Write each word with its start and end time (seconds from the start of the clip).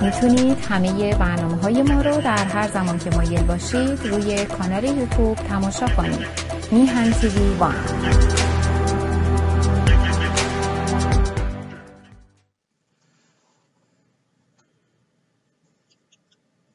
می‌تونید 0.00 0.58
همه 0.58 1.14
برنامه 1.14 1.56
های 1.56 1.82
ما 1.82 2.02
رو 2.02 2.20
در 2.20 2.44
هر 2.44 2.68
زمان 2.68 2.98
که 2.98 3.10
مایل 3.10 3.42
باشید 3.42 4.06
روی 4.06 4.46
کانال 4.46 4.84
یوتیوب 4.84 5.36
تماشا 5.36 5.86
کنید. 5.86 6.26
میهن 6.72 7.12
تیوی 7.12 7.54
وان. 7.54 7.74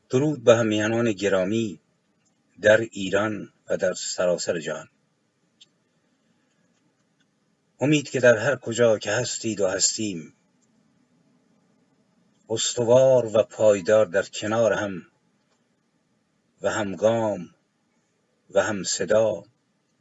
درود 0.09 0.43
به 0.43 0.55
همیهنان 0.55 1.11
گرامی 1.11 1.79
در 2.61 2.77
ایران 2.77 3.49
و 3.69 3.77
در 3.77 3.93
سراسر 3.93 4.59
جهان. 4.59 4.87
امید 7.79 8.09
که 8.09 8.19
در 8.19 8.37
هر 8.37 8.55
کجا 8.55 8.97
که 8.97 9.11
هستید 9.11 9.61
و 9.61 9.67
هستیم 9.67 10.34
استوار 12.49 13.37
و 13.37 13.43
پایدار 13.43 14.05
در 14.05 14.23
کنار 14.23 14.73
هم 14.73 15.01
و 16.61 16.69
همگام 16.69 17.55
و 18.49 18.63
هم 18.63 18.83
صدا 18.83 19.43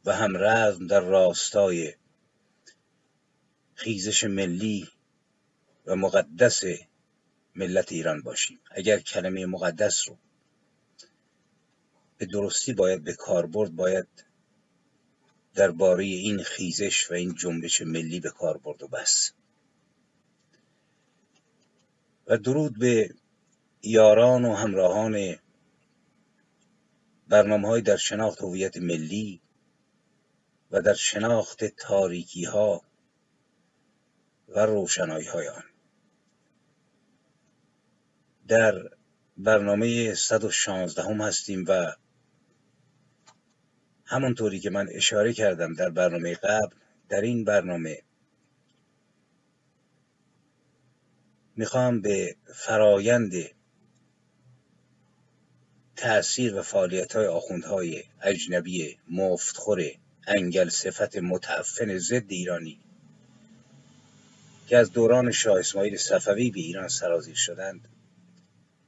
و 0.05 0.15
هم 0.15 0.37
رزم 0.37 0.87
در 0.87 0.99
راستای 0.99 1.93
خیزش 3.75 4.23
ملی 4.23 4.89
و 5.85 5.95
مقدس 5.95 6.63
ملت 7.55 7.91
ایران 7.91 8.21
باشیم. 8.21 8.59
اگر 8.71 8.99
کلمه 8.99 9.45
مقدس 9.45 10.09
رو 10.09 10.17
به 12.17 12.25
درستی 12.25 12.73
باید 12.73 13.03
به 13.03 13.13
کار 13.13 13.45
برد 13.45 13.75
باید 13.75 14.07
درباره 15.55 16.03
این 16.03 16.43
خیزش 16.43 17.11
و 17.11 17.13
این 17.13 17.35
جنبش 17.35 17.81
ملی 17.81 18.19
به 18.19 18.29
کار 18.29 18.57
برد 18.57 18.83
و 18.83 18.87
بس. 18.87 19.31
و 22.27 22.37
درود 22.37 22.79
به 22.79 23.09
یاران 23.81 24.45
و 24.45 24.55
همراهان 24.55 25.35
برنامه 27.27 27.67
های 27.67 27.81
در 27.81 27.97
شناخت 27.97 28.41
هویت 28.41 28.77
ملی 28.77 29.41
و 30.71 30.81
در 30.81 30.93
شناخت 30.93 31.65
تاریکی 31.65 32.43
ها 32.43 32.81
و 34.47 34.59
روشنایی 34.59 35.27
های 35.27 35.47
آن. 35.47 35.63
در 38.47 38.89
برنامه 39.37 40.13
116 40.13 41.03
هم 41.03 41.21
هستیم 41.21 41.65
و 41.67 41.95
همونطوری 44.05 44.59
که 44.59 44.69
من 44.69 44.87
اشاره 44.91 45.33
کردم 45.33 45.73
در 45.73 45.89
برنامه 45.89 46.35
قبل 46.35 46.75
در 47.09 47.21
این 47.21 47.43
برنامه 47.43 48.01
می‌خوام 51.55 52.01
به 52.01 52.35
فرایند 52.55 53.33
تأثیر 55.95 56.55
و 56.55 56.61
فعالیت 56.61 57.15
های 57.15 57.25
آخوندهای 57.25 58.03
اجنبی 58.21 58.97
مفتخور 59.09 59.81
انگل 60.27 60.69
صفت 60.69 61.17
متعفن 61.17 61.97
ضد 61.97 62.31
ایرانی 62.31 62.79
که 64.67 64.77
از 64.77 64.91
دوران 64.91 65.31
شاه 65.31 65.59
اسماعیل 65.59 65.97
صفوی 65.97 66.51
به 66.51 66.59
ایران 66.59 66.87
سرازیر 66.87 67.35
شدند 67.35 67.87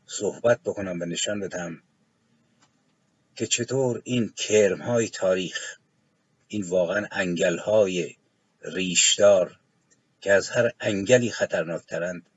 صحبت 0.06 0.60
بکنم 0.66 1.02
و 1.02 1.06
نشان 1.06 1.40
بدم 1.40 1.82
که 3.36 3.48
چطور 3.48 4.02
این 4.04 4.30
کرم 4.30 4.82
های 4.82 5.10
تاریخ 5.10 5.78
این 6.48 6.64
واقعا 6.64 7.08
انگل 7.12 7.58
های 7.58 8.16
ریشدار 8.62 9.60
که 10.22 10.34
از 10.34 10.50
هر 10.50 10.72
انگلی 10.80 11.32
خطرناکترند 11.32 12.30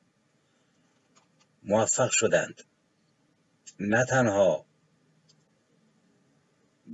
موفق 1.62 2.10
شدند. 2.10 2.62
نه 3.80 4.04
تنها 4.04 4.66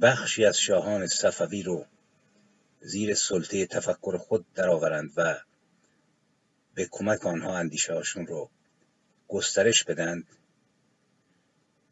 بخشی 0.00 0.44
از 0.44 0.59
شاهان 0.59 1.06
صفوی 1.06 1.62
رو 1.62 1.87
زیر 2.81 3.15
سلطه 3.15 3.66
تفکر 3.66 4.19
خود 4.19 4.53
درآورند 4.55 5.12
و 5.16 5.41
به 6.75 6.88
کمک 6.91 7.26
آنها 7.26 7.56
اندیشه 7.56 7.94
هاشون 7.94 8.26
رو 8.26 8.50
گسترش 9.28 9.84
بدند 9.84 10.26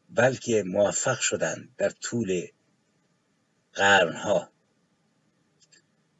بلکه 0.09 0.63
موفق 0.63 1.19
شدند 1.19 1.75
در 1.77 1.89
طول 1.89 2.47
قرنها. 3.73 4.49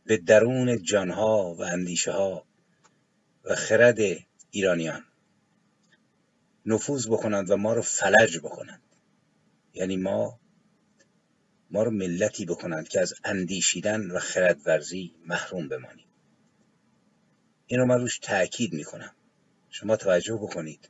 به 0.05 0.17
درون 0.17 0.83
جانها 0.83 1.53
و 1.53 1.61
اندیشه 1.61 2.11
ها 2.11 2.45
و 3.43 3.55
خرد 3.55 3.99
ایرانیان. 4.51 5.05
نفوذ 6.65 7.07
بکنند 7.07 7.49
و 7.51 7.57
ما 7.57 7.73
رو 7.73 7.81
فلج 7.81 8.37
بکنند. 8.37 8.81
یعنی 9.73 9.97
ما 9.97 10.39
ما 11.71 11.83
رو 11.83 11.91
ملتی 11.91 12.45
بکنند 12.45 12.87
که 12.87 12.99
از 12.99 13.13
اندیشیدن 13.23 14.11
و 14.11 14.19
خردورزی 14.19 15.15
محروم 15.25 15.67
بمانیم. 15.67 16.05
این 17.67 17.79
رو 17.79 17.85
من 17.85 17.99
روش 17.99 18.19
تاکید 18.19 18.73
می‌کنم. 18.73 19.15
شما 19.69 19.95
توجه 19.95 20.33
بکنید. 20.33 20.89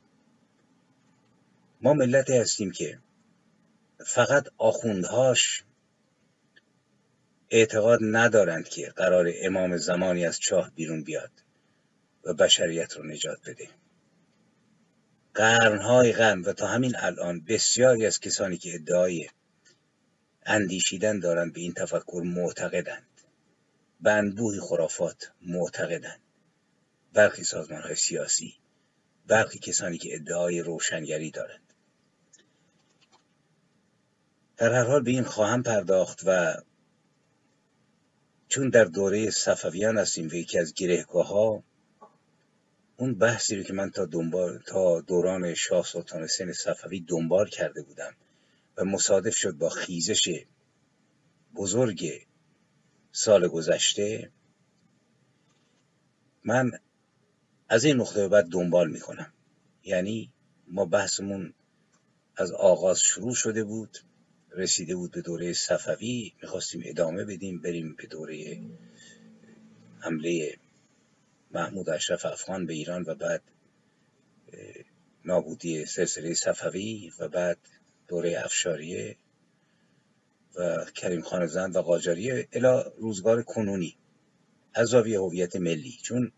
ما 1.80 1.94
ملتی 1.94 2.36
هستیم 2.36 2.70
که 2.70 2.98
فقط 4.06 4.46
آخوندهاش 4.58 5.64
اعتقاد 7.50 7.98
ندارند 8.02 8.68
که 8.68 8.92
قرار 8.96 9.32
امام 9.42 9.76
زمانی 9.76 10.26
از 10.26 10.38
چاه 10.38 10.70
بیرون 10.74 11.02
بیاد 11.02 11.30
و 12.24 12.34
بشریت 12.34 12.92
رو 12.92 13.06
نجات 13.06 13.38
بده. 13.46 13.68
قرنهای 15.36 16.12
قرن 16.12 16.40
و 16.40 16.52
تا 16.52 16.66
همین 16.66 16.96
الان 16.96 17.40
بسیاری 17.40 18.06
از 18.06 18.20
کسانی 18.20 18.56
که 18.58 18.74
ادعای 18.74 19.28
اندیشیدن 20.46 21.20
دارند 21.20 21.52
به 21.52 21.60
این 21.60 21.72
تفکر 21.72 22.22
معتقدند. 22.24 23.06
به 24.00 24.12
انبوهی 24.12 24.60
خرافات 24.60 25.32
معتقدند. 25.42 26.20
برخی 27.12 27.44
سازمان 27.44 27.82
های 27.82 27.94
سیاسی 27.94 28.54
برخی 29.26 29.58
کسانی 29.58 29.98
که 29.98 30.14
ادعای 30.14 30.60
روشنگری 30.60 31.30
دارند. 31.30 31.72
در 34.56 34.72
هر 34.72 34.84
حال 34.84 35.02
به 35.02 35.10
این 35.10 35.24
خواهم 35.24 35.62
پرداخت 35.62 36.22
و 36.26 36.54
چون 38.48 38.68
در 38.68 38.84
دوره 38.84 39.30
صفویان 39.30 39.98
هستیم 39.98 40.28
و 40.28 40.34
یکی 40.34 40.58
از 40.58 40.74
گرهگاه 40.74 41.28
ها 41.28 41.62
اون 42.96 43.14
بحثی 43.14 43.56
رو 43.56 43.62
که 43.62 43.72
من 43.72 43.90
تا, 43.90 44.04
دنبال، 44.04 44.58
تا 44.58 45.00
دوران 45.00 45.54
شاه 45.54 45.84
سلطان 45.86 46.26
سن 46.26 46.52
صفوی 46.52 47.00
دنبال 47.00 47.48
کرده 47.48 47.82
بودم 47.82 48.12
و 48.76 48.84
مصادف 48.84 49.36
شد 49.36 49.52
با 49.52 49.68
خیزش 49.68 50.44
بزرگ 51.54 52.26
سال 53.12 53.48
گذشته 53.48 54.30
من 56.44 56.70
از 57.68 57.84
این 57.84 57.96
نقطه 57.96 58.20
به 58.20 58.28
بعد 58.28 58.46
دنبال 58.46 58.90
می‌کنم. 58.90 59.32
یعنی 59.84 60.30
ما 60.68 60.84
بحثمون 60.84 61.52
از 62.36 62.52
آغاز 62.52 63.00
شروع 63.00 63.34
شده 63.34 63.64
بود 63.64 63.98
رسیده 64.50 64.96
بود 64.96 65.10
به 65.10 65.22
دوره 65.22 65.52
صفوی 65.52 66.32
می‌خواستیم 66.42 66.82
ادامه 66.84 67.24
بدیم 67.24 67.60
بریم 67.62 67.94
به 67.98 68.06
دوره 68.06 68.60
حمله 70.00 70.58
محمود 71.50 71.90
اشرف 71.90 72.26
افغان 72.26 72.66
به 72.66 72.72
ایران 72.72 73.04
و 73.06 73.14
بعد 73.14 73.42
نابودی 75.24 75.86
سلسله 75.86 76.34
صفوی 76.34 77.12
و 77.18 77.28
بعد 77.28 77.58
دوره 78.08 78.42
افشاریه 78.44 79.16
و 80.54 80.84
کریم 80.84 81.20
خان 81.20 81.46
زند 81.46 81.76
و 81.76 81.82
قاجاریه 81.82 82.48
الا 82.52 82.82
روزگار 82.82 83.42
کنونی 83.42 83.96
از 84.74 84.88
زاویه 84.88 85.20
هویت 85.20 85.56
ملی. 85.56 85.98
چون 86.02 86.32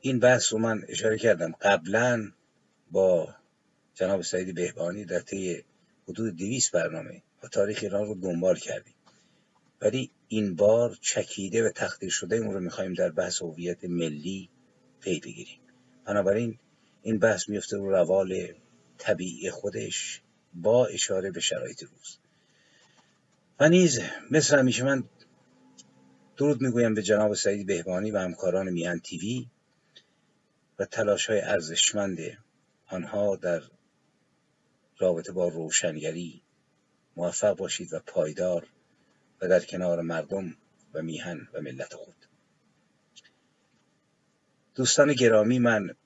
این 0.00 0.20
بحث 0.20 0.52
رو 0.52 0.58
من 0.58 0.84
اشاره 0.88 1.18
کردم 1.18 1.52
قبلا 1.52 2.32
با 2.90 3.34
جناب 3.94 4.22
سعید 4.22 4.54
بهبانی 4.54 5.04
در 5.04 5.20
طی 5.20 5.64
حدود 6.08 6.36
دویست 6.36 6.72
برنامه 6.72 7.22
و 7.42 7.48
تاریخ 7.48 7.78
ایران 7.82 8.06
رو 8.06 8.14
دنبال 8.14 8.56
کردیم. 8.56 8.95
ولی 9.80 10.10
این 10.28 10.56
بار 10.56 10.98
چکیده 11.00 11.68
و 11.68 11.70
تخدیر 11.70 12.10
شده 12.10 12.36
اون 12.36 12.54
رو 12.54 12.60
می‌خوایم 12.60 12.94
در 12.94 13.10
بحث 13.10 13.42
هویت 13.42 13.84
ملی 13.84 14.50
پی 15.00 15.20
بگیریم. 15.20 15.58
بنابراین 16.04 16.58
این 17.02 17.18
بحث 17.18 17.48
میفته 17.48 17.76
رو 17.76 17.90
روال 17.90 18.54
طبیعی 18.98 19.50
خودش 19.50 20.22
با 20.54 20.86
اشاره 20.86 21.30
به 21.30 21.40
شرایط 21.40 21.82
روز. 21.82 22.18
و 23.60 23.68
نیز 23.68 24.00
مثل 24.30 24.58
همیشه 24.58 24.84
من 24.84 25.04
درود 26.36 26.60
می‌گویم 26.60 26.94
به 26.94 27.02
جناب 27.02 27.34
سعید 27.34 27.66
بهبانی 27.66 28.10
و 28.10 28.18
همکاران 28.18 28.70
میان 28.70 29.00
تیوی 29.00 29.46
و 30.78 30.84
تلاش 30.84 31.26
های 31.30 31.40
ارزشمند 31.40 32.18
آنها 32.86 33.36
در 33.36 33.62
رابطه 34.98 35.32
با 35.32 35.48
روشنگری 35.48 36.42
موفق 37.16 37.56
باشید 37.56 37.92
و 37.92 38.00
پایدار 38.06 38.66
و 39.40 39.48
در 39.48 39.60
کنار 39.60 40.00
مردم 40.00 40.56
و 40.94 41.02
میهن 41.02 41.48
و 41.52 41.60
ملت 41.60 41.94
خود. 41.94 42.26
دوستان 44.74 45.12
گرامی 45.12 45.58
من 45.58 45.96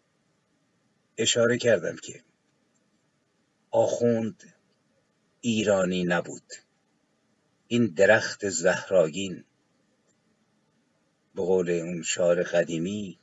اشاره 1.17 1.59
کردم 1.59 1.97
که 1.97 2.25
آخوند 3.71 4.55
ایرانی 5.41 6.05
نبود. 6.05 6.53
این 7.69 7.87
درخت 7.87 8.49
زهراگین 8.49 9.45
به 11.35 11.43
قول 11.43 11.71
اون 11.71 12.03
شعر 12.03 12.43
قدیمی 12.43 13.19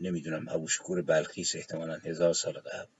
نمی‌دونم 0.00 0.48
ابوشکور 0.48 1.02
بلخیس 1.02 1.56
احتمالا 1.56 1.94
هزار 1.94 2.34
سال 2.34 2.52
قبل 2.52 2.90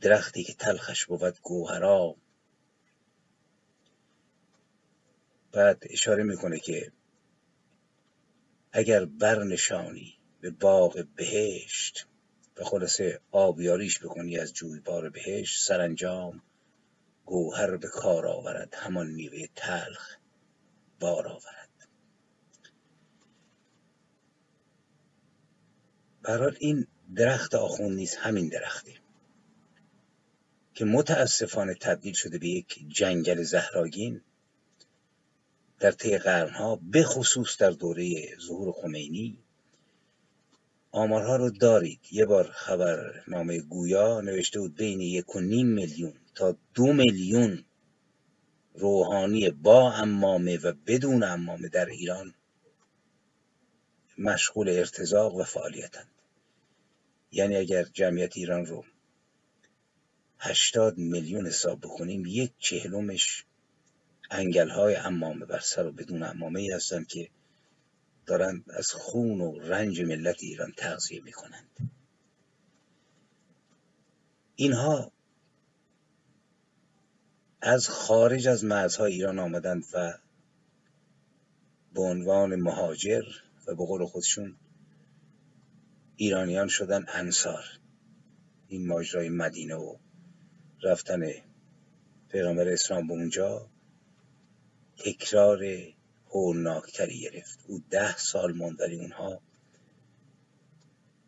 درختی 0.00 0.44
که 0.44 0.54
تلخش 0.54 1.06
بود 1.06 1.40
گوهرا 1.42 2.16
بعد 5.56 5.82
اشاره 5.90 6.22
می‌کنه 6.22 6.58
که 6.58 6.92
اگر 8.72 9.04
برنشانی 9.04 10.18
به 10.40 10.50
باغ 10.50 11.06
بهشت 11.16 12.06
به 12.54 12.64
خلاصه 12.64 13.20
آبیاریش 13.30 13.98
بکنی 13.98 14.38
از 14.38 14.52
جویبار 14.52 15.10
بهشت 15.10 15.64
سرانجام 15.64 16.42
گوهر 17.24 17.76
به 17.76 17.88
کار 17.88 18.26
آورد 18.26 18.74
همان 18.74 19.06
میوه 19.06 19.46
تلخ 19.54 20.16
بار 21.00 21.28
آورد. 21.28 21.88
برحال 26.22 26.56
این 26.60 26.86
درخت 27.14 27.54
آخون 27.54 27.94
نیز 27.94 28.14
همین 28.16 28.48
درخته 28.48 28.94
که 30.74 30.84
متاسفانه 30.84 31.74
تبدیل 31.74 32.14
شده 32.14 32.38
به 32.38 32.48
یک 32.48 32.84
جنگل 32.88 33.42
زهراگین 33.42 34.20
در 35.78 35.90
طی 35.90 36.18
قرنها 36.18 36.80
به 36.82 37.02
خصوص 37.02 37.56
در 37.56 37.70
دوره 37.70 38.36
ظهور 38.40 38.72
خمینی 38.72 39.38
آمارها 40.90 41.36
رو 41.36 41.50
دارید. 41.50 42.00
یه 42.10 42.26
بار 42.26 42.50
خبرنامه 42.50 43.60
گویا 43.60 44.20
نوشته 44.20 44.60
بود 44.60 44.74
بین 44.74 45.00
یک 45.00 45.36
و 45.36 45.40
نیم 45.40 45.66
میلیون 45.66 46.14
تا 46.34 46.56
دو 46.74 46.92
میلیون 46.92 47.64
روحانی 48.74 49.50
با 49.50 49.92
امامه 49.92 50.56
و 50.56 50.72
بدون 50.86 51.22
امامه 51.22 51.68
در 51.68 51.86
ایران 51.86 52.34
مشغول 54.18 54.68
ارتزاق 54.68 55.34
و 55.34 55.42
فعالیتند. 55.42 56.10
یعنی 57.32 57.56
اگر 57.56 57.84
جمعیت 57.84 58.36
ایران 58.36 58.66
رو 58.66 58.84
هشتاد 60.38 60.98
میلیون 60.98 61.46
حساب 61.46 61.80
بکنیم 61.80 62.26
یک 62.26 62.52
چهلمش 62.58 63.44
انگل 64.30 64.68
های 64.68 64.96
امامه 64.96 65.46
بر 65.46 65.60
سر 65.60 65.86
و 65.86 65.92
بدون 65.92 66.22
امامه 66.22 66.60
ای 66.60 66.70
هستند 66.70 67.06
که 67.06 67.30
دارند 68.26 68.64
از 68.70 68.92
خون 68.92 69.40
و 69.40 69.58
رنج 69.58 70.00
ملت 70.00 70.36
ایران 70.42 70.72
تغذیه 70.76 71.22
می 71.22 71.32
کنند 71.32 71.90
اینها 74.56 75.12
از 77.60 77.88
خارج 77.88 78.48
از 78.48 78.64
مرزهای 78.64 79.12
ایران 79.12 79.38
آمدند 79.38 79.84
و 79.92 80.18
به 81.94 82.02
عنوان 82.02 82.56
مهاجر 82.56 83.24
و 83.66 83.74
به 83.74 83.86
قول 83.86 84.06
خودشون 84.06 84.56
ایرانیان 86.16 86.68
شدن 86.68 87.04
انصار. 87.08 87.64
این 88.68 88.86
ماجرای 88.86 89.28
مدینه 89.28 89.74
و 89.74 89.96
رفتن 90.82 91.26
پیغمبر 92.28 92.68
اسلام 92.68 93.06
به 93.06 93.12
اونجا 93.12 93.70
تکرار 94.98 95.64
هولناکتری 96.30 97.20
گرفت. 97.20 97.58
او 97.66 97.82
ده 97.90 98.16
سال 98.16 98.52
ماند 98.52 98.82
اونها. 98.82 99.40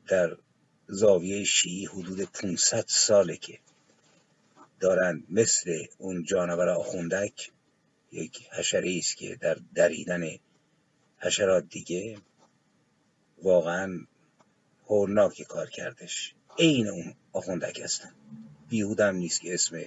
در 0.06 0.36
زاویه 0.86 1.44
شیعی 1.44 1.86
حدود 1.86 2.20
500 2.20 2.84
ساله 2.86 3.36
که 3.36 3.58
دارن 4.80 5.24
مثل 5.28 5.84
اون 5.98 6.24
جانور 6.24 6.68
آخوندک. 6.68 7.52
یک 8.12 8.48
حشره 8.52 8.96
است 8.98 9.16
که 9.16 9.36
در 9.36 9.56
دریدن 9.74 10.38
حشرات 11.18 11.68
دیگه 11.68 12.18
واقعا 13.42 14.06
هولناک 14.86 15.42
کار 15.42 15.70
کردش. 15.70 16.34
عین 16.58 16.88
اون 16.88 17.14
آخوندک 17.32 17.80
هستن. 17.80 18.12
بیهودم 18.68 19.16
نیست 19.16 19.40
که 19.40 19.54
اسم 19.54 19.84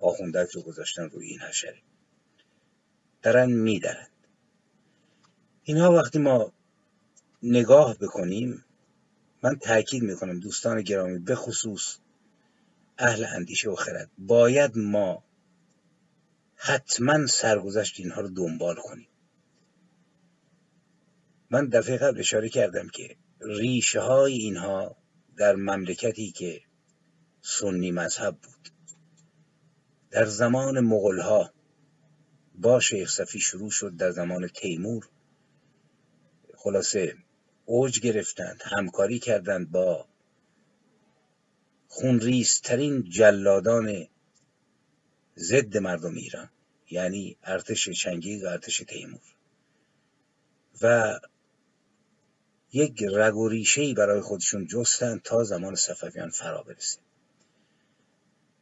آخوندک 0.00 0.48
رو 0.48 0.62
گذاشتن 0.62 1.02
روی 1.10 1.26
این 1.26 1.40
حشره. 1.40 1.82
دارن 3.22 3.52
میدرند 3.52 4.10
اینها 5.64 5.92
وقتی 5.92 6.18
ما 6.18 6.52
نگاه 7.42 7.98
بکنیم 7.98 8.64
من 9.42 9.58
تاکید 9.58 10.02
می‌کنم 10.02 10.40
دوستان 10.40 10.82
گرامی 10.82 11.18
به 11.18 11.34
خصوص 11.34 11.96
اهل 12.98 13.24
اندیشه 13.24 13.70
و 13.70 13.74
خرد 13.74 14.10
باید 14.18 14.78
ما 14.78 15.24
حتما 16.56 17.26
سرگذشت 17.26 18.00
اینها 18.00 18.20
رو 18.20 18.28
دنبال 18.28 18.76
کنیم. 18.76 19.08
من 21.50 21.68
دفعه 21.68 21.96
قبل 21.96 22.18
اشاره 22.18 22.48
کردم 22.48 22.88
که 22.88 23.16
ریشه 23.40 24.00
های 24.00 24.32
اینها 24.32 24.96
در 25.36 25.56
مملکتی 25.56 26.30
که 26.30 26.60
سنی 27.42 27.90
مذهب 27.90 28.36
بود 28.36 28.68
در 30.10 30.24
زمان 30.24 30.80
مغل 30.80 31.20
ها 31.20 31.52
با 32.60 32.80
شیخ 32.80 33.10
صفی 33.10 33.40
شروع 33.40 33.70
شد 33.70 33.96
در 33.96 34.10
زمان 34.10 34.48
تیمور. 34.48 35.08
خلاصه 36.56 37.16
اوج 37.64 38.00
گرفتند 38.00 38.62
همکاری 38.64 39.18
کردند 39.18 39.70
با 39.70 40.06
خونریزترین 41.88 43.04
جلادان 43.04 44.06
ضد 45.36 45.76
مردم 45.76 46.14
ایران 46.14 46.50
یعنی 46.90 47.36
ارتش 47.42 47.88
چنگیز 47.88 48.44
و 48.44 48.48
ارتش 48.48 48.78
تیمور. 48.78 49.20
و 50.82 51.20
یک 52.72 53.02
رگ 53.02 53.36
و 53.36 53.48
ریشه 53.48 53.94
برای 53.94 54.20
خودشون 54.20 54.66
جستند 54.66 55.22
تا 55.22 55.44
زمان 55.44 55.74
صفویان 55.74 56.30
فرا 56.30 56.62
برسه. 56.62 56.98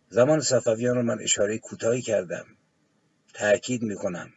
زمان 0.09 0.41
صفویان 0.41 0.97
رو 0.97 1.03
من 1.03 1.21
اشاره 1.21 1.59
کوتاهی 1.59 2.03
کردم. 2.03 2.56
تأکید 3.37 3.83
می‌کنم. 3.83 4.33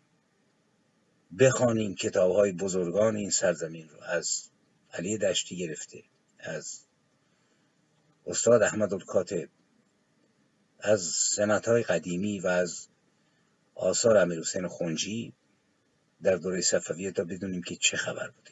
بخوانیم 1.40 1.96
کتاب 1.96 2.31
های 2.31 2.51
بزرگان 2.51 3.16
این 3.16 3.30
سرزمین 3.30 3.90
رو 3.90 4.02
از 4.04 4.50
علی 4.94 5.18
دشتی 5.18 5.57
گرفته 5.57 6.04
از 6.40 6.81
استاد 8.28 8.64
احمد 8.64 8.94
الکاتب 8.94 9.50
از 10.80 11.02
سنت 11.35 11.68
های 11.68 11.83
قدیمی 11.83 12.40
و 12.40 12.47
از 12.47 12.88
آثار 13.76 14.18
امیر 14.18 14.40
حسین 14.40 14.68
خونجی 14.68 15.33
در 16.21 16.35
دوره 16.35 16.62
صفویه 16.62 17.12
تا 17.12 17.23
بدونیم 17.23 17.64
که 17.64 17.76
چه 17.76 17.97
خبر 17.97 18.30
بوده. 18.30 18.52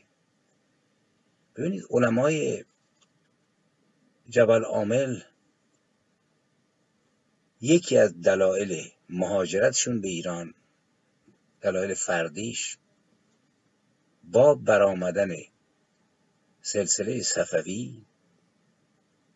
ببینید 1.56 1.84
علمای 1.90 2.66
جبل 4.30 4.64
عامل 4.64 5.20
یکی 7.62 7.98
از 7.98 8.22
دلایل 8.22 8.97
مهاجرتشون 9.10 10.02
به 10.02 10.08
ایران 10.08 10.54
دلایل 11.62 11.94
فردیش. 11.94 12.78
با 14.24 14.56
برآمدن 14.56 15.36
سلسله 16.62 17.22
صفوی 17.22 18.06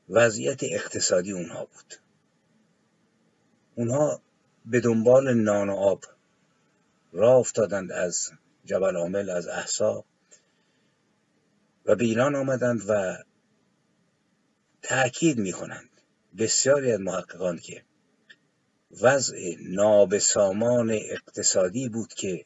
وضعیت 0.10 0.64
اقتصادی 0.64 1.32
اونها 1.32 1.66
بود. 1.66 1.94
اونها 3.76 4.22
به 4.66 4.80
دنبال 4.80 5.34
نان 5.34 5.70
و 5.70 5.76
آب 5.76 6.04
راه 7.14 7.36
افتادند 7.36 7.92
از 7.92 8.32
جبل 8.66 8.96
عامل 8.96 9.30
از 9.30 9.48
احسا 9.48 10.06
و 11.86 11.96
به 11.96 12.06
ایران 12.06 12.36
آمدند 12.36 12.82
و 12.88 13.18
تأکید 14.82 15.38
می 15.38 15.52
کنند 15.52 15.90
بسیاری 16.38 16.92
از 16.92 17.00
محققان 17.00 17.58
که 17.58 17.84
وضع 19.02 19.56
نابسامان 19.60 20.92
اقتصادی 20.92 21.90
بود 21.90 22.14
که 22.14 22.46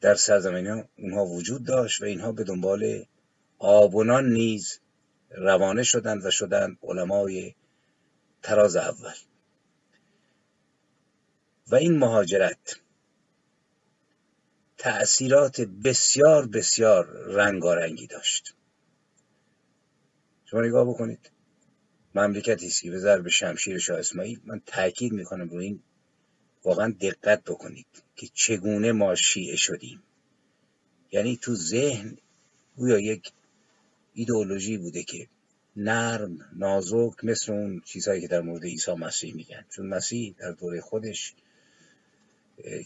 در 0.00 0.14
سرزمین 0.14 0.84
اونها 0.98 1.26
وجود 1.26 1.64
داشت 1.64 2.02
و 2.02 2.04
اینها 2.04 2.32
به 2.32 2.44
دنبال 2.44 3.04
آبونان 3.58 4.32
نیز 4.32 4.80
روانه 5.30 5.82
شدند 5.82 6.24
و 6.24 6.30
شدند 6.30 6.78
علمای 6.82 7.54
تراز 8.42 8.76
اول. 8.76 9.14
و 11.66 11.74
این 11.74 11.98
مهاجرت 11.98 12.76
تأثیرات 14.78 15.60
بسیار 15.60 16.46
بسیار 16.46 17.06
رنگارنگی 17.26 18.06
داشت. 18.06 18.54
شما 20.44 20.60
نگاه 20.60 20.84
بکنید. 20.88 21.30
مملکتی 22.14 22.66
است 22.66 22.82
که 22.82 22.90
به 22.90 22.98
ضرب 22.98 23.28
شمشیر 23.28 23.78
شاه 23.78 23.98
اسماعیل. 23.98 24.40
من 24.44 24.62
تاکید 24.66 25.12
می‌کنم 25.12 25.48
روی 25.48 25.64
این 25.64 25.80
واقعا 26.64 26.94
دقت 27.00 27.44
بکنید 27.44 27.86
که 28.16 28.28
چگونه 28.34 28.92
ما 28.92 29.14
شیعه 29.14 29.56
شدیم. 29.56 30.02
یعنی 31.12 31.36
تو 31.36 31.54
ذهن 31.54 32.18
گویا 32.76 32.98
یک 32.98 33.32
ایدئولوژی 34.14 34.78
بوده 34.78 35.02
که 35.02 35.26
نرم 35.76 36.38
نازک 36.56 37.24
مثل 37.24 37.52
اون 37.52 37.82
چیزهایی 37.84 38.20
که 38.20 38.28
در 38.28 38.40
مورد 38.40 38.64
عیسی 38.64 38.92
مسیح 38.92 39.34
میگن. 39.34 39.64
چون 39.70 39.86
مسیح 39.86 40.34
در 40.38 40.52
دوره 40.52 40.80
خودش 40.80 41.34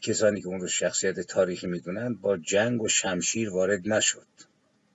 کسانی 0.02 0.40
که 0.40 0.46
اون 0.46 0.60
رو 0.60 0.68
شخصیت 0.68 1.20
تاریخی 1.20 1.66
می‌دونن 1.66 2.14
با 2.14 2.36
جنگ 2.36 2.82
و 2.82 2.88
شمشیر 2.88 3.50
وارد 3.50 3.88
نشد. 3.88 4.26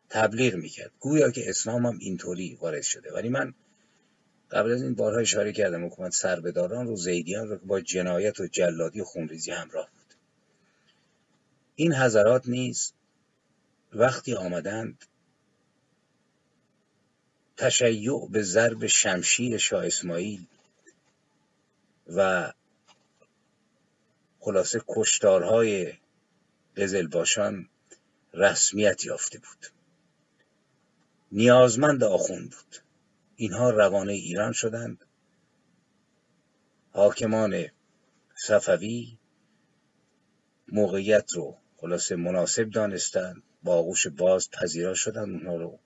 تبلیغ 0.09 0.55
می‌کرد. 0.55 0.91
گویا 0.99 1.31
که 1.31 1.49
اسلام 1.49 1.85
هم 1.85 1.97
اینطوری 2.01 2.57
وارد 2.61 2.81
شده. 2.81 3.13
ولی 3.13 3.29
من 3.29 3.53
قبل 4.51 4.71
از 4.71 4.81
این 4.81 4.95
بارها 4.95 5.19
اشاره 5.19 5.53
کردم 5.53 5.85
حکومت 5.85 6.11
سربداران 6.11 6.87
رو 6.87 6.95
زیدیان 6.95 7.49
رو 7.49 7.57
با 7.57 7.81
جنایت 7.81 8.39
و 8.39 8.47
جلادی 8.47 9.01
و 9.01 9.03
خونریزی 9.03 9.51
همراه 9.51 9.89
بود. 9.89 10.15
این 11.75 11.93
حضرات 11.93 12.47
نیز 12.47 12.93
وقتی 13.93 14.33
آمدند 14.33 15.05
تشیع 17.57 18.27
به 18.29 18.43
ضرب 18.43 18.87
شمشیر 18.87 19.57
شاه 19.57 19.85
اسماعیل 19.85 20.45
و 22.07 22.51
خلاصه 24.39 24.81
کشتارهای 24.87 25.93
قزلباشان 26.77 27.69
رسمیت 28.33 29.05
یافته 29.05 29.39
بود. 29.39 29.67
نیازمند 31.31 32.03
آخوند 32.03 32.49
بود. 32.49 32.90
اینها 33.41 33.69
روانه 33.69 34.13
ایران 34.13 34.51
شدند. 34.51 35.05
حاکمان 36.91 37.65
صفوی 38.35 39.17
موقعیت 40.67 41.31
رو 41.33 41.57
خلاصه 41.77 42.15
مناسب 42.15 42.69
دانستند 42.69 43.43
با 43.63 43.75
آغوش 43.75 44.07
باز 44.07 44.51
پذیرا 44.51 44.93
شدند 44.93 45.29
اونها 45.29 45.55
رو. 45.55 45.79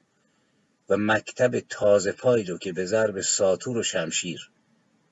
و 0.90 0.98
مکتب 0.98 1.60
تازه 1.60 2.12
پایی 2.12 2.44
رو 2.44 2.58
که 2.58 2.74
به 2.74 2.86
ضرب 2.86 3.22
ساتور 3.22 3.78
و 3.78 3.84
شمشیر 3.84 4.52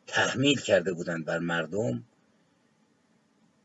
تحمیل 0.07 0.59
کرده 0.59 0.93
بودند 0.93 1.25
بر 1.25 1.39
مردم 1.39 2.03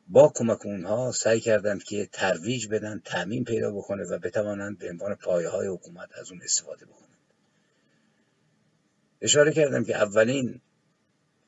با 0.08 0.32
کمک 0.34 0.66
اونها 0.66 1.12
سعی 1.12 1.40
کردند 1.40 1.84
که 1.84 2.08
ترویج 2.12 2.68
بدن 2.68 3.00
تعمین 3.04 3.44
پیدا 3.44 3.70
بکنه 3.70 4.04
و 4.04 4.18
بتوانند 4.18 4.78
به 4.78 4.90
عنوان 4.90 5.14
پایه 5.14 5.48
های 5.48 5.66
حکومت 5.66 6.08
از 6.20 6.30
اون 6.30 6.42
استفاده 6.42 6.86
بکنند. 6.86 7.17
اشاره 9.22 9.52
کردم 9.52 9.84
که 9.84 9.96
اولین 9.96 10.60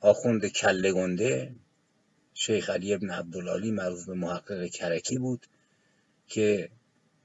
آخوند 0.01 0.47
کله 0.47 0.93
گنده 0.93 1.55
شیخ 2.35 2.71
علی 2.71 2.95
ابن 2.95 3.11
عبدالعالی 3.11 3.71
معروف 3.71 4.07
به 4.07 4.15
محقق 4.15 4.67
کرکی 4.67 5.19
بود 5.19 5.47
که 6.27 6.71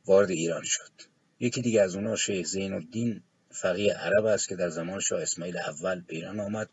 وارد 0.05 0.29
ایران 0.29 0.63
شد. 0.63 0.91
یکی 1.39 1.61
دیگه 1.61 1.81
از 1.81 1.95
اونها 1.95 2.15
شیخ 2.15 2.47
زین 2.47 2.73
الدین 2.73 3.23
فقیه 3.51 3.93
عرب 3.93 4.25
است 4.25 4.49
که 4.49 4.55
در 4.55 4.69
زمان 4.69 4.99
شاه 4.99 5.21
اسماعیل 5.21 5.57
اول 5.57 6.01
به 6.01 6.15
ایران 6.15 6.39
آمد 6.39 6.69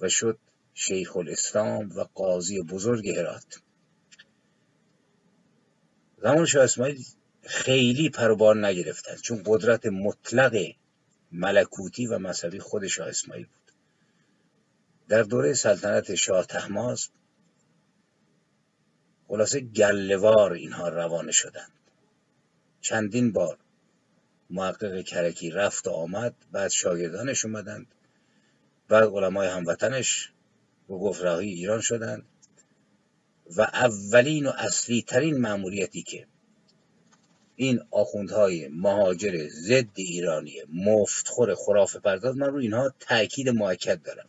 و 0.00 0.08
شد 0.08 0.38
شیخ 0.74 1.16
الاسلام 1.16 1.90
و 1.96 2.04
قاضی 2.14 2.62
بزرگ 2.62 3.08
هرات. 3.08 3.62
زمان 6.22 6.46
شاه 6.46 6.64
اسماعیل 6.64 7.04
خیلی 7.42 8.10
پروبار 8.10 8.66
نگرفتند 8.66 9.20
چون 9.20 9.42
قدرت 9.46 9.86
مطلق 9.86 10.74
ملکوتی 11.32 12.06
و 12.06 12.18
مذهبی 12.18 12.58
خود 12.58 12.86
شاه 12.86 13.08
اسماعیل 13.08 13.46
بود. 13.46 13.72
در 15.08 15.22
دوره 15.22 15.54
سلطنت 15.54 16.14
شاه 16.14 16.46
تحماس 16.46 17.08
خلاصه 19.28 19.60
گلوار 19.60 20.52
اینها 20.52 20.88
روانه 20.88 21.32
شدند. 21.32 21.72
چندین 22.80 23.32
بار 23.32 23.58
محقق 24.50 25.02
کرکی 25.04 25.50
رفت 25.50 25.86
و 25.86 25.90
آمد 25.90 26.34
بعد 26.52 26.70
شاگردانش 26.70 27.44
اومدند 27.44 27.94
بعد 28.88 29.04
علمای 29.04 29.48
هموطنش 29.48 30.32
به 30.88 30.94
گفت 30.94 31.24
ایران 31.24 31.80
شدند 31.80 32.26
و 33.56 33.62
اولین 33.62 34.46
و 34.46 34.52
اصلی 34.56 35.02
ترین 35.02 35.36
معمولیتی 35.36 36.02
که 36.02 36.26
این 37.62 37.80
آخوندهای 37.90 38.68
مهاجر 38.68 39.48
ضد 39.48 39.86
ایرانی 39.94 40.54
مفتخور 40.74 41.54
خرافه 41.54 41.98
پرداز 41.98 42.36
من 42.36 42.46
رو 42.46 42.58
اینها 42.58 42.94
تاکید 43.00 43.48
موکد 43.48 44.02
دارم. 44.02 44.28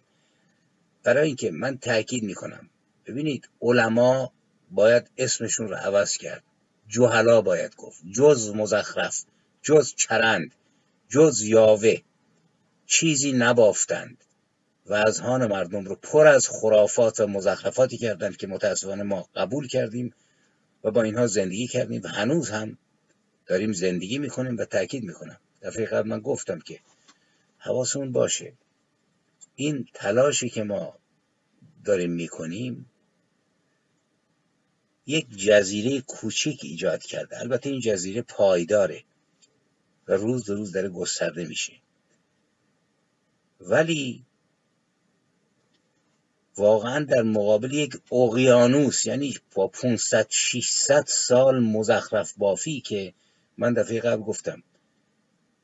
برای 1.03 1.27
اینکه 1.27 1.51
من 1.51 1.77
تاکید 1.77 2.23
می‌کنم 2.23 2.69
ببینید 3.07 3.49
علما 3.61 4.31
باید 4.71 5.09
اسمشون 5.17 5.67
رو 5.67 5.75
عوض 5.75 6.17
کرد. 6.17 6.43
جوهلا 6.87 7.41
باید 7.41 7.75
گفت. 7.75 8.01
جز 8.15 8.51
مزخرف 8.55 9.23
جز 9.61 9.93
چرند 9.95 10.51
جز 11.09 11.41
یاوه 11.41 11.97
چیزی 12.85 13.31
نبافتند 13.31 14.17
و 14.85 14.93
از 14.93 15.19
هان 15.19 15.47
مردم 15.47 15.85
رو 15.85 15.95
پر 15.95 16.27
از 16.27 16.49
خرافات 16.49 17.19
و 17.19 17.27
مزخرفاتی 17.27 17.97
کردند 17.97 18.37
که 18.37 18.47
متاسفانه 18.47 19.03
ما 19.03 19.27
قبول 19.35 19.67
کردیم 19.67 20.13
و 20.83 20.91
با 20.91 21.01
اینها 21.01 21.27
زندگی 21.27 21.67
کردیم 21.67 22.01
و 22.03 22.07
هنوز 22.07 22.49
هم 22.49 22.77
داریم 23.45 23.71
زندگی 23.71 24.17
می‌کنیم 24.17 24.57
و 24.57 24.65
تاکید 24.65 25.03
می‌کنم. 25.03 25.39
دفعه 25.61 25.85
قبل 25.85 26.09
من 26.09 26.19
گفتم 26.19 26.59
که 26.59 26.79
حواسمون 27.57 28.11
باشه. 28.11 28.53
این 29.55 29.87
تلاشی 29.93 30.49
که 30.49 30.63
ما 30.63 30.97
داریم 31.85 32.11
می‌کنیم 32.11 32.89
یک 35.07 35.29
جزیره 35.29 36.01
کوچیک 36.01 36.59
ایجاد 36.63 37.03
کرده. 37.03 37.39
البته 37.39 37.69
این 37.69 37.79
جزیره 37.79 38.21
پایداره 38.21 39.03
و 40.07 40.13
روز 40.13 40.45
به 40.45 40.53
روز 40.53 40.71
داره 40.71 40.89
گسترده 40.89 41.45
میشه. 41.45 41.73
ولی 43.61 44.25
واقعا 46.57 47.05
در 47.05 47.21
مقابل 47.21 47.73
یک 47.73 48.13
اقیانوس 48.13 49.05
یعنی 49.05 49.37
با 49.55 49.67
500 49.67 50.27
600 50.29 51.05
سال 51.07 51.59
مزخرف 51.59 52.33
بافی 52.37 52.81
که 52.81 53.13
من 53.57 53.73
دفعه 53.73 53.99
قبل 53.99 54.21
گفتم 54.21 54.63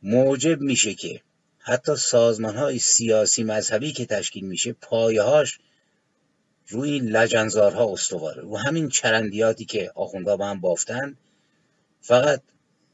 موجب 0.03 0.62
میشه 0.62 0.93
که 0.93 1.22
حتی 1.60 1.96
سازمان 1.96 2.55
های 2.55 2.79
سیاسی 2.79 3.43
مذهبی 3.43 3.91
که 3.91 4.05
تشکیل 4.05 4.46
میشه 4.46 4.74
پایهاش 4.74 5.60
روی 6.67 7.00
لجنزارها 7.00 7.93
استواره. 7.93 8.43
و 8.43 8.55
همین 8.55 8.89
چرندیاتی 8.89 9.65
که 9.65 9.91
آخوندها 9.96 10.38
با 10.38 10.48
هم 10.48 10.62
بافتن 10.62 11.17
فقط 12.01 12.41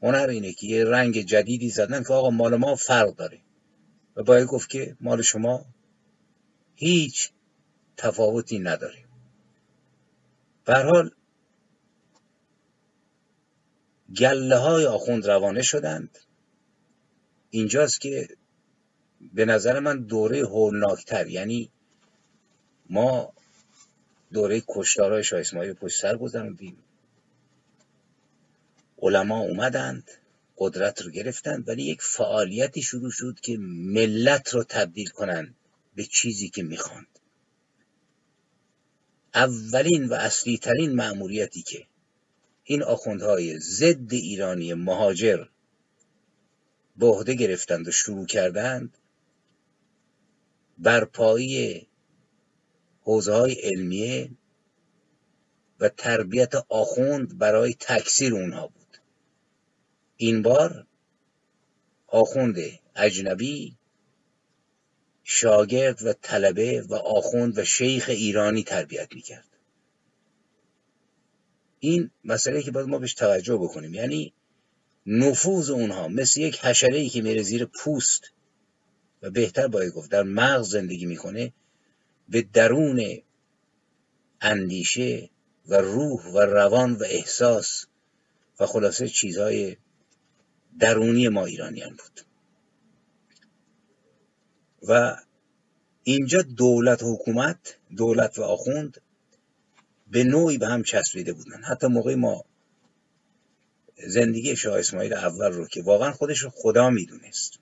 هنر 0.02 0.26
اینه 0.28 0.52
که 0.52 0.66
یه 0.66 0.84
رنگ 0.84 1.22
جدیدی 1.22 1.70
زدن 1.70 2.02
که 2.02 2.12
آقا 2.12 2.30
مال 2.30 2.56
ما 2.56 2.74
فرق 2.74 3.16
داره. 3.16 3.38
و 4.16 4.22
باید 4.22 4.46
گفت 4.46 4.70
که 4.70 4.96
مال 5.00 5.22
شما 5.22 5.64
هیچ 6.74 7.30
تفاوتی 7.96 8.58
نداره. 8.58 8.98
حال 10.66 11.10
گله 14.14 14.56
های 14.56 14.86
آخوند 14.86 15.26
روانه 15.26 15.62
شدند. 15.62 16.18
اینجاست 17.50 18.00
که 18.00 18.28
به 19.34 19.44
نظر 19.44 19.80
من 19.80 20.02
دوره 20.02 20.40
هولناکتر 20.42 21.26
یعنی 21.26 21.70
ما 22.90 23.32
دوره 24.32 24.62
کشتارهای 24.68 25.24
شاه 25.24 25.40
اسماعیل 25.40 25.72
پشت 25.72 26.00
سر 26.00 26.16
گذراندیم 26.16 26.76
علما 28.98 29.40
اومدند 29.40 30.10
قدرت 30.58 31.02
رو 31.02 31.10
گرفتند 31.10 31.68
ولی 31.68 31.82
یک 31.82 32.02
فعالیتی 32.02 32.82
شروع 32.82 33.10
شد 33.10 33.40
که 33.42 33.56
ملت 33.60 34.54
رو 34.54 34.64
تبدیل 34.64 35.08
کنند 35.08 35.54
به 35.94 36.04
چیزی 36.04 36.48
که 36.48 36.62
می‌خواند. 36.62 37.06
اولین 39.34 40.08
و 40.08 40.14
اصلی 40.14 40.58
ترین 40.58 40.94
مأموریتی 40.94 41.62
که 41.62 41.86
این 42.68 42.82
آخوندهای 42.82 43.58
ضد 43.58 44.12
ایرانی 44.12 44.74
مهاجر 44.74 45.46
به 46.96 47.06
عهده 47.06 47.34
گرفتند 47.34 47.88
و 47.88 47.90
شروع 47.90 48.26
کردند 48.26 48.98
برپایی 50.78 51.86
حوزه 53.00 53.32
های 53.32 53.52
علمیه 53.52 54.30
و 55.80 55.88
تربیت 55.88 56.54
آخوند 56.68 57.38
برای 57.38 57.74
تکثیر 57.80 58.34
اونها 58.34 58.66
بود. 58.66 58.98
این 60.16 60.42
بار 60.42 60.86
آخوند 62.06 62.56
اجنبی 62.96 63.76
شاگرد 65.24 66.02
و 66.02 66.12
طلبه 66.12 66.82
و 66.82 66.94
آخوند 66.94 67.58
و 67.58 67.64
شیخ 67.64 68.08
ایرانی 68.08 68.62
تربیت 68.62 69.14
می‌کرد. 69.14 69.55
این 71.88 72.10
مسئله 72.24 72.62
که 72.62 72.70
باید 72.70 72.88
ما 72.88 72.98
بهش 72.98 73.14
توجه 73.14 73.56
بکنیم. 73.56 73.94
یعنی 73.94 74.32
نفوذ 75.06 75.70
اونها 75.70 76.08
مثل 76.08 76.40
یک 76.40 76.58
حشره 76.58 77.08
که 77.08 77.22
میره 77.22 77.42
زیر 77.42 77.64
پوست 77.64 78.32
و 79.22 79.30
بهتر 79.30 79.68
باید 79.68 79.92
گفت 79.92 80.10
در 80.10 80.22
مغز 80.22 80.70
زندگی 80.70 81.06
می‌کنه 81.06 81.52
به 82.28 82.42
درون 82.42 83.22
اندیشه 84.40 85.30
و 85.68 85.74
روح 85.74 86.24
و 86.32 86.38
روان 86.38 86.92
و 86.92 87.04
احساس 87.06 87.86
و 88.60 88.66
خلاصه 88.66 89.08
چیزهای 89.08 89.76
درونی 90.78 91.28
ما 91.28 91.44
ایرانیان 91.44 91.90
بود. 91.90 92.20
و 94.82 95.16
اینجا 96.02 96.42
دولت 96.42 97.02
و 97.02 97.14
حکومت 97.14 97.78
دولت 97.96 98.38
و 98.38 98.42
آخوند 98.42 99.00
به 100.10 100.24
نوعی 100.24 100.58
به 100.58 100.66
هم 100.66 100.82
چسبیده 100.82 101.32
بودن. 101.32 101.62
حتی 101.62 101.86
موقعی 101.86 102.14
ما 102.14 102.44
زندگی 104.06 104.56
شاه 104.56 104.78
اسماعیل 104.78 105.12
اول 105.12 105.52
رو 105.52 105.66
که 105.66 105.82
واقعا 105.82 106.12
خودش 106.12 106.38
رو 106.38 106.50
خدا 106.54 106.90
می‌دونست. 106.90 107.58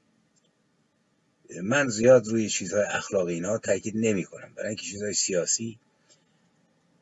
من 1.63 1.89
زیاد 1.89 2.27
روی 2.27 2.49
چیزهای 2.49 2.85
اخلاقی 2.85 3.35
اینا 3.35 3.59
تاکید 3.59 3.95
نمی 3.97 4.25
کنم 4.25 4.55
برای 4.55 4.69
اینکه 4.69 4.83
چیزهای 4.83 5.15
سیاسی 5.15 5.79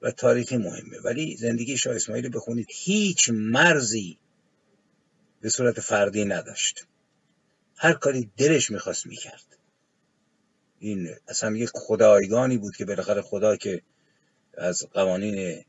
و 0.03 0.11
تاریخی 0.11 0.57
مهمه. 0.57 0.99
ولی 1.05 1.37
زندگی 1.37 1.77
شاه 1.77 1.97
اسماعیل 1.97 2.37
بخونید 2.37 2.67
هیچ 2.71 3.31
مرزی 3.33 4.19
به 5.41 5.49
صورت 5.49 5.81
فردی 5.81 6.25
نداشت. 6.25 6.87
هر 7.77 7.93
کاری 7.93 8.31
دلش 8.37 8.71
می‌خواست 8.71 9.07
می‌کرد. 9.07 9.45
این 10.79 11.11
اصلا 11.29 11.57
یک 11.57 11.71
خدایگانی 11.75 12.59
بود 12.59 12.77
که 12.77 12.85
بالاخره 12.85 13.23
خدا 13.23 13.57
که 13.57 13.83
از 14.59 14.87
قوانین 14.93 15.65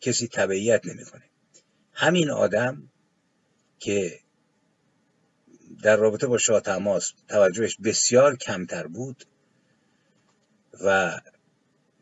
کسی 0.00 0.28
تبعیت 0.28 0.86
نمی‌کنه. 0.86 1.22
همین 1.92 2.30
آدم 2.30 2.88
که 3.78 4.20
در 5.82 5.96
رابطه 5.96 6.26
با 6.26 6.38
شاه 6.38 6.60
تماس 6.60 7.12
توجهش 7.28 7.76
بسیار 7.84 8.36
کمتر 8.36 8.86
بود 8.86 9.24
و 10.84 11.20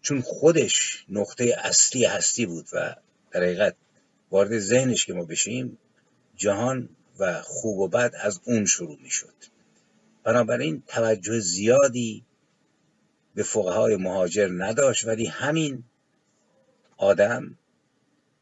چون 0.02 0.20
خودش 0.20 1.04
نقطه 1.08 1.56
اصلی 1.58 2.04
هستی 2.04 2.46
بود 2.46 2.66
و 2.72 2.94
در 3.30 3.42
حقیقت 3.42 3.76
وارد 4.30 4.58
ذهنش 4.58 5.06
که 5.06 5.12
ما 5.12 5.24
بشیم 5.24 5.78
جهان 6.36 6.88
و 7.18 7.42
خوب 7.42 7.78
و 7.78 7.88
بد 7.88 8.12
از 8.20 8.40
اون 8.44 8.64
شروع 8.64 8.98
می 9.02 9.10
شد 9.10 9.34
بنابراین 10.24 10.82
توجه 10.86 11.40
زیادی 11.40 12.24
به 13.34 13.44
های 13.54 13.96
مهاجر 13.96 14.48
نداشت 14.52 15.06
ولی 15.06 15.26
همین 15.26 15.84
آدم 16.96 17.58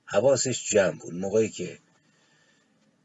حواسش 0.04 0.70
جمع 0.70 0.99
بود. 0.99 1.14
موقعی 1.14 1.49
که 1.49 1.78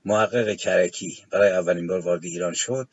محقق 0.06 0.56
کرکی 0.56 1.26
برای 1.32 1.52
اولین 1.52 1.88
بار 1.88 2.00
وارد 2.00 2.24
ایران 2.24 2.54
شد 2.54 2.88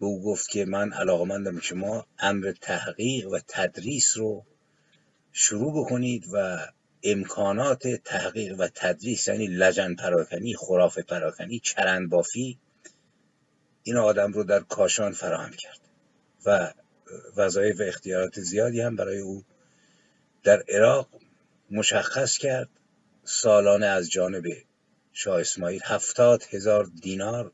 به 0.00 0.06
او 0.06 0.22
گفت 0.22 0.48
که 0.48 0.64
من 0.64 0.92
علاقمندم 0.92 1.58
که 1.58 1.74
ما 1.74 2.06
امر 2.18 2.52
تحقیق 2.60 3.28
و 3.28 3.38
تدریس 3.48 4.16
رو 4.16 4.44
شروع 5.32 5.84
بکنید 5.84 6.24
و 6.32 6.66
امکانات 7.02 7.88
تحقیق 7.88 8.60
و 8.60 8.68
تدریس 8.74 9.28
یعنی 9.28 9.46
لجن 9.46 9.94
پراکنی 9.94 10.54
خراف 10.54 10.98
پراکنی 10.98 11.60
چرند 11.60 12.10
بافی 12.10 12.58
این 13.82 13.96
آدم 13.96 14.32
رو 14.32 14.44
در 14.44 14.60
کاشان 14.60 15.12
فراهم 15.12 15.50
کرد 15.50 15.80
و 16.46 16.72
وظایف 17.36 17.80
و 17.80 17.82
اختیارات 17.82 18.40
زیادی 18.40 18.80
هم 18.80 18.96
برای 18.96 19.18
او 19.18 19.44
در 20.48 20.64
عراق 20.68 21.08
مشخص 21.70 22.38
کرد 22.38 22.68
سالانه 23.24 23.86
از 23.86 24.10
جانب 24.10 24.44
شاه 25.12 25.40
اسماعیل 25.40 25.80
هفتاد 25.84 26.42
هزار 26.50 26.84
دینار 26.84 27.52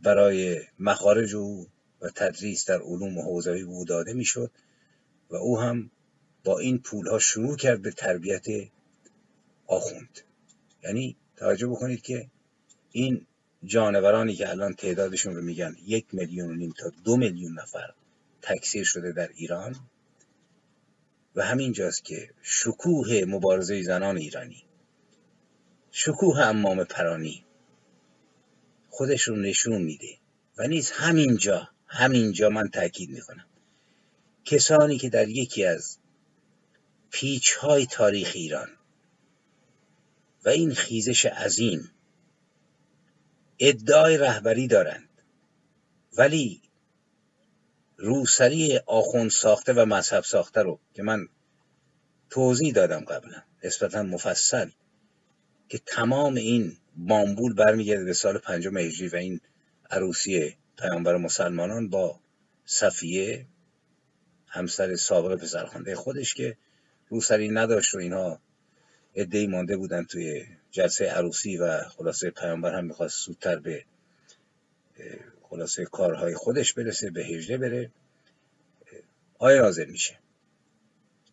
برای 0.00 0.60
مخارج 0.78 1.34
او 1.34 1.66
و 2.00 2.08
تدریس 2.08 2.70
در 2.70 2.80
علوم 2.80 3.18
حوزوی 3.18 3.62
او 3.62 3.84
داده 3.84 4.12
می‌شد 4.12 4.50
و 5.30 5.36
او 5.36 5.60
هم 5.60 5.90
با 6.44 6.58
این 6.58 6.78
پولها 6.78 7.18
شروع 7.18 7.56
کرد 7.56 7.82
به 7.82 7.90
تربیت 7.90 8.46
آخوند. 9.66 10.20
یعنی 10.84 11.16
توجه 11.36 11.66
بکنید 11.66 12.02
که 12.02 12.28
این 12.92 13.26
جانورانی 13.64 14.34
که 14.34 14.50
الان 14.50 14.74
تعدادشون 14.74 15.36
رو 15.36 15.42
میگن 15.42 15.76
یک 15.86 16.06
میلیون 16.12 16.50
و 16.50 16.54
نیم 16.54 16.74
تا 16.78 16.92
دو 17.04 17.16
میلیون 17.16 17.52
نفر 17.52 17.94
تکثیر 18.42 18.84
شده 18.84 19.12
در 19.12 19.28
ایران 19.34 19.76
و 21.36 21.44
همینجاست 21.44 22.04
که 22.04 22.30
شکوه 22.42 23.24
مبارزه 23.26 23.82
زنان 23.82 24.16
ایرانی 24.16 24.64
شکوه 25.90 26.40
امام 26.40 26.84
پرانی 26.84 27.44
خودش 28.90 29.22
رو 29.22 29.36
نشون 29.36 29.82
میده 29.82 30.18
و 30.58 30.66
نیز 30.66 30.90
همینجا 30.90 31.68
همینجا 31.86 32.48
من 32.48 32.68
تاکید 32.68 33.10
می‌کنم. 33.10 33.46
کسانی 34.44 34.98
که 34.98 35.08
در 35.08 35.28
یکی 35.28 35.64
از 35.64 35.98
پیچ 37.10 37.54
های 37.54 37.86
تاریخ 37.86 38.32
ایران 38.34 38.68
و 40.44 40.48
این 40.48 40.74
خیزش 40.74 41.26
عظیم 41.26 41.90
ادعای 43.58 44.18
رهبری 44.18 44.66
دارند 44.66 45.08
ولی 46.16 46.62
روسری 48.02 48.80
آخوند 48.86 49.30
ساخته 49.30 49.72
و 49.72 49.84
مذهب 49.84 50.24
ساخته 50.24 50.62
رو 50.62 50.80
که 50.94 51.02
من 51.02 51.28
توضیح 52.30 52.72
دادم 52.72 53.00
قبلا 53.00 53.42
نسبتا 53.64 54.02
مفصل 54.02 54.70
که 55.68 55.78
تمام 55.78 56.34
این 56.34 56.76
بامبول 56.96 57.54
برمیگرده 57.54 58.04
به 58.04 58.12
سال 58.12 58.38
پنجم 58.38 58.76
هجری 58.76 59.08
و 59.08 59.16
این 59.16 59.40
عروسی 59.90 60.56
پیامبر 60.78 61.16
مسلمانان 61.16 61.88
با 61.88 62.20
صفیه 62.64 63.46
همسر 64.48 64.96
سابق 64.96 65.40
پسرخوانده 65.40 65.94
خودش 65.94 66.34
که 66.34 66.56
روسری 67.08 67.48
نداشت 67.48 67.94
و 67.94 67.98
اینها 67.98 68.40
ادهی 69.14 69.46
مانده 69.46 69.76
بودن 69.76 70.04
توی 70.04 70.46
جلسه 70.70 71.04
عروسی 71.04 71.56
و 71.56 71.82
خلاصه 71.88 72.30
پیامبر 72.30 72.74
هم 72.74 72.84
می‌خواست 72.84 73.26
زودتر 73.26 73.56
به 73.56 73.84
خلاصه 75.52 75.84
کارهای 75.84 76.34
خودش 76.34 76.72
برسه 76.72 77.10
به 77.10 77.24
هجره 77.24 77.56
بره 77.58 77.90
آیا 79.38 79.62
حاضر 79.62 79.84
میشه؟ 79.84 80.18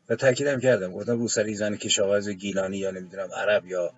و 0.10 0.16
تاکیدم 0.16 0.60
کردم 0.60 0.92
گفتم 0.92 1.20
روسری 1.20 1.56
زن 1.56 1.76
کشاورز 1.76 2.30
گیلانی 2.30 2.78
یا 2.78 2.92
نمی‌دونم 2.92 3.32
عرب 3.34 3.66
یا 3.66 3.94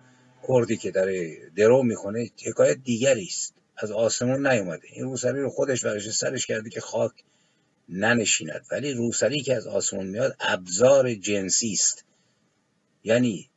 کردی 0.48 0.76
که 0.76 0.90
داره 0.90 1.36
درو 1.56 1.82
می‌کنه 1.82 2.30
حکایت 2.46 2.76
دیگری 2.76 3.24
است. 3.24 3.54
از 3.76 3.90
آسمون 3.90 4.46
نیومده. 4.46 4.88
این 4.92 5.04
روسری 5.04 5.40
رو 5.40 5.50
خودش 5.50 5.84
ورش 5.84 6.10
سرش 6.10 6.46
کرده 6.46 6.70
که 6.70 6.80
خاک 6.80 7.12
ننشیند. 7.88 8.66
ولی 8.70 8.92
روسری 8.92 9.40
که 9.40 9.56
از 9.56 9.66
آسمون 9.66 10.06
میاد 10.06 10.36
ابزار 10.40 11.14
جنسی 11.14 11.72
است. 11.72 12.04
یعنی 13.04 13.50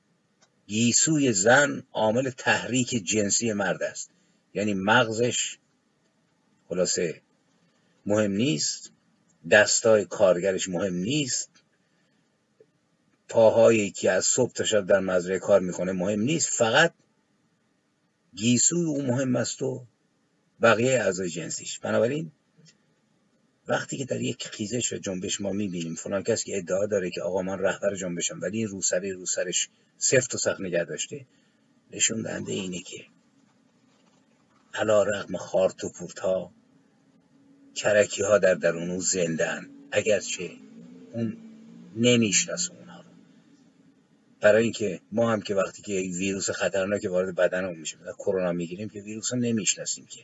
گیسوی 0.68 1.34
زن 1.34 1.84
عامل 1.94 2.30
تحریک 2.30 2.90
جنسی 2.90 3.54
مرد 3.54 3.84
است. 3.84 4.10
یعنی 4.54 4.74
مغزش 4.74 5.58
خلاصه 6.70 7.22
مهم 8.06 8.32
نیست. 8.32 8.92
دستای 9.52 10.06
کارگرش 10.06 10.70
مهم 10.70 10.94
نیست. 10.94 11.50
پاهایی 13.30 13.92
که 13.92 14.12
از 14.12 14.26
صبح 14.26 14.54
تا 14.54 14.64
شب 14.64 14.86
در 14.86 15.00
مزرعه 15.00 15.40
کار 15.40 15.60
می‌کنه 15.60 15.92
مهم 15.92 16.22
نیست. 16.22 16.50
فقط 16.50 16.94
گیسوی 18.36 18.86
او 18.86 19.02
مهم 19.02 19.36
است 19.36 19.62
و 19.62 19.86
بقیه 20.62 20.92
اعضای 20.92 21.30
جنسیش. 21.30 21.80
بنابراین 21.80 22.32
وقتی 23.68 23.98
که 23.98 24.06
در 24.06 24.22
یک 24.22 24.48
خیزش 24.48 24.94
و 24.94 24.98
جنبش 24.98 25.42
ما 25.42 25.52
می‌بینیم 25.52 25.96
فلان 25.96 26.24
کس 26.24 26.44
که 26.44 26.58
ادعا 26.58 26.86
داره 26.86 27.10
که 27.10 27.22
آقا 27.22 27.42
من 27.42 27.60
رهبر 27.60 27.96
جنبشم 27.96 28.40
ولی 28.42 28.58
این 28.58 28.68
روسری 28.68 29.12
روسرش 29.12 29.70
سفت 29.98 30.36
و 30.36 30.38
سخت 30.38 30.62
نگه 30.62 30.84
داشته 30.84 31.26
نشون 31.92 32.22
دهنده 32.22 32.52
اینه 32.52 32.80
که 32.80 33.06
علا 34.76 35.04
رقم 35.04 35.38
خارت 35.38 35.84
و 35.84 35.90
پورت 35.90 36.20
ها 36.20 36.52
کرکی 37.76 38.24
ها 38.24 38.38
در 38.38 38.54
درون 38.54 38.92
او 38.92 39.02
زندن 39.02 39.70
اگرچه 39.92 40.52
اون 41.14 41.38
نمی‌شناسه 41.96 42.74
اونها 42.74 43.02
رو. 43.02 43.08
برای 44.42 44.64
اینکه 44.64 45.02
ما 45.12 45.32
هم 45.32 45.42
که 45.42 45.56
وقتی 45.56 45.82
که 45.82 45.94
ویروس 45.94 46.50
خطرناک 46.50 47.08
وارد 47.10 47.36
بدنمون 47.36 47.78
میشه 47.78 47.98
کرونا 48.18 48.52
می‌گیریم 48.52 48.90
که 48.90 49.02
ویروس 49.02 49.34
رو 49.34 49.40
نمی‌شناسیم 49.40 50.06
که. 50.06 50.24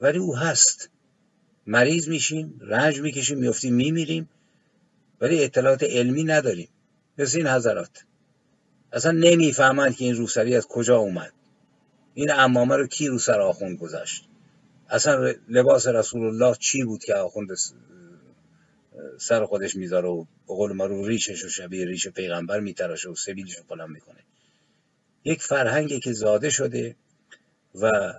ولی 0.00 0.18
او 0.18 0.36
هست. 0.36 0.90
مریض 1.66 2.08
میشیم 2.08 2.58
رنج 2.60 3.00
می‌کشیم 3.00 3.38
میفتیم 3.38 3.74
میمیریم 3.74 4.28
ولی 5.20 5.44
اطلاعات 5.44 5.82
علمی 5.82 6.24
نداریم. 6.24 6.68
مثل 7.18 7.38
این 7.38 7.46
حضرات. 7.46 8.04
اصلا 8.92 9.12
نمی‌فهمند 9.12 9.96
که 9.96 10.04
این 10.04 10.14
روسری 10.14 10.56
از 10.56 10.66
کجا 10.66 10.96
اومد. 10.96 11.32
این 12.14 12.30
امامه 12.32 12.76
رو 12.76 12.86
کی 12.86 13.08
رو 13.08 13.18
سر 13.18 13.40
آخوند 13.40 13.78
گذاشت؟ 13.78 14.24
اصلا 14.88 15.34
لباس 15.48 15.86
رسول 15.86 16.26
الله 16.26 16.56
چی 16.60 16.84
بود 16.84 17.04
که 17.04 17.14
آخوند 17.14 17.48
سر 19.18 19.44
خودش 19.44 19.76
می‌ذاره 19.76 20.08
و 20.08 20.24
به 20.24 20.54
قول 20.54 20.72
ما 20.72 20.86
رو 20.86 21.06
ریشش 21.06 21.44
و 21.44 21.48
شبیه 21.48 21.84
ریش 21.86 22.08
پیغمبر 22.08 22.60
میتراشه 22.60 23.08
و 23.08 23.14
سبیلش 23.14 23.56
رو 23.68 23.86
می‌کنه. 23.86 24.20
یک 25.24 25.42
فرهنگی 25.42 26.00
که 26.00 26.12
زاده 26.12 26.50
شده 26.50 26.96
و 27.74 28.14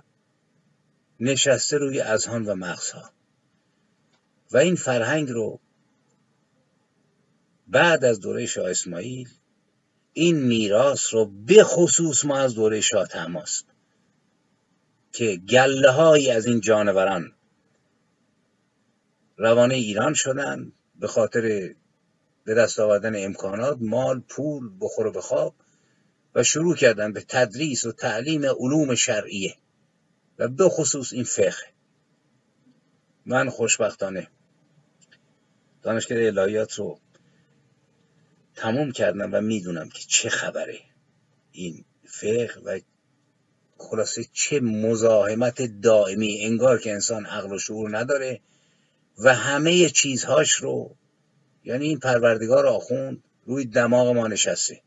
نشسته 1.20 1.78
روی 1.78 2.00
اذهان 2.00 2.44
و 2.44 2.54
مغزها. 2.54 3.10
و 4.50 4.56
این 4.56 4.74
فرهنگ 4.74 5.28
رو 5.28 5.60
بعد 7.68 8.04
از 8.04 8.20
دوره 8.20 8.46
شاه 8.46 8.70
اسماعیل 8.70 9.28
این 10.12 10.36
میراث 10.36 11.14
رو 11.14 11.26
به 11.46 11.64
خصوص 11.64 12.24
ما 12.24 12.38
از 12.38 12.54
دوره 12.54 12.80
شاه 12.80 13.06
تماس. 13.06 13.64
که 15.16 15.36
گله 15.36 16.32
از 16.32 16.46
این 16.46 16.60
جانوران 16.60 17.32
روانه 19.36 19.74
ایران 19.74 20.14
شدن 20.14 20.72
به 21.00 21.06
خاطر 21.06 21.74
به 22.44 22.54
دست 22.54 22.80
آوردن 22.80 23.24
امکانات 23.24 23.78
مال 23.80 24.20
پول 24.20 24.70
بخور 24.80 25.06
و 25.06 25.12
بخواب 25.12 25.54
و 26.34 26.42
شروع 26.42 26.76
کردن 26.76 27.12
به 27.12 27.24
تدریس 27.28 27.86
و 27.86 27.92
تعلیم 27.92 28.44
علوم 28.44 28.94
شرعیه 28.94 29.56
و 30.38 30.48
به 30.48 30.68
خصوص 30.68 31.12
این 31.12 31.24
فقه. 31.24 31.72
من 33.26 33.50
خوشبختانه 33.50 34.28
دانشگاه 35.82 36.18
الهیات 36.18 36.74
رو 36.74 36.98
تموم 38.54 38.92
کردم 38.92 39.34
و 39.34 39.40
می‌دونم 39.40 39.88
که 39.88 40.02
چه 40.08 40.28
خبره 40.28 40.80
این 41.52 41.84
فقه 42.04 42.60
و 42.64 42.80
خلاصه 43.78 44.24
چه 44.32 44.60
مزاحمت 44.60 45.62
دائمی. 45.62 46.38
انگار 46.44 46.78
که 46.78 46.92
انسان 46.92 47.26
عقل 47.26 47.52
و 47.52 47.58
شعور 47.58 47.98
نداره 47.98 48.40
و 49.18 49.34
همه 49.34 49.88
چیزهاش 49.88 50.52
رو 50.52 50.96
یعنی 51.64 51.86
این 51.86 51.98
پروردگار 51.98 52.66
آخوند 52.66 53.22
روی 53.46 53.64
دماغ 53.64 54.08
ما 54.08 54.28
نشسته 54.28 54.80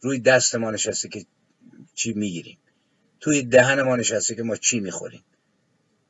روی 0.00 0.18
دست 0.18 0.54
ما 0.54 0.70
نشسته 0.70 1.08
که 1.08 1.24
چی 1.94 2.12
می‌گیریم. 2.12 2.58
توی 3.20 3.42
دهن 3.42 3.82
ما 3.82 3.96
نشسته 3.96 4.34
که 4.34 4.42
ما 4.42 4.56
چی 4.56 4.80
می‌خوریم. 4.80 5.24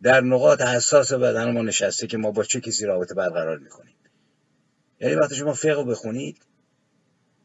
در 0.02 0.20
نقاط 0.20 0.62
حساس 0.62 1.12
بدن 1.12 1.50
ما 1.50 1.62
نشسته 1.62 2.06
که 2.06 2.16
ما 2.16 2.30
با 2.30 2.44
چه 2.44 2.60
کسی 2.60 2.86
رابطه 2.86 3.14
برقرار 3.14 3.58
می‌کنیم. 3.58 3.94
یعنی 5.00 5.14
وقتی 5.14 5.34
شما 5.34 5.54
فقه 5.54 5.84
بخونید 5.84 6.36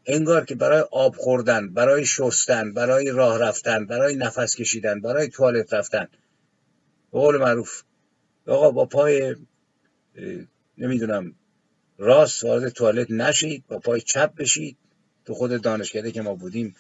انگار 0.08 0.46
که 0.46 0.56
برای 0.56 0.84
آب 0.92 1.16
خوردن 1.16 1.74
برای 1.74 2.06
شستن 2.06 2.74
برای 2.74 3.12
راه 3.12 3.40
رفتن 3.40 3.86
برای 3.86 4.16
نفس 4.16 4.56
کشیدن 4.56 5.02
برای 5.02 5.28
توالت 5.28 5.74
رفتن. 5.74 6.08
به 7.12 7.20
قول 7.20 7.38
معروف. 7.38 7.84
آقا 8.48 8.72
با 8.72 8.86
پای 8.86 9.36
نمی‌دونم 10.78 11.36
راست 11.98 12.44
وارد 12.44 12.70
توالت 12.70 13.12
نشید 13.12 13.64
با 13.68 13.80
پای 13.80 14.02
چپ 14.02 14.36
بشید. 14.36 14.78
تو 15.26 15.34
خود 15.34 15.62
دانشکده 15.62 16.12
که 16.12 16.22
ما 16.22 16.36
بودیم 16.36 16.76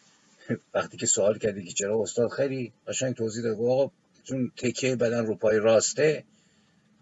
وقتی 0.73 0.97
که 0.97 1.05
سوال 1.05 1.37
کردی 1.37 1.63
که 1.63 1.73
چرا 1.73 2.01
استاد 2.01 2.29
خیلی 2.29 2.73
قشنگ 2.87 3.15
توضیح 3.15 3.43
داد 3.43 3.57
آقا 3.59 3.91
چون 4.23 4.51
تکه 4.57 4.95
بدن 4.95 5.25
رو 5.25 5.35
پای 5.35 5.59
راسته 5.59 6.23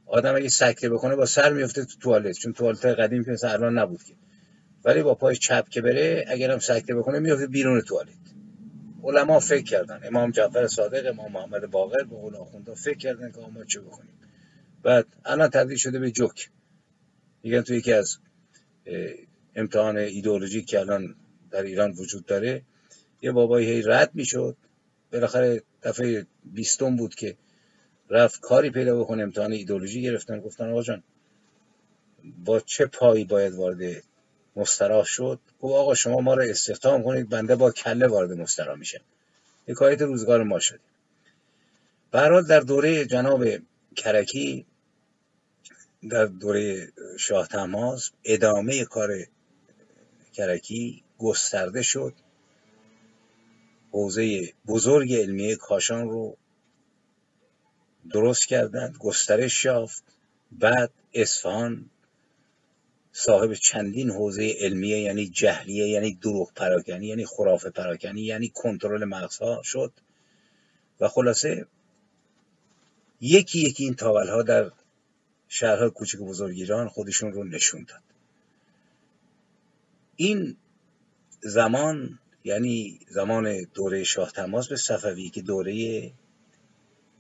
آدم 0.06 0.36
اگه 0.36 0.50
سکته 0.50 0.90
بکنه 0.90 1.16
با 1.16 1.26
سر 1.26 1.54
میفته 1.54 1.86
تو 1.86 2.00
توالت. 2.00 2.38
چون 2.38 2.54
توالت 2.54 2.86
قدیم 2.86 3.26
که 3.26 3.32
مثلا 3.32 3.52
الان 3.52 3.78
نبود 3.78 4.04
که. 4.04 4.14
ولی 4.86 5.04
با 5.04 5.16
پای 5.16 5.36
چپ 5.36 5.70
که 5.70 5.82
بره 5.82 6.26
اگرم 6.28 6.60
سکته 6.60 6.96
بکنه 6.96 7.20
میفته 7.20 7.48
بیرون 7.48 7.82
توالت. 7.82 8.10
علما 9.04 9.40
فکر 9.40 9.64
کردن. 9.64 10.00
امام 10.04 10.32
جعفر 10.32 10.68
صادق 10.68 11.10
امام 11.10 11.32
محمد 11.32 11.66
باقر 11.72 12.04
به 12.04 12.16
قول 12.16 12.34
فکر 12.76 12.98
کردن 12.98 13.32
که 13.32 13.38
ما 13.40 13.64
چه 13.64 13.80
بکنیم. 13.80 14.14
بعد 14.84 15.06
الان 15.26 15.50
تبدیل 15.50 15.78
شده 15.78 16.00
به 16.00 16.12
جوک. 16.12 16.50
میگن 17.44 17.62
تو 17.62 17.74
یکی 17.74 17.94
از 17.94 18.18
امتحان 19.56 19.98
ایدئولوژی 19.98 20.62
که 20.62 20.80
الان 20.80 21.16
در 21.52 21.64
ایران 21.64 21.92
وجود 21.92 22.26
داره 22.26 22.62
یه 23.22 23.32
بابایی 23.32 23.68
هی 23.68 23.82
رد 23.82 24.12
می‌شد. 24.14 24.58
بالاخره 25.12 25.64
دفعه 25.84 26.26
بیستم 26.44 26.96
بود 26.96 27.16
که 27.16 27.36
رفت 28.10 28.40
کاری 28.40 28.70
پیدا 28.70 29.00
بکنه 29.00 29.24
امتحان 29.24 29.52
ایدئولوژی 29.52 30.02
گرفتن. 30.02 30.40
گفتن 30.40 30.70
آقا 30.70 30.84
با 32.46 32.60
چه 32.60 32.86
پایی 32.86 33.26
باید 33.26 33.54
وارد 33.54 34.04
مستراح 34.56 35.06
شد. 35.06 35.40
گفت 35.62 35.76
آقا 35.76 35.94
شما 35.94 36.20
ما 36.20 36.34
رو 36.34 36.42
استخدام 36.42 37.04
کنید 37.04 37.30
بنده 37.30 37.56
با 37.56 37.72
کله 37.72 38.08
وارد 38.08 38.32
مستراح 38.32 38.78
میشم 38.78 39.02
حکایت 39.68 40.02
روزگار 40.02 40.44
ما 40.44 40.60
شدیم 40.60 40.80
برحال 42.12 42.44
در 42.44 42.60
دوره 42.60 43.06
جناب 43.06 43.46
کرکی 43.96 44.66
در 46.10 46.26
دوره 46.26 46.92
شاه 47.20 47.48
تماز 47.48 48.10
ادامه 48.24 48.86
کار 48.86 49.10
کرکی 50.34 51.04
گسترده 51.18 51.82
شد. 51.82 52.14
حوزه 53.92 54.54
بزرگ 54.68 55.14
علمیه 55.14 55.56
کاشان 55.56 56.10
رو 56.10 56.38
درست 58.12 58.48
کردند 58.48 58.98
گسترش 58.98 59.66
یافت. 59.66 60.04
بعد 60.52 60.92
اصفهان 61.14 61.90
صاحب 63.18 63.54
چندین 63.54 64.10
حوزه 64.10 64.56
علمیه 64.60 65.00
یعنی 65.00 65.30
جهلیه 65.30 65.88
یعنی 65.90 66.14
دروغ 66.14 66.54
پراکنی 66.54 67.08
یعنی 67.08 67.26
خرافه 67.26 67.70
پراکنی 67.70 68.22
یعنی 68.22 68.50
کنترل 68.50 69.04
مغزها 69.06 69.62
شد. 69.64 69.94
و 71.00 71.08
خلاصه 71.08 71.68
یکی 73.22 73.60
یکی 73.60 73.84
این 73.84 73.96
تاول 73.96 74.28
ها 74.28 74.42
در 74.44 74.72
شهرهای 75.48 75.90
کوچک 75.90 76.22
و 76.22 76.26
بزرگ 76.26 76.56
ایران 76.56 76.90
خودشون 76.90 77.32
رو 77.32 77.44
نشون 77.44 77.86
داد. 77.90 78.02
این 80.16 80.58
زمان 81.40 82.20
یعنی 82.44 83.00
زمان 83.10 83.64
دوره 83.74 84.04
شاه 84.04 84.32
تماس 84.32 84.68
به 84.68 84.76
صفوی 84.76 85.30
که 85.30 85.42
دوره 85.42 86.12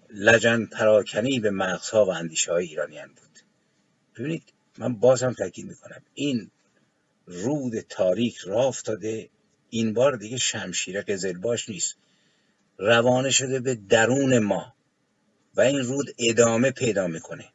لجن 0.09 0.65
پراکنی 0.65 1.39
به 1.39 1.51
مغزها 1.51 2.05
و 2.05 2.09
اندیشه 2.09 2.51
های 2.51 2.65
ایرانیان 2.65 3.07
بود. 3.07 3.39
ببینید 4.15 4.54
من 4.77 4.95
باز 4.95 5.23
هم 5.23 5.33
تاکید 5.33 5.65
می‌کنم. 5.65 6.01
این 6.13 6.51
رود 7.25 7.79
تاریک 7.79 8.37
راه 8.37 8.65
افتاده. 8.65 9.29
این 9.69 9.93
بار 9.93 10.15
دیگه 10.15 10.37
شمشیر 10.37 11.01
قزلباش 11.01 11.69
نیست. 11.69 11.95
روانه 12.77 13.29
شده 13.29 13.59
به 13.59 13.75
درون 13.75 14.39
ما 14.39 14.73
و 15.55 15.61
این 15.61 15.79
رود 15.79 16.15
ادامه 16.19 16.71
پیدا 16.71 17.07
می‌کنه. 17.07 17.49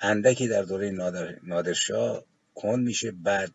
اندکی 0.00 0.48
در 0.48 0.62
دوره 0.62 0.90
نادر، 0.90 1.38
نادرشاه 1.42 2.24
کند 2.54 2.84
میشه. 2.84 3.10
بعد 3.10 3.52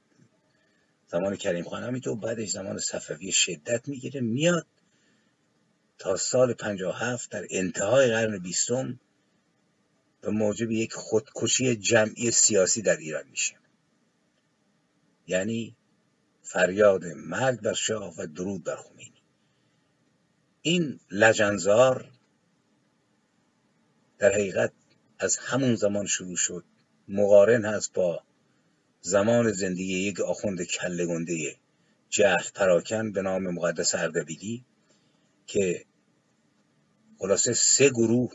زمان 1.08 1.36
کریم 1.36 1.64
خان 1.64 1.84
همینطور. 1.84 2.18
بعدش 2.18 2.50
زمان 2.50 2.78
صفوی 2.78 3.32
شدت 3.32 3.88
می‌گیره. 3.88 4.22
میاد 4.22 4.68
تا 5.98 6.16
سال 6.16 6.54
57 6.54 7.32
در 7.32 7.48
انتهای 7.50 8.08
قرن 8.08 8.38
بیستم. 8.38 9.00
و 10.24 10.32
موجب 10.32 10.72
یک 10.72 10.94
خودکشی 10.94 11.76
جمعی 11.76 12.32
سیاسی 12.32 12.82
در 12.82 12.98
ایران 12.98 13.28
میشه. 13.28 13.56
یعنی 15.28 15.76
فریاد 16.44 17.06
مرگ 17.06 17.62
بر 17.62 17.74
شاه 17.74 18.14
و 18.18 18.28
درود 18.28 18.64
بر 18.64 18.76
خمینی. 18.76 19.22
این 20.62 21.00
لجنزار 21.12 22.12
در 24.20 24.32
حقیقت 24.32 24.72
از 25.20 25.38
همون 25.38 25.76
زمان 25.76 26.06
شروع 26.06 26.36
شد. 26.36 26.64
مقارن 27.08 27.66
هست 27.66 27.94
با 27.94 28.24
زمان 29.02 29.52
زندگی 29.52 29.98
یک 29.98 30.20
آخوند 30.20 30.64
کلگنده 30.64 31.56
جهل 32.10 32.50
پراکن 32.56 33.12
به 33.12 33.22
نام 33.22 33.44
مقدس 33.44 33.96
اردبیلی 33.96 34.66
که 35.48 35.86
خلاصه 37.20 37.54
سه 37.54 37.90
گروه 37.90 38.32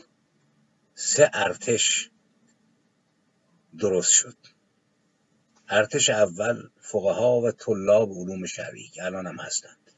سه 0.99 1.29
ارتش 1.33 2.09
درست 3.79 4.11
شد. 4.11 4.37
ارتش 5.69 6.09
اول 6.09 6.69
فقها 6.81 7.41
و 7.41 7.51
طلاب 7.51 8.11
علوم 8.11 8.45
شرعی 8.45 8.87
که 8.87 9.03
الان 9.05 9.27
هم 9.27 9.35
هستند. 9.35 9.91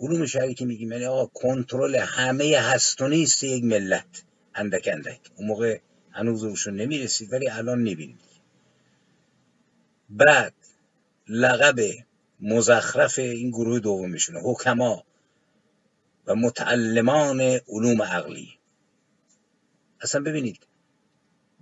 علوم 0.00 0.26
شرعی 0.26 0.54
که 0.54 0.64
میگیم 0.64 0.92
یعنی 0.92 1.04
آقا 1.04 1.26
کنترل 1.26 1.94
همه 1.94 2.58
هست 2.58 3.02
و 3.02 3.08
نیست 3.08 3.44
یک 3.44 3.64
ملت. 3.64 4.22
اندک 4.54 4.88
اندک. 4.92 5.20
اون 5.36 5.48
موقع 5.48 5.80
هنوز 6.10 6.44
روشون 6.44 6.76
نمی‌رسید 6.76 7.32
ولی 7.32 7.48
الان 7.48 7.78
می‌بینید. 7.78 8.20
بعد 10.10 10.54
لقب 11.28 11.80
مزخرف 12.40 13.18
این 13.18 13.50
گروه 13.50 13.80
دومیشونه 13.80 14.40
حکما 14.40 15.04
و 16.26 16.34
متعلمان 16.34 17.40
علوم 17.40 18.02
عقلی. 18.02 18.55
اصلا 20.00 20.20
ببینید 20.20 20.66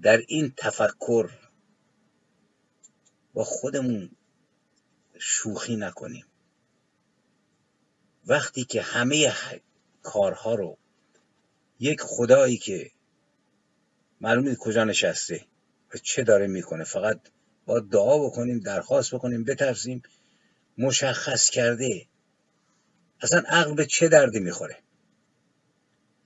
در 0.03 0.17
این 0.29 0.55
تفکر 0.57 1.31
با 3.35 3.45
خودمون 3.45 4.11
شوخی 5.19 5.77
نکنیم. 5.77 6.27
وقتی 8.27 8.65
که 8.65 8.83
همه 8.83 9.33
کارها 10.03 10.55
رو 10.55 10.79
یک 11.81 12.01
خدایی 12.01 12.57
که 12.59 12.91
معلومه 14.21 14.57
کجا 14.57 14.85
نشسته 14.85 15.47
و 15.95 15.99
چه 15.99 16.23
داره 16.23 16.47
می‌کنه 16.47 16.85
فقط 16.85 17.21
با 17.67 17.81
دعا 17.81 18.27
بکنیم 18.27 18.61
درخواست 18.61 19.15
بکنیم 19.15 19.45
بترسیم 19.45 20.03
مشخص 20.79 21.51
کرده 21.51 22.07
اصلا 23.21 23.43
عقل 23.47 23.75
به 23.75 23.87
چه 23.87 24.09
دردی 24.09 24.41
می‌خوره؟ 24.41 24.79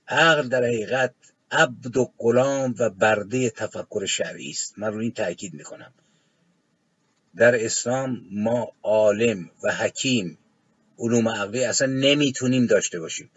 عقل 0.07 0.47
در 0.47 0.63
حقیقت 0.63 1.15
عبد 1.51 1.97
و 1.97 2.11
غلام 2.17 2.75
و 2.79 2.89
برده 2.89 3.49
تفکر 3.49 4.05
شرعی 4.05 4.49
است. 4.49 4.79
من 4.79 4.93
رو 4.93 4.99
این 4.99 5.11
تاکید 5.11 5.53
می‌کنم. 5.53 5.93
در 7.35 7.65
اسلام 7.65 8.21
ما 8.31 8.71
عالم 8.83 9.51
و 9.63 9.75
حکیم 9.75 10.37
علوم 10.99 11.29
عقلی 11.29 11.63
اصلا 11.63 11.87
نمی‌تونیم 11.87 12.65
داشته 12.65 12.99
باشیم. 12.99 13.31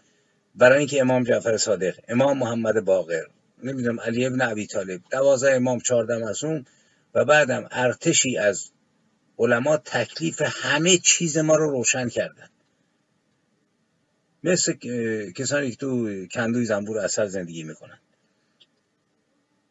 برای 0.55 0.77
اینکه 0.77 1.01
امام 1.01 1.23
جعفر 1.23 1.57
صادق 1.57 1.99
امام 2.07 2.37
محمد 2.37 2.85
باقر 2.85 3.23
نمی‌دونم 3.63 3.99
علی 3.99 4.25
ابن 4.25 4.41
ابی 4.41 4.67
طالب 4.67 5.01
دوازده 5.11 5.55
امام 5.55 5.79
چهارده 5.79 6.17
معصوم 6.17 6.65
و 7.13 7.25
بعدم 7.25 7.67
ارتشی 7.71 8.37
از 8.37 8.71
علما 9.37 9.77
تکلیف 9.77 10.41
همه 10.45 10.97
چیز 10.97 11.37
ما 11.37 11.55
رو 11.55 11.71
روشن 11.71 12.09
کردن. 12.09 12.49
مثل 14.43 14.73
کسانی 15.35 15.71
که 15.71 15.75
تو 15.75 16.25
کندوی 16.27 16.65
زنبور 16.65 16.99
اثر 16.99 17.27
زندگی 17.27 17.63
می‌کنن. 17.63 17.99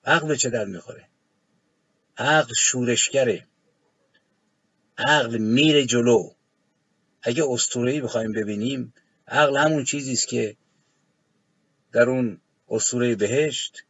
عقل 0.04 0.28
به 0.28 0.36
چه 0.36 0.50
در 0.50 0.64
می‌خوره؟ 0.64 1.08
عقل 2.18 2.54
شورشگره. 2.56 3.46
عقل 4.98 5.38
میره 5.38 5.84
جلو. 5.86 6.30
اگه 7.22 7.44
اسطوره‌ای 7.48 8.00
بخوایم 8.00 8.32
ببینیم 8.32 8.94
عقل 9.28 9.56
همون 9.56 9.84
چیزی 9.84 10.12
است 10.12 10.28
که 10.28 10.56
در 11.92 12.10
اون 12.10 12.40
اسطوره 12.68 13.14
بهشت 13.14 13.84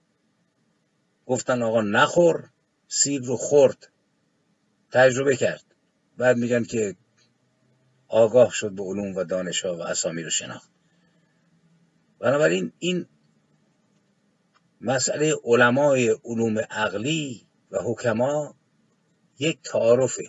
گفتن 1.26 1.62
آقا 1.62 1.80
نخور 1.80 2.50
سیب 2.88 3.24
رو 3.24 3.36
خورد. 3.36 3.88
تجربه 4.90 5.36
کرد. 5.36 5.64
بعد 6.16 6.36
میگن 6.36 6.64
که 6.64 6.96
آگاه 8.08 8.50
شد 8.50 8.70
به 8.70 8.82
علوم 8.82 9.16
و 9.16 9.24
دانش 9.24 9.64
ها 9.64 9.76
و 9.76 9.82
اسامی 9.82 10.22
رو 10.22 10.30
شناخت. 10.30 10.70
بنابراین 12.18 12.72
این 12.78 13.06
مسئله 14.82 15.34
علمای 15.44 16.16
علوم 16.24 16.58
عقلی 16.58 17.42
و 17.70 17.78
حکما 17.78 18.54
یک 19.38 19.58
تعارفه. 19.62 20.22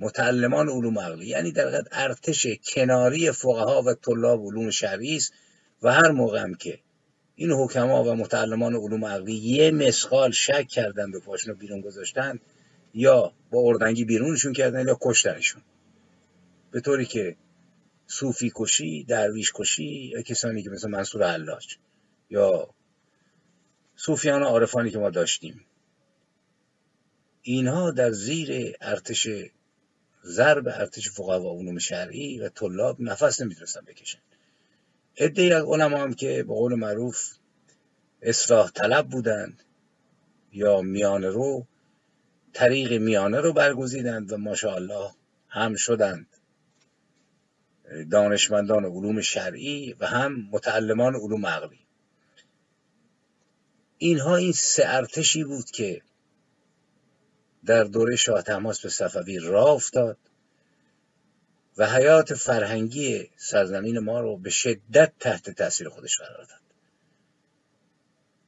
متعلمان 0.00 0.68
علوم 0.68 0.98
عقلی 0.98 1.26
یعنی 1.26 1.52
در 1.52 1.82
ارتش 1.92 2.46
کناری 2.74 3.30
فقها 3.30 3.82
و 3.82 3.94
طلاب 3.94 4.46
علوم 4.46 4.70
شرعی 4.70 5.16
است 5.16 5.32
و 5.82 5.92
هر 5.92 6.10
موقع 6.10 6.40
هم 6.42 6.54
که 6.54 6.78
این 7.34 7.50
حکما 7.50 8.04
و 8.04 8.14
متعلمان 8.14 8.74
علوم 8.74 9.04
عقلی 9.04 9.34
یه 9.34 9.70
مسخال 9.70 10.30
شک 10.30 10.68
کردن 10.68 11.10
به 11.10 11.20
پاشنو 11.20 11.54
بیرون 11.54 11.80
گذاشتن 11.80 12.40
یا 12.94 13.32
با 13.50 13.60
اردنگی 13.60 14.04
بیرونشون 14.04 14.52
کردن 14.52 14.88
یا 14.88 14.98
کشتنشون. 15.02 15.62
به 16.70 16.80
طوری 16.80 17.06
که 17.06 17.36
صوفی 18.06 18.52
کشی 18.54 19.04
درویش 19.04 19.52
کشی 19.54 20.10
یا 20.12 20.22
کسانی 20.22 20.62
که 20.62 20.70
مثل 20.70 20.90
منصور 20.90 21.32
حلاج 21.32 21.76
یا 22.30 22.74
صوفیان 24.00 24.42
عارفانی 24.42 24.90
که 24.90 24.98
ما 24.98 25.10
داشتیم. 25.10 25.64
اینها 27.42 27.90
در 27.90 28.10
زیر 28.10 28.76
ارتش 28.80 29.28
ضرب 30.24 30.68
ارتش 30.68 31.10
فقها 31.10 31.40
و 31.40 31.58
علوم 31.58 31.78
شرعی 31.78 32.40
و 32.40 32.48
طلاب 32.48 33.00
نفس 33.00 33.40
نمی‌تونستن 33.40 33.80
بکشن. 33.80 34.18
عده 35.18 35.56
از 35.56 35.64
علما 35.64 35.96
هم 35.96 36.14
که 36.14 36.42
به 36.42 36.54
قول 36.54 36.74
معروف 36.74 37.32
اصلاح 38.22 38.70
طلب 38.70 39.08
بودند 39.08 39.62
یا 40.52 40.80
میانه 40.80 41.28
رو 41.28 41.66
طریق 42.52 42.92
میانه 42.92 43.40
رو 43.40 43.52
برگزیدند 43.52 44.32
و 44.32 44.36
ماشاءالله 44.36 45.10
هم 45.48 45.74
شدند. 45.74 46.26
دانشمندان 48.10 48.84
علوم 48.84 49.20
شرعی 49.20 49.92
و 49.92 50.06
هم 50.06 50.48
متعلمان 50.50 51.14
علوم 51.14 51.46
عقلی. 51.46 51.87
اینها 53.98 54.36
این 54.36 54.52
سه 54.52 54.82
ارتشی 54.86 55.44
بود 55.44 55.70
که 55.70 56.02
در 57.66 57.84
دوره 57.84 58.16
شاه 58.16 58.42
تماس 58.42 58.80
به 58.80 58.88
صفوی 58.88 59.38
راه 59.38 59.70
افتاد 59.70 60.18
و 61.76 61.86
حیات 61.86 62.34
فرهنگی 62.34 63.30
سرزمین 63.36 63.98
ما 63.98 64.20
رو 64.20 64.36
به 64.36 64.50
شدت 64.50 65.12
تحت 65.20 65.50
تاثیر 65.50 65.88
خودش 65.88 66.18
قرار 66.18 66.44
داد. 66.44 66.60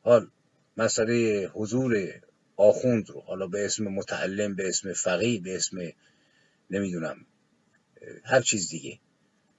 حال 0.02 0.30
مسئله 0.76 1.46
حضور 1.54 2.20
آخوند 2.56 3.10
رو 3.10 3.20
حالا 3.20 3.46
به 3.46 3.64
اسم 3.64 3.84
متعلم 3.84 4.54
به 4.54 4.68
اسم 4.68 4.92
فقیه 4.92 5.40
به 5.40 5.56
اسم 5.56 5.78
نمی‌دونم 6.70 7.26
هر 8.24 8.40
چیز 8.40 8.68
دیگه. 8.68 8.98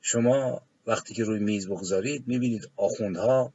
شما 0.01 0.62
وقتی 0.88 1.13
که 1.13 1.23
روی 1.23 1.39
میز 1.39 1.67
بگذارید 1.67 2.27
می‌بینید 2.27 2.69
آخوندها 2.75 3.54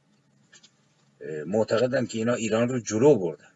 معتقدن 1.45 2.05
که 2.05 2.17
اینا 2.17 2.33
ایران 2.33 2.69
رو 2.69 2.79
جلو 2.79 3.15
بردند 3.15 3.51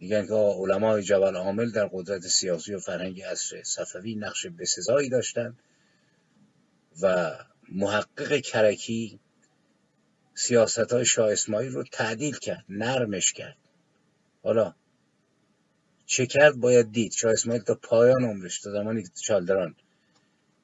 میگن 0.00 0.26
که 0.26 0.34
علمای 0.34 1.02
جبل 1.02 1.36
عامل 1.36 1.70
در 1.70 1.88
قدرت 1.92 2.22
سیاسی 2.22 2.74
و 2.74 2.78
فرهنگی 2.78 3.22
عصر 3.22 3.62
صفوی 3.62 4.14
نقش 4.14 4.46
بسزایی 4.46 5.08
داشتند 5.08 5.58
و 7.02 7.36
محقق 7.68 8.40
کرکی 8.40 9.20
سیاست 10.34 10.92
های 10.92 11.04
شاه 11.04 11.32
اسماعیل 11.32 11.72
رو 11.72 11.84
تعدیل 11.92 12.36
کرد 12.36 12.64
نرمش 12.68 13.32
کرد. 13.32 13.56
حالا 14.42 14.74
چه 16.06 16.26
کرد؟ 16.26 16.56
باید 16.56 16.92
دید. 16.92 17.12
شاه 17.12 17.32
اسماعیل 17.32 17.62
تا 17.62 17.74
پایان 17.74 18.24
عمرش 18.24 18.60
تا 18.60 18.70
زمانی 18.70 19.02
که 19.02 19.08
چالدران 19.22 19.74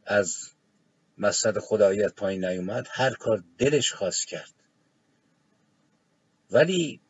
از 0.06 0.50
مسند 1.18 1.58
خداییت 1.58 2.12
پایین 2.14 2.44
نیومد 2.44 2.86
هر 2.90 3.14
کار 3.14 3.44
دلش 3.58 3.92
خواست 3.92 4.26
کرد. 4.26 4.63
ولی 6.54 7.00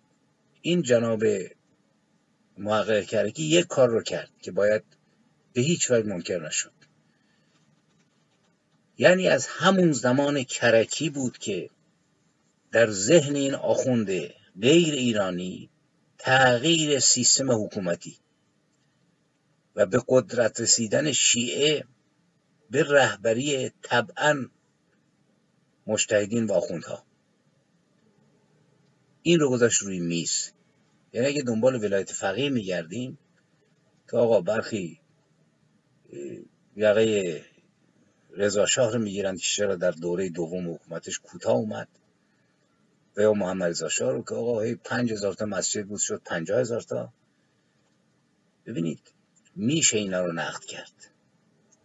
این 0.63 0.83
جناب 0.83 1.25
محقق 2.59 3.05
کرکی 3.05 3.43
یک 3.43 3.67
کار 3.67 3.89
رو 3.89 4.03
کرد 4.03 4.31
که 4.43 4.51
باید 4.51 4.83
به 5.53 5.61
هیچ 5.61 5.91
وجه 5.91 6.07
منکر 6.07 6.47
نشد. 6.47 6.73
یعنی 8.99 9.29
از 9.29 9.47
همون 9.47 9.93
زمان 9.93 10.43
کرکی 10.43 11.11
بود 11.11 11.39
که 11.39 11.71
در 12.73 12.91
ذهن 12.91 13.37
این 13.37 13.55
آخونده 13.55 14.35
غیر 14.61 14.95
ایرانی 14.95 15.71
تغییر 16.19 16.99
سیستم 16.99 17.65
حکومتی 17.65 18.17
و 19.77 19.87
به 19.87 20.03
قدرت 20.09 20.61
رسیدن 20.61 21.13
شیعه 21.13 21.85
به 22.71 22.83
رهبری 22.83 23.73
طبعا 23.83 24.49
مشتهدین 25.87 26.47
و 26.47 26.53
آخوندها. 26.53 27.05
این 29.27 29.41
رو 29.41 29.51
گذاشت 29.51 29.83
روی 29.83 30.01
میز. 30.01 30.51
یعنی 31.13 31.27
اگه 31.27 31.43
دنبال 31.43 31.85
ولایت 31.85 32.13
فقیه 32.13 32.51
میگردیم 32.51 33.19
که 34.11 34.17
آقا 34.17 34.41
برخی 34.41 35.01
یقه 36.77 37.45
رضا 38.31 38.67
شاه 38.67 38.93
رو 38.93 38.99
می‌گیرند 38.99 39.39
که 39.39 39.47
چرا 39.47 39.77
در 39.77 39.91
دوره 39.91 40.29
دوم 40.29 40.75
حکومتش 40.75 41.19
کوتاه 41.19 41.57
اومد. 41.57 41.89
و 43.17 43.21
یا 43.21 43.33
محمد 43.33 43.71
رضا 43.71 43.89
شاه 43.89 44.13
رو 44.13 44.23
که 44.23 44.35
آقا 44.35 44.61
هی 44.61 44.75
پنج 44.75 45.13
هزار 45.13 45.35
تا 45.35 45.47
مسجد 45.47 45.87
بود 45.87 46.01
شد 46.01 46.23
پنجاه 46.25 46.61
هزار 46.61 46.81
تا. 46.81 47.13
ببینید 48.67 49.01
میشه 49.57 49.99
اینا 49.99 50.25
رو 50.25 50.33
نقد 50.33 50.65
کرد. 50.65 51.11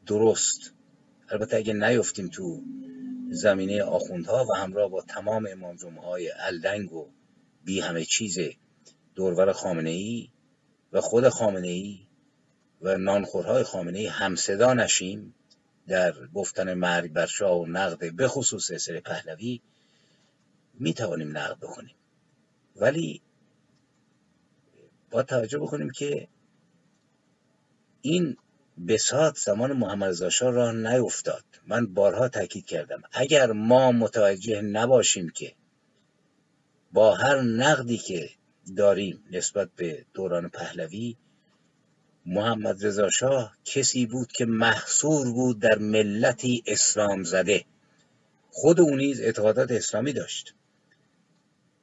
درست. 0.06 0.73
البته 1.30 1.58
اگه 1.58 1.73
نیفتیم 1.73 2.28
تو 2.28 2.62
زمینه 3.30 3.84
آخوندها 3.84 4.45
و 4.45 4.56
همراه 4.56 4.89
با 4.89 5.02
تمام 5.02 5.47
امام 5.52 5.75
جمعه 5.75 6.02
های 6.02 6.32
الدنگ 6.32 6.93
و 6.93 7.08
بی 7.69 7.79
همه 7.79 8.05
چیز 8.05 8.38
دورور 9.15 9.53
خامنه 9.53 9.89
ای 9.89 10.29
و 10.91 11.01
خود 11.01 11.29
خامنه 11.29 11.67
ای 11.67 11.99
و 12.82 12.97
نانخورهای 12.97 13.63
خامنه 13.63 13.99
ای 13.99 14.08
همصدا 14.08 14.73
نشیم 14.73 15.36
در 15.88 16.13
گفتن 16.34 16.73
مرگ 16.73 17.13
بر 17.13 17.25
شاه 17.25 17.60
و 17.60 17.65
نقد 17.65 18.15
به 18.15 18.27
خصوص 18.27 18.71
سر 18.71 18.99
پهلوی 18.99 19.62
می 20.73 20.93
توانیم 20.93 21.38
نقد 21.38 21.58
بکنیم 21.58 21.95
ولی 22.75 23.21
با 25.12 25.23
توجه 25.23 25.60
بکنیم 25.60 25.89
که 25.89 26.27
این 28.01 28.38
بساط 28.88 29.38
زمان 29.38 29.73
محمد 29.73 30.23
رضا 30.23 30.49
راه 30.49 30.71
نیفتاد. 30.71 31.43
من 31.67 31.93
بارها 31.93 32.29
تاکید 32.29 32.65
کردم. 32.65 33.01
اگر 33.12 33.51
ما 33.51 33.91
متوجه 33.91 34.62
نباشیم 34.62 35.29
که 35.29 35.55
با 36.93 37.15
هر 37.15 37.41
نقدی 37.41 37.97
که 37.97 38.30
داریم 38.78 39.23
نسبت 39.32 39.69
به 39.75 40.06
دوران 40.13 40.49
پهلوی 40.49 41.15
محمد 42.25 42.86
رضا 42.86 43.10
شاه 43.10 43.58
کسی 43.65 44.06
بود 44.06 44.32
که 44.32 44.45
محصور 44.45 45.32
بود 45.32 45.60
در 45.60 45.78
ملتی 45.78 46.63
اسلام 46.67 47.23
زده. 47.23 47.65
خود 48.52 48.80
او 48.82 48.95
نیز 48.95 49.21
اعتقادات 49.21 49.71
اسلامی 49.71 50.13
داشت. 50.13 50.54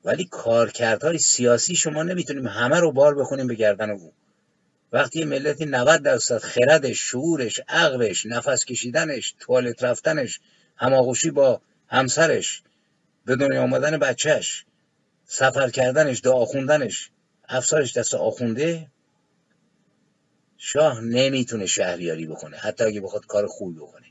ولی 0.04 0.24
کارکردهای 0.24 1.18
سیاسی 1.18 1.74
شما 1.74 2.02
نمی‌تونیم 2.02 2.46
همه 2.46 2.80
رو 2.80 2.92
بار 2.92 3.14
بخونیم 3.14 3.46
به 3.46 3.54
گردن 3.54 3.90
او. 3.90 4.12
وقتی 4.92 5.24
ملتی 5.24 5.66
90 5.66 6.02
درصد 6.02 6.38
خردش 6.38 7.10
شعورش 7.10 7.60
عقلش 7.68 8.26
نفس 8.26 8.64
کشیدنش 8.64 9.34
توالت 9.40 9.84
رفتنش 9.84 10.40
هماغوشی 10.76 11.30
با 11.30 11.60
همسرش 11.88 12.62
به 13.24 13.36
دنیا 13.36 13.62
آمدن 13.62 13.96
بچهش 13.98 14.64
سفر 15.26 15.70
کردنش 15.70 16.20
دعا 16.20 16.44
خوندنش 16.44 17.10
افسارش 17.48 17.96
دست 17.96 18.14
آخونده 18.14 18.90
شاه 20.56 21.00
نمی‌تونه 21.00 21.66
شهریاری 21.66 22.26
بکنه 22.26 22.56
حتی 22.56 22.84
اگه 22.84 23.00
بخواد 23.00 23.26
کار 23.26 23.46
خوبی 23.46 23.78
بکنه. 23.78 24.06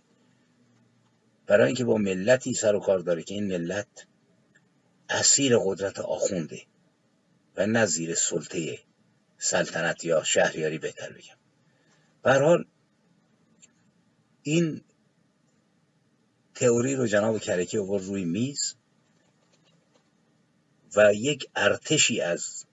برای 1.47 1.65
اینکه 1.65 1.85
با 1.85 1.97
ملتی 1.97 2.53
سر 2.53 2.75
و 2.75 2.79
کار 2.79 2.99
داره 2.99 3.23
که 3.23 3.33
این 3.33 3.47
ملت 3.47 4.07
اسیر 5.09 5.57
قدرت 5.57 5.99
آخونده 5.99 6.61
و 7.57 7.65
نه 7.65 7.85
زیر 7.85 8.15
سلطه 8.15 8.79
سلطنت 9.37 10.05
یا 10.05 10.23
شهریاری 10.23 10.77
بهتر 10.77 11.11
بگم. 11.13 11.35
حال 12.43 12.65
این 14.43 14.81
تئوری 16.55 16.95
رو 16.95 17.07
جناب 17.07 17.39
کرکی 17.39 17.77
آورد 17.77 18.03
روی 18.03 18.25
میز. 18.25 18.75
و 20.95 21.13
یک 21.13 21.49
ارتشی 21.55 22.21
از 22.21 22.65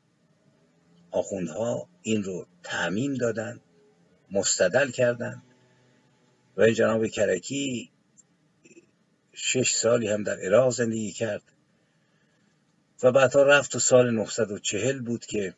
آخوندها 1.11 1.89
این 2.03 2.23
رو 2.23 2.47
تعمیم 2.63 3.15
دادن 3.15 3.61
مستدل 4.31 4.91
کردند 4.91 5.43
و 6.57 6.63
این 6.63 6.75
جناب 6.75 7.07
کرکی 7.07 7.91
شش 9.33 9.75
سالی 9.75 10.09
هم 10.09 10.23
در 10.23 10.39
عراق 10.39 10.71
زندگی 10.71 11.13
کرد 11.13 11.43
و 13.03 13.13
بعدها 13.13 13.43
رفت 13.43 13.73
تو 13.73 13.79
سال 13.79 14.11
940 14.11 14.99
بود 15.03 15.25
که 15.25 15.55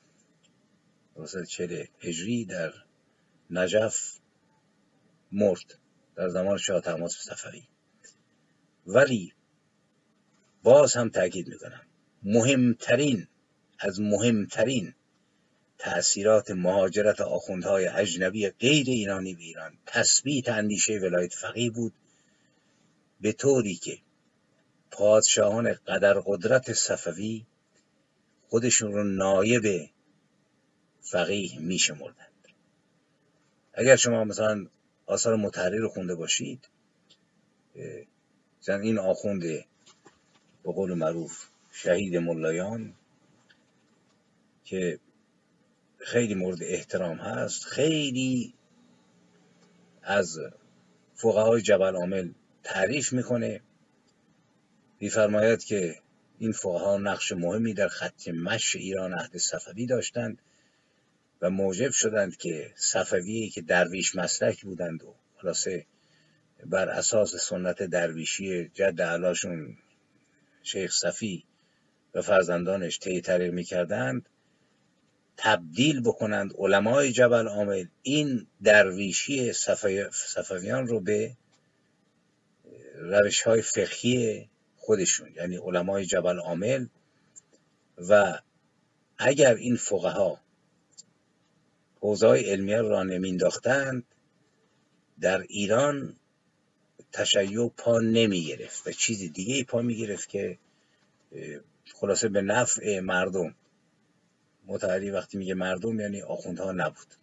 940 1.16 1.84
هجری 2.00 2.44
در 2.44 2.72
نجف 3.50 4.18
مرد 5.32 5.78
در 6.16 6.28
زمان 6.28 6.58
شاه 6.58 6.80
تماس 6.80 7.16
صفوی 7.16 7.62
ولی 8.86 9.32
باز 10.62 10.94
هم 10.94 11.08
تاکید 11.08 11.48
می‌کنم 11.48 11.86
مهمترین 12.24 13.28
از 13.78 14.00
مهمترین 14.00 14.94
تأثیرات 15.78 16.50
مهاجرت 16.50 17.20
آخوندهای 17.20 17.88
اجنبی 17.88 18.48
غیر 18.48 18.86
ایرانی 18.88 19.34
به 19.34 19.42
ایران. 19.42 19.72
تثبیت 19.86 20.48
اندیشه 20.48 20.98
ولایت 20.98 21.34
فقیه 21.34 21.70
بود. 21.70 21.92
به 23.20 23.32
طوری 23.32 23.74
که 23.74 23.98
پادشاهان 24.90 25.72
قدر 25.72 26.20
قدرت 26.26 26.72
صفوی 26.72 27.46
خودشون 28.48 28.92
رو 28.92 29.04
نایب 29.04 29.90
فقیه 31.00 31.58
می 31.58 31.78
شمردند 31.78 32.48
اگر 33.74 33.96
شما 33.96 34.24
مثلا 34.24 34.66
آثار 35.06 35.36
متحری 35.36 35.78
رو 35.78 35.88
خونده 35.88 36.14
باشید 36.14 36.68
زن 38.60 38.80
این 38.80 38.98
آخونده 38.98 39.64
به 40.62 40.72
قول 40.72 40.94
معروف 40.94 41.46
شهید 41.76 42.16
ملایان 42.16 42.94
که 44.64 44.98
خیلی 45.98 46.34
مورد 46.34 46.62
احترام 46.62 47.16
هست 47.16 47.64
خیلی 47.64 48.54
از 50.02 50.38
فقهای 51.14 51.62
جبل 51.62 51.94
عامل 51.96 52.32
تعریف 52.62 53.12
می‌کنه 53.12 53.60
میفرماید 55.00 55.64
که 55.64 56.00
این 56.38 56.52
فقها 56.52 56.96
نقش 56.96 57.32
مهمی 57.32 57.74
در 57.74 57.88
خط 57.88 58.28
مش 58.28 58.76
ایران 58.76 59.14
عهد 59.14 59.36
صفوی 59.36 59.86
داشتند 59.86 60.38
و 61.40 61.50
موجب 61.50 61.90
شدند 61.90 62.36
که 62.36 62.72
صفوی 62.76 63.48
که 63.48 63.62
درویش 63.62 64.16
مسلک 64.16 64.64
بودند 64.64 65.02
و 65.02 65.14
خلاصه 65.36 65.86
بر 66.66 66.88
اساس 66.88 67.36
سنت 67.36 67.82
درویشی 67.82 68.68
جد 68.68 69.02
علاشون 69.02 69.76
شیخ 70.62 70.92
صفی 70.92 71.44
و 72.14 72.22
فرزندانش 72.22 72.98
طی 72.98 73.20
طریق 73.20 73.52
می‌کردند 73.52 74.28
تبدیل 75.36 76.00
بکنند 76.00 76.54
علمای 76.58 77.12
جبل 77.12 77.48
عامل 77.48 77.86
این 78.02 78.46
درویشی 78.62 79.52
صفویان 80.12 80.86
رو 80.86 81.00
به 81.00 81.36
روش 82.94 83.42
های 83.42 83.62
فقهی 83.62 84.48
خودشون 84.76 85.32
یعنی 85.36 85.56
علمای 85.56 86.06
جبل 86.06 86.38
عامل. 86.38 86.86
و 88.08 88.38
اگر 89.18 89.54
این 89.54 89.76
فقها 89.76 90.40
حوزه 92.00 92.26
های 92.26 92.50
علمیه 92.50 92.80
را 92.80 93.02
نمینداختند 93.02 94.04
در 95.20 95.40
ایران 95.40 96.16
تشیع 97.12 97.68
پا 97.68 97.98
نمی 97.98 98.44
گرفت 98.44 98.86
و 98.86 98.92
چیز 98.92 99.32
دیگه 99.32 99.64
پا 99.64 99.82
می 99.82 99.96
گرفت 99.96 100.28
که 100.28 100.58
خلاصه 101.92 102.28
به 102.28 102.42
نفع 102.42 103.00
مردم. 103.00 103.54
متحری 104.66 105.10
وقتی 105.10 105.38
میگه 105.38 105.54
مردم 105.54 106.00
یعنی 106.00 106.22
آخوندها 106.22 106.72
نبود. 106.72 107.14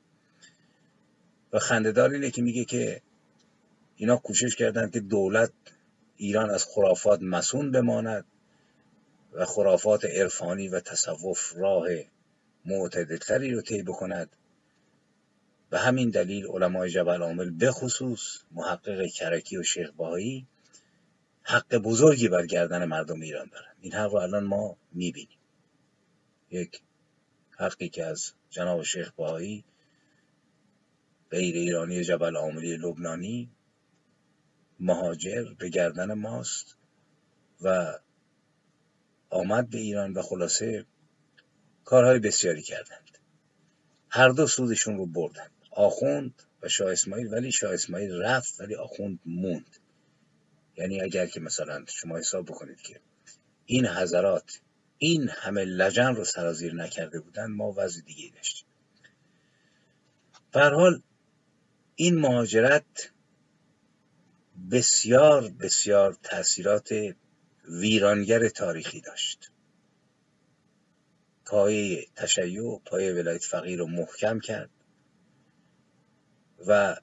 و 1.54 1.60
خندهدار 1.60 2.10
اینه 2.10 2.32
که 2.32 2.42
میگه 2.42 2.66
که 2.66 3.02
اینا 3.96 4.18
کوشش 4.18 4.56
کردن 4.56 4.90
که 4.90 5.00
دولت 5.00 5.52
ایران 6.18 6.50
از 6.50 6.66
خرافات 6.66 7.22
مسون 7.22 7.72
بماند 7.72 8.26
و 9.34 9.46
خرافات 9.46 10.06
عرفانی 10.06 10.70
و 10.70 10.80
تصوف 10.80 11.54
راه 11.56 11.88
معتدلتری 12.66 13.52
رو 13.54 13.62
طی 13.62 13.84
بکند. 13.84 14.30
به 15.70 15.80
همین 15.80 16.10
دلیل 16.10 16.48
علمای 16.48 16.90
جبل 16.90 17.22
عامل 17.22 17.50
به 17.50 17.72
خصوص 17.72 18.38
محقق 18.52 19.06
کرکی 19.06 19.58
و 19.58 19.64
شیخ 19.64 19.92
باهایی 19.92 20.48
حق 21.44 21.76
بزرگی 21.76 22.28
بر 22.28 22.46
گردن 22.46 22.86
مردم 22.86 23.22
ایران 23.22 23.50
دارن. 23.52 23.76
این 23.82 23.94
حق 23.94 24.12
رو 24.12 24.16
الان 24.16 24.44
ما 24.44 24.78
می‌بینیم. 24.94 25.38
یک 26.52 26.82
حقی 27.58 27.90
که 27.90 28.06
از 28.06 28.34
جناب 28.50 28.84
شیخ 28.84 29.12
باهایی 29.12 29.64
غیر 31.32 31.56
ایرانی 31.56 32.04
جبل 32.04 32.36
عاملی 32.36 32.78
لبنانی 32.78 33.50
مهاجر 34.80 35.54
به 35.54 35.70
گردن 35.70 36.14
ماست 36.14 36.78
و 37.62 37.94
آمد 39.30 39.70
به 39.70 39.78
ایران 39.78 40.14
و 40.14 40.22
خلاصه 40.22 40.86
کارهای 41.86 42.20
بسیاری 42.20 42.62
کردند. 42.62 43.18
هر 44.10 44.30
دو 44.30 44.48
سودشون 44.48 44.98
رو 44.98 45.06
بردند. 45.06 45.52
آخوند 45.72 46.44
و 46.62 46.70
شاه 46.70 46.92
اسماعیل 46.92 47.34
ولی 47.34 47.52
شاه 47.52 47.74
اسماعیل 47.74 48.12
رفت 48.12 48.62
ولی 48.62 48.76
آخوند 48.76 49.20
موند. 49.26 49.78
یعنی 50.78 51.02
اگر 51.02 51.26
که 51.26 51.40
مثلا 51.40 51.86
شما 51.88 52.18
حساب 52.18 52.46
بکنید 52.46 52.82
که 52.82 53.00
این 53.66 53.88
حضرات 53.88 54.60
این 54.98 55.30
همه 55.30 55.66
لجن 55.66 56.16
رو 56.16 56.26
سرازیر 56.26 56.74
نکرده 56.74 57.20
بودن 57.20 57.46
ما 57.46 57.74
وضع 57.78 58.02
دیگه 58.02 58.32
داشتیم. 58.36 58.66
حال 60.54 61.02
این 61.96 62.20
مهاجرت 62.20 63.12
بسیار 64.72 65.50
بسیار 65.50 66.18
تاثیرات 66.24 66.90
ویرانگر 67.68 68.50
تاریخی 68.50 69.02
داشت. 69.02 69.52
پایه 71.46 72.08
تشیع 72.16 72.82
پایه 72.86 73.14
ولایت 73.14 73.44
فقیر 73.44 73.80
رو 73.80 73.88
محکم 73.88 74.40
کرد 74.40 74.70
و 76.68 76.98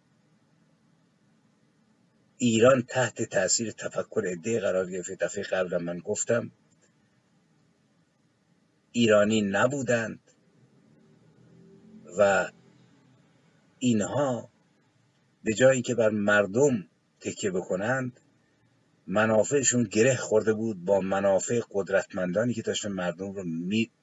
ایران 2.38 2.83
تحت 2.83 3.22
تاثیر 3.22 3.72
تفکر 3.72 4.22
عده 4.27 4.61
قرار 4.61 4.90
گرفت 4.90 5.11
دفعه 5.11 5.42
قبل 5.44 5.77
من 5.77 5.98
گفتم 5.98 6.51
ایرانی 8.92 9.42
نبودند 9.42 10.20
و 12.18 12.51
اینها 13.79 14.51
به 15.44 15.55
جایی 15.55 15.83
که 15.83 15.94
بر 15.94 16.11
مردم 16.11 16.87
تکیه 17.20 17.51
بکنند 17.51 18.20
منافعشون 19.07 19.85
گره 19.85 20.16
خورده 20.16 20.53
بود 20.53 20.85
با 20.85 21.01
منافع 21.01 21.61
قدرتمندانی 21.70 22.55
که 22.55 22.62
داشتن 22.62 22.92
مردم 22.92 23.33
رو 23.33 23.44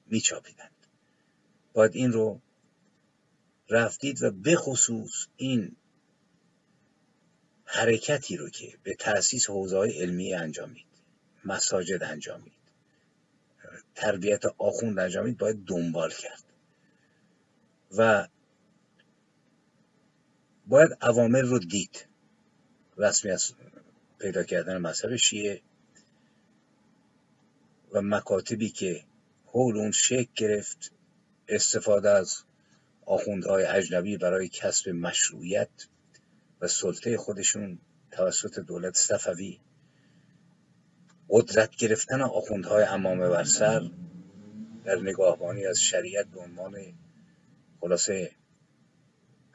میچاپیدند. 0.06 0.70
باید 1.72 1.94
این 1.94 2.12
رو 2.12 2.40
رفتید 3.70 4.22
و 4.22 4.30
به 4.30 4.56
خصوص 4.56 5.26
این 5.36 5.76
حرکتی 7.66 8.36
رو 8.36 8.50
که 8.50 8.78
به 8.82 8.94
تأسیس 8.94 9.50
حوزه 9.50 9.76
های 9.76 10.02
علمی 10.02 10.34
انجامید 10.34 10.86
مساجد 11.44 12.02
انجامید 12.02 12.52
تربیت 13.94 14.42
آخوند 14.58 14.98
انجامید 14.98 15.38
باید 15.38 15.64
دنبال 15.66 16.10
کرد. 16.10 16.42
و 17.98 18.28
باید 20.66 20.96
عوامل 21.00 21.46
رو 21.46 21.58
دید. 21.58 22.06
رسمی 22.96 23.30
از 23.30 23.52
پیدا 24.18 24.42
کردن 24.42 24.76
مذهب 24.76 25.16
شیعه 25.16 25.62
و 27.92 28.02
مکاتبی 28.02 28.70
که 28.70 29.04
حول 29.46 29.76
اون 29.76 29.90
شکل 29.90 30.28
گرفت 30.34 30.92
استفاده 31.48 32.10
از 32.10 32.42
آخوندهای 33.06 33.64
اجنبی 33.64 34.16
برای 34.16 34.48
کسب 34.48 34.88
مشروعیت 34.88 35.68
و 36.60 36.68
سلطه 36.68 37.16
خودشون 37.16 37.78
توسط 38.10 38.58
دولت 38.58 38.96
صفوی. 38.96 39.60
قدرت 41.28 41.76
گرفتن 41.76 42.20
آخوندهای 42.20 42.84
امامه 42.84 43.28
بر 43.28 43.44
در 44.84 45.00
نگاهبانی 45.00 45.66
از 45.66 45.80
شریعت 45.80 46.26
به 46.26 46.40
عنوان 46.40 46.74
خلاصه 47.80 48.30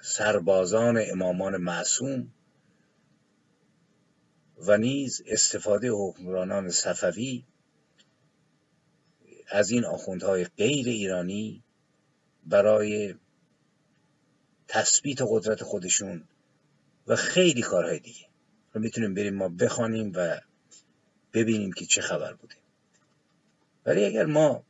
سربازان 0.01 1.03
امامان 1.11 1.57
معصوم 1.57 2.33
و 4.57 4.77
نیز 4.77 5.21
استفاده 5.25 5.89
حکمرانان 5.91 6.69
صفوی 6.69 7.43
از 9.49 9.71
این 9.71 9.85
آخوندهای 9.85 10.45
غیر 10.45 10.87
ایرانی 10.87 11.63
برای 12.45 13.15
تثبیت 14.67 15.21
قدرت 15.27 15.63
خودشون 15.63 16.23
و 17.07 17.15
خیلی 17.15 17.61
کارهای 17.61 17.99
دیگه. 17.99 18.27
رو 18.73 18.81
می‌تونیم 18.81 19.13
بریم 19.13 19.33
ما 19.33 19.49
بخوانیم 19.49 20.11
و 20.15 20.41
ببینیم 21.33 21.71
که 21.71 21.85
چه 21.85 22.01
خبر 22.01 22.33
بوده. 22.33 22.55
ولی 23.85 24.05
اگر 24.05 24.25
ما 24.25 24.65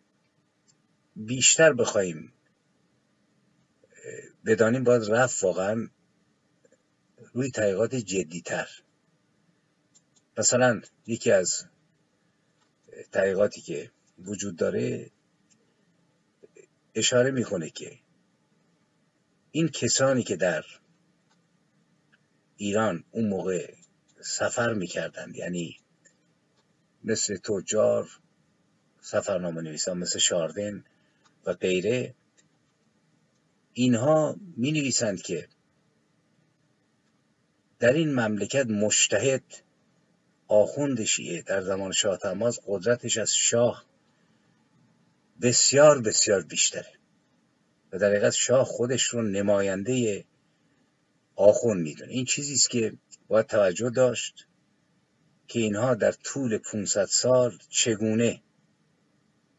بیشتر 1.15 1.73
بخوایم 1.73 2.34
بدانیم 4.45 4.84
باید 4.84 5.03
رفت 5.03 5.43
واقعا 5.43 5.88
روی 7.34 7.51
تحقیقات 7.51 7.95
جدیتر. 7.95 8.69
مثلا 10.38 10.82
یکی 11.07 11.32
از 11.32 11.65
تحقیقاتی 13.11 13.61
که 13.61 13.91
وجود 14.19 14.55
داره 14.55 15.11
اشاره 16.95 17.32
می‌کنه 17.32 17.69
که 17.69 17.99
این 19.51 19.67
کسانی 19.67 20.23
که 20.23 20.36
در 20.36 20.65
ایران 22.62 23.03
اون 23.12 23.28
موقع 23.28 23.74
سفر 24.20 24.74
می‌کردند. 24.74 25.36
یعنی 25.36 25.78
مثل 27.03 27.38
تجار 27.38 28.09
سفرنامه 29.01 29.62
نویسان 29.62 29.97
مثل 29.97 30.20
شاردن 30.20 30.84
و 31.45 31.53
غیره 31.53 32.14
اینها 33.74 34.36
می 34.57 34.72
نویسند 34.72 35.22
که 35.22 35.47
در 37.80 37.93
این 37.93 38.14
مملکت 38.14 38.66
مشتهد 38.66 39.43
آخوند 40.47 41.03
شیعه 41.03 41.41
در 41.41 41.62
زمان 41.62 41.91
شاه 41.91 42.18
تماز 42.18 42.59
قدرتش 42.68 43.18
از 43.18 43.36
شاه 43.36 43.86
بسیار 45.41 46.01
بسیار 46.01 46.43
بیشتره. 46.43 46.93
و 47.91 47.97
در 47.97 48.09
حقیقت 48.09 48.34
شاه 48.34 48.66
خودش 48.66 49.03
رو 49.03 49.22
نماینده 49.22 50.26
آخوند 51.36 51.82
می‌دونه. 51.82 52.11
این 52.11 52.25
چیزی 52.25 52.53
است 52.53 52.69
که 52.69 52.93
باید 53.27 53.45
توجه 53.45 53.89
داشت 53.89 54.47
که 55.47 55.59
اینها 55.59 55.95
در 55.95 56.11
طول 56.11 56.57
500 56.57 57.05
سال 57.05 57.57
چگونه 57.69 58.41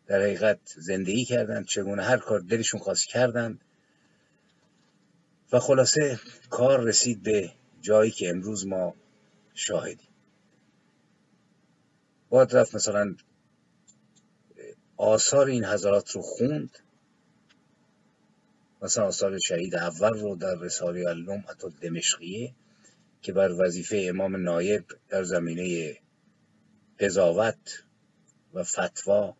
در 0.06 0.20
حقیقت 0.20 0.60
زندگی 0.76 1.24
کردند 1.24 1.66
چگونه 1.66 2.02
هر 2.02 2.16
کار 2.16 2.40
دلشون 2.40 2.80
خواست 2.80 3.06
کردند. 3.06 3.60
و 5.52 5.58
خلاصه 5.58 6.20
کار 6.50 6.80
رسید 6.80 7.22
به 7.22 7.52
جایی 7.80 8.10
که 8.10 8.28
امروز 8.28 8.66
ما 8.66 8.94
شاهدیم. 9.54 10.08
باید 12.28 12.56
رفت 12.56 12.74
مثلا 12.74 13.16
آثار 14.96 15.46
این 15.46 15.64
حضرات 15.64 16.10
رو 16.10 16.22
خوند. 16.22 16.78
مثلا 18.82 19.06
آثار 19.06 19.38
شهید 19.38 19.74
اول 19.74 20.20
رو 20.20 20.36
در 20.36 20.54
رساله 20.54 21.08
اللمعت 21.08 21.64
دمشقیه 21.80 22.54
که 23.22 23.32
بر 23.32 23.52
وظیفه 23.52 24.06
امام 24.08 24.36
نایب 24.36 24.84
در 25.08 25.22
زمینه 25.22 25.96
قضاوت 27.00 27.84
و 28.54 28.64
فتوا 28.64 29.36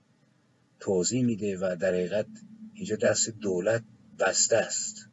توضیح 0.80 1.24
میده 1.24 1.57
و 1.57 1.76
در 1.76 1.88
حقیقت 1.88 2.26
اینجا 2.74 2.97
دست 2.97 3.30
دولت 3.30 3.84
بسته 4.18 4.57
است. 4.57 5.09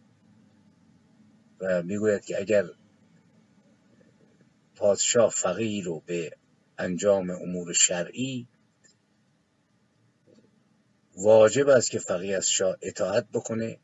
و 1.59 1.83
می‌گوید 1.83 2.25
که 2.25 2.39
اگر 2.39 2.65
پادشاه 4.75 5.29
فقیر 5.29 5.85
رو 5.85 5.99
به 6.05 6.31
انجام 6.77 7.29
امور 7.29 7.73
شرعی 7.73 8.47
واجب 11.17 11.69
است 11.69 11.91
که 11.91 11.99
فقیه 11.99 12.37
از 12.37 12.49
شاه 12.49 12.77
اطاعت 12.81 13.27
بکنه 13.33 13.79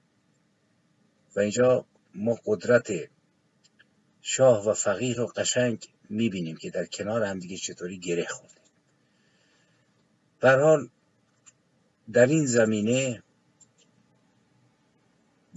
و 1.35 1.39
اینجا 1.39 1.85
ما 2.15 2.39
قدرت 2.45 2.91
شاه 4.21 4.69
و 4.69 4.73
فقیه 4.73 5.15
رو 5.15 5.27
قشنگ 5.27 5.87
می‌بینیم 6.09 6.57
که 6.57 6.69
در 6.69 6.85
کنار 6.85 7.23
همدیگه 7.23 7.57
چطوری 7.57 7.99
گره 7.99 8.25
خورده. 8.25 8.55
حال 10.41 10.89
در 12.13 12.25
این 12.25 12.45
زمینه 12.45 13.23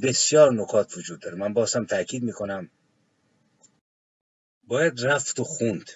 بسیار 0.03 0.53
نکات 0.53 0.97
وجود 0.97 1.21
داره. 1.21 1.37
من 1.37 1.55
باسم 1.55 1.85
تاکید 1.85 2.23
می‌کنم 2.23 2.71
باید 4.65 5.01
رفت 5.01 5.41
و 5.41 5.45
خوند. 5.45 5.91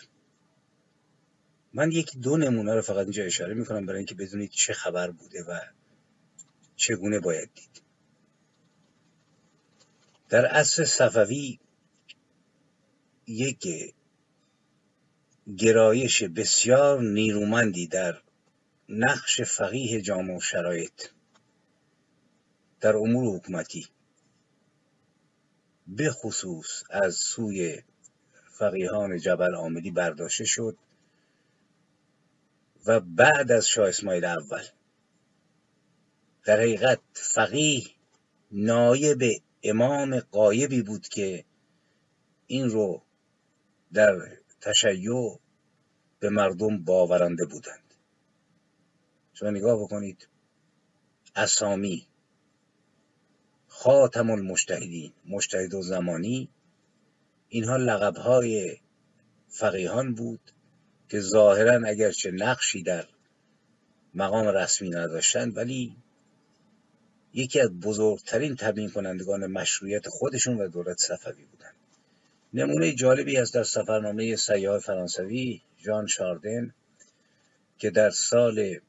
من 1.74 1.92
یکی 1.92 2.18
دو 2.18 2.36
نمونه 2.36 2.74
رو 2.74 2.82
فقط 2.82 3.02
اینجا 3.02 3.24
اشاره 3.24 3.54
می‌کنم 3.54 3.86
برای 3.86 3.98
اینکه 3.98 4.14
بدونید 4.14 4.50
چه 4.50 4.72
خبر 4.72 5.10
بوده 5.10 5.42
و 5.42 5.60
چگونه 6.76 7.20
باید 7.20 7.50
دید. 7.54 7.81
در 10.32 10.46
عصر 10.46 10.84
صفوی 10.84 11.58
یک 13.26 13.94
گرایش 15.58 16.22
بسیار 16.22 17.00
نیرومندی 17.00 17.86
در 17.86 18.22
نقش 18.88 19.40
فقیه 19.42 20.00
جامع 20.02 20.36
و 20.36 20.40
شرایط 20.40 21.08
در 22.80 22.96
امور 22.96 23.36
حکومتی 23.36 23.86
به 25.86 26.10
خصوص 26.10 26.82
از 26.90 27.14
سوی 27.14 27.82
فقیهان 28.58 29.18
جبل 29.18 29.54
آمدی 29.54 29.90
برداشته 29.90 30.44
شد 30.44 30.76
و 32.86 33.00
بعد 33.00 33.52
از 33.52 33.68
شاه 33.68 33.88
اسماعیل 33.88 34.24
اول 34.24 34.64
در 36.44 36.60
حقیقت 36.60 37.00
فقیه 37.12 37.84
نایب 38.52 39.42
امام 39.62 40.20
قایبی 40.20 40.82
بود 40.82 41.08
که 41.08 41.44
این 42.46 42.70
رو 42.70 43.02
در 43.92 44.18
تشیع 44.60 45.38
به 46.20 46.30
مردم 46.30 46.84
باورنده 46.84 47.44
بودند. 47.44 47.94
شما 49.34 49.50
نگاه 49.50 49.82
بکنید. 49.82 50.28
اسامی 51.36 52.06
خاتم 53.68 54.30
المجتهدین 54.30 55.12
مجتهد 55.28 55.74
و 55.74 55.82
زمانی 55.82 56.48
اینها 57.48 57.76
لقبهای 57.76 58.76
فقیهان 59.48 60.14
بود 60.14 60.40
که 61.08 61.20
ظاهرا 61.20 61.88
اگرچه 61.88 62.30
نقشی 62.30 62.82
در 62.82 63.06
مقام 64.14 64.46
رسمی 64.46 64.90
نداشتند 64.90 65.56
ولی 65.56 65.96
یکی 67.34 67.60
از 67.60 67.80
بزرگترین 67.80 68.56
تبیین 68.56 68.90
کنندگان 68.90 69.46
مشروعیت 69.46 70.08
خودشون 70.08 70.58
و 70.58 70.68
دولت 70.68 70.98
صفوی 70.98 71.44
بودند 71.44 71.74
نمونه 72.54 72.92
جالبی 72.92 73.36
از 73.36 73.52
در 73.52 73.62
سفرنامه 73.62 74.36
سیاه 74.36 74.78
فرانسوی 74.78 75.62
جان 75.78 76.06
شاردن 76.06 76.74
که 77.78 77.90
در 77.90 78.10
سال 78.10 78.80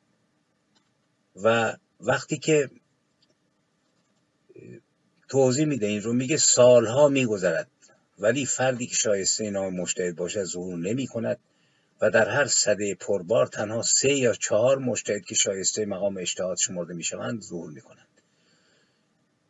و 1.35 1.77
وقتی 1.99 2.37
که 2.37 2.69
توضیح 5.29 5.65
میده 5.65 5.85
این 5.85 6.01
رو 6.01 6.13
میگه 6.13 6.37
سالها 6.37 7.07
میگذرد 7.07 7.67
ولی 8.19 8.45
فردی 8.45 8.87
که 8.87 8.95
شایسته 8.95 9.49
نام 9.49 9.75
مشتهد 9.75 10.15
باشد 10.15 10.43
ظهور 10.43 10.77
نمی 10.77 11.07
کند 11.07 11.39
و 12.01 12.09
در 12.09 12.29
هر 12.29 12.45
صده 12.45 12.95
پربار 12.95 13.47
تنها 13.47 13.81
سه 13.81 14.13
یا 14.13 14.33
چهار 14.33 14.77
مشتهد 14.77 15.25
که 15.25 15.35
شایسته 15.35 15.85
مقام 15.85 16.17
اجتهاد 16.17 16.57
شمرده 16.57 16.93
می‌شوند 16.93 17.41
ظهور 17.41 17.71
می‌کنند. 17.71 18.07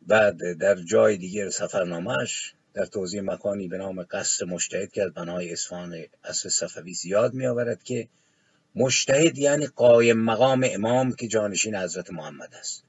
بعد 0.06 0.52
در 0.52 0.74
جای 0.74 1.16
دیگر 1.16 1.50
سفرنامهش 1.50 2.54
در 2.74 2.86
توضیح 2.86 3.20
مکانی 3.20 3.68
به 3.68 3.78
نام 3.78 4.02
قصر 4.02 4.44
مشتهد 4.44 4.92
که 4.92 5.02
از 5.02 5.12
بنای 5.12 5.52
اصفهان 5.52 6.04
اصر 6.24 6.48
صفوی 6.48 6.94
زیاد 6.94 7.34
می 7.34 7.46
آورد 7.46 7.82
که 7.82 8.08
مشتهد 8.74 9.38
یعنی 9.38 9.66
قایم 9.66 10.18
مقام 10.18 10.66
امام 10.70 11.12
که 11.12 11.28
جانشین 11.28 11.76
حضرت 11.76 12.10
محمد 12.10 12.54
است. 12.54 12.84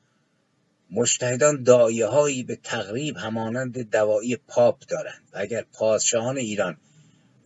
مشتهدان 0.91 1.63
دایه 1.63 2.05
هایی 2.05 2.43
به 2.43 2.55
تقریب 2.55 3.17
همانند 3.17 3.89
دوایی 3.91 4.35
پاپ 4.35 4.79
دارند 4.87 5.23
و 5.33 5.37
اگر 5.37 5.65
پادشاهان 5.73 6.37
ایران 6.37 6.77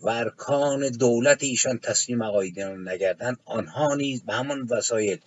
و 0.02 0.10
ارکان 0.10 0.90
دولت 0.90 1.44
ایشان 1.44 1.78
تسلیم 1.78 2.24
عقاید 2.24 2.60
نگردند 2.60 3.38
آنها 3.46 3.96
نیز 3.96 4.24
به 4.24 4.34
همان 4.34 4.68
وسایل 4.70 5.20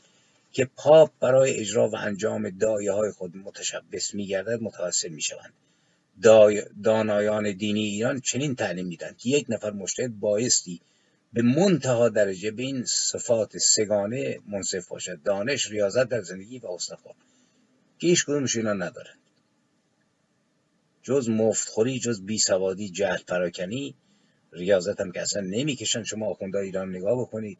که 0.52 0.64
پاپ 0.76 1.10
برای 1.20 1.54
اجرا 1.54 1.88
و 1.88 1.96
انجام 1.96 2.50
دایه 2.50 2.92
های 2.92 3.10
خود 3.10 3.36
متشبس 3.36 4.14
میگردد 4.14 4.62
متوسل 4.62 5.08
می‌شوند. 5.08 5.52
دانایان 6.84 7.52
دینی 7.52 7.84
ایران 7.84 8.20
چنین 8.20 8.54
تعلیم 8.54 8.86
میدن 8.86 9.14
که 9.18 9.28
یک 9.28 9.46
نفر 9.48 9.70
مشتهد 9.70 10.20
بایستی 10.20 10.80
به 11.32 11.42
منتها 11.42 12.08
درجه 12.08 12.50
به 12.50 12.62
این 12.62 12.84
صفات 12.84 13.58
سگانه 13.58 14.38
منصف 14.48 14.88
باشد. 14.88 15.22
دانش 15.22 15.70
ریاضت 15.70 16.08
در 16.08 16.22
زندگی 16.22 16.58
و 16.58 16.66
استخوان 16.66 17.14
که 17.98 18.06
هیچ 18.06 18.24
کدومش 18.24 18.56
اینا 18.56 18.72
ندارن. 18.72 19.14
جز 21.02 21.28
مفتخوری 21.28 21.98
جز 21.98 22.22
بی 22.22 22.38
سوادی 22.38 22.90
جهل 22.90 23.22
پراکنی 23.28 23.94
ریاضت 24.52 25.00
هم 25.00 25.12
که 25.12 25.20
اصلا 25.20 25.42
نمی‌کشن. 25.42 26.02
شما 26.02 26.26
آخونده 26.26 26.58
ایران 26.58 26.90
نگاه 26.96 27.20
بکنید. 27.20 27.58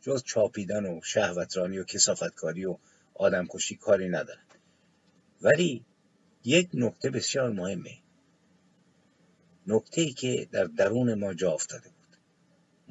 جز 0.00 0.22
چاپیدن 0.22 0.86
و 0.86 1.00
شهوترانی 1.04 1.78
و 1.78 1.84
کسافتکاری 1.84 2.64
و 2.64 2.78
آدمکشی 3.14 3.76
کاری 3.76 4.08
ندارن. 4.08 4.42
ولی 5.42 5.84
یک 6.44 6.68
نکته 6.74 7.10
بسیار 7.10 7.50
مهمه. 7.50 7.98
نکته 9.66 10.00
ای 10.00 10.12
که 10.12 10.48
در 10.52 10.64
درون 10.64 11.14
ما 11.14 11.34
جا 11.34 11.52
افتاده 11.52 11.90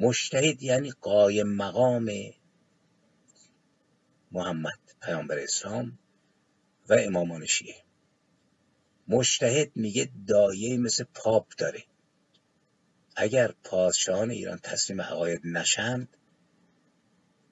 مشتهد 0.02 0.64
یعنی 0.64 0.92
قایم 0.92 1.48
مقام 1.48 2.12
محمد 4.32 4.80
پیامبر 5.02 5.40
اسلام 5.40 6.00
و 6.90 6.94
امامان 6.94 7.46
شیعه. 7.46 7.76
مشتهد 9.08 9.72
میگه 9.76 10.10
دایه 10.28 10.78
مثل 10.78 11.04
پاپ 11.14 11.48
داره. 11.58 11.84
اگر 13.16 13.54
پادشاهان 13.64 14.32
ایران 14.32 14.58
تسلیم 14.58 15.02
عقاید 15.02 15.42
نشند 15.44 16.18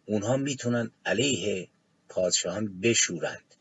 اونها 0.05 0.37
می‌تونن 0.37 0.91
علیه 1.05 1.69
پادشاهان 2.09 2.79
بشورند. 2.81 3.55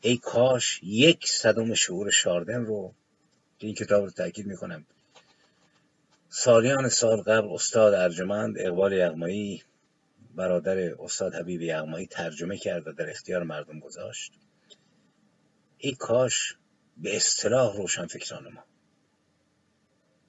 ای 0.00 0.16
کاش 0.16 0.80
یک 0.82 1.26
صدم 1.28 1.74
شعور 1.74 2.10
شاردن 2.10 2.64
رو 2.64 2.94
این 3.58 3.74
کتاب 3.74 4.04
رو 4.04 4.10
تاکید 4.10 4.46
می‌کنم 4.46 4.86
سالیان 6.34 6.88
سال 6.88 7.22
قبل 7.22 7.54
استاد 7.54 7.94
ارجمند 7.94 8.54
اقبال 8.58 8.92
یغمایی 8.92 9.62
برادر 10.34 10.94
استاد 11.02 11.34
حبیب 11.34 11.62
یغمایی 11.62 12.06
ترجمه 12.06 12.58
کرد 12.58 12.88
و 12.88 12.92
در 12.92 13.10
اختیار 13.10 13.42
مردم 13.42 13.80
گذاشت. 13.80 14.32
ای 15.78 15.92
کاش 15.92 16.56
به 16.96 17.16
اصطلاح 17.16 17.76
روشن 17.76 18.06
فکران 18.06 18.52
ما. 18.52 18.64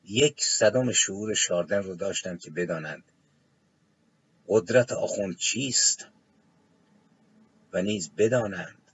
یک 0.03 0.43
صدم 0.43 0.91
شعور 0.91 1.33
شاردن 1.33 1.83
رو 1.83 1.95
داشتن 1.95 2.37
که 2.37 2.51
بدانند 2.51 3.03
قدرت 4.47 4.91
آخوند 4.91 5.37
چیست 5.37 6.07
و 7.73 7.81
نیز 7.81 8.11
بدانند 8.17 8.91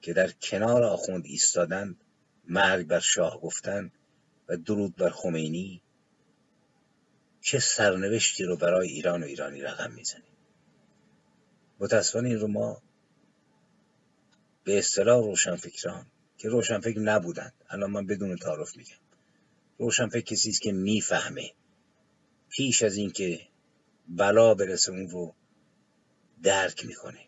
که 0.00 0.12
در 0.12 0.30
کنار 0.30 0.84
آخوند 0.84 1.24
ایستادن 1.26 1.96
مرگ 2.48 2.86
بر 2.86 3.00
شاه 3.00 3.40
گفتن 3.40 3.92
و 4.48 4.56
درود 4.56 4.96
بر 4.96 5.10
خمینی 5.10 5.83
چه 7.44 7.58
سرنوشتی 7.58 8.44
رو 8.44 8.56
برای 8.56 8.88
ایران 8.88 9.22
و 9.22 9.26
ایرانی 9.26 9.60
رقم 9.60 9.92
می‌زنه 9.92 10.24
متاسفانه 11.78 12.28
این 12.28 12.38
رو 12.38 12.48
ما 12.48 12.82
به 14.64 14.78
اصطلاح 14.78 15.24
روشنفکران 15.24 16.06
که 16.38 16.48
روشنفکر 16.48 16.98
نبودند 16.98 17.52
الان 17.70 17.90
من 17.90 18.06
بدون 18.06 18.36
تعارف 18.36 18.76
میگم. 18.76 18.96
روشنفکر 19.78 20.20
کسی 20.20 20.50
است 20.50 20.60
که 20.60 20.72
می‌فهمه. 20.72 21.52
پیش 22.48 22.82
از 22.82 22.96
اینکه 22.96 23.40
بلا 24.08 24.54
برسه 24.54 24.92
اون 24.92 25.08
رو 25.08 25.34
درک 26.42 26.86
می‌کنه. 26.86 27.26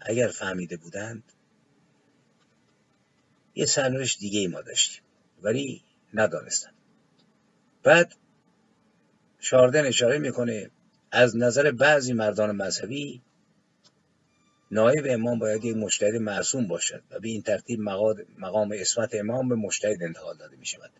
اگر 0.00 0.28
فهمیده 0.28 0.76
بودند 0.76 1.32
یه 3.54 3.66
سرنوشت 3.66 4.18
دیگه 4.18 4.40
ای 4.40 4.46
ما 4.46 4.62
داشتیم 4.62 5.02
ولی 5.42 5.84
ندانستن. 6.14 6.72
بعد 7.82 8.16
شاردن 9.44 9.86
اشاره 9.86 10.18
می‌کنه 10.18 10.70
از 11.10 11.36
نظر 11.36 11.70
بعضی 11.70 12.12
مردان 12.12 12.56
مذهبی 12.56 13.22
نایب 14.70 15.06
امام 15.08 15.38
باید 15.38 15.64
یک 15.64 15.76
مشتهد 15.76 16.14
معصوم 16.14 16.68
باشد 16.68 17.02
و 17.10 17.20
به 17.20 17.28
این 17.28 17.42
ترتیب 17.42 17.80
مقام 18.38 18.72
اسمت 18.72 19.14
امام 19.14 19.48
به 19.48 19.54
مشتهد 19.54 20.02
انتقال 20.02 20.36
داده 20.36 20.56
می 20.56 20.66
شود 20.66 20.90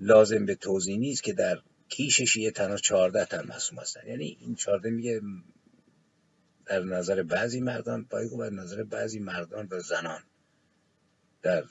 لازم 0.00 0.46
به 0.46 0.54
توضیح 0.54 0.98
نیست 0.98 1.22
که 1.22 1.32
در 1.32 1.58
کیش 1.88 2.20
شیعه 2.22 2.50
تنها 2.50 2.76
چهارده 2.76 3.24
تن 3.24 3.46
معصوم 3.46 3.78
هستن 3.78 4.06
یعنی 4.06 4.36
این 4.40 4.54
چهارده 4.54 4.90
میگه 4.90 5.20
در 6.66 6.80
نظر 6.80 7.22
بعضی 7.22 7.60
مردان 7.60 8.06
باید 8.10 8.38
در 8.38 8.50
نظر 8.50 8.82
بعضی 8.82 9.18
مردان 9.18 9.68
و 9.70 9.80
زنان. 9.80 10.22
در 11.42 11.64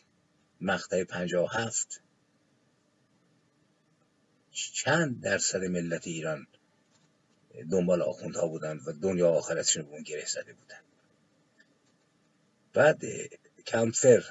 مقطع 0.61 1.03
هفت 1.51 2.01
چند 4.51 5.21
درصد 5.21 5.63
ملت 5.63 6.07
ایران 6.07 6.47
دنبال 7.71 8.01
آخوندها 8.01 8.47
بودند 8.47 8.87
و 8.87 8.91
دنیا 8.91 9.29
آخرتشون 9.29 9.83
به 9.83 9.91
اون 9.91 10.03
گره 10.03 10.25
زده 10.25 10.53
بودند 10.53 10.83
بعد 12.73 13.01
کمفر 13.65 14.23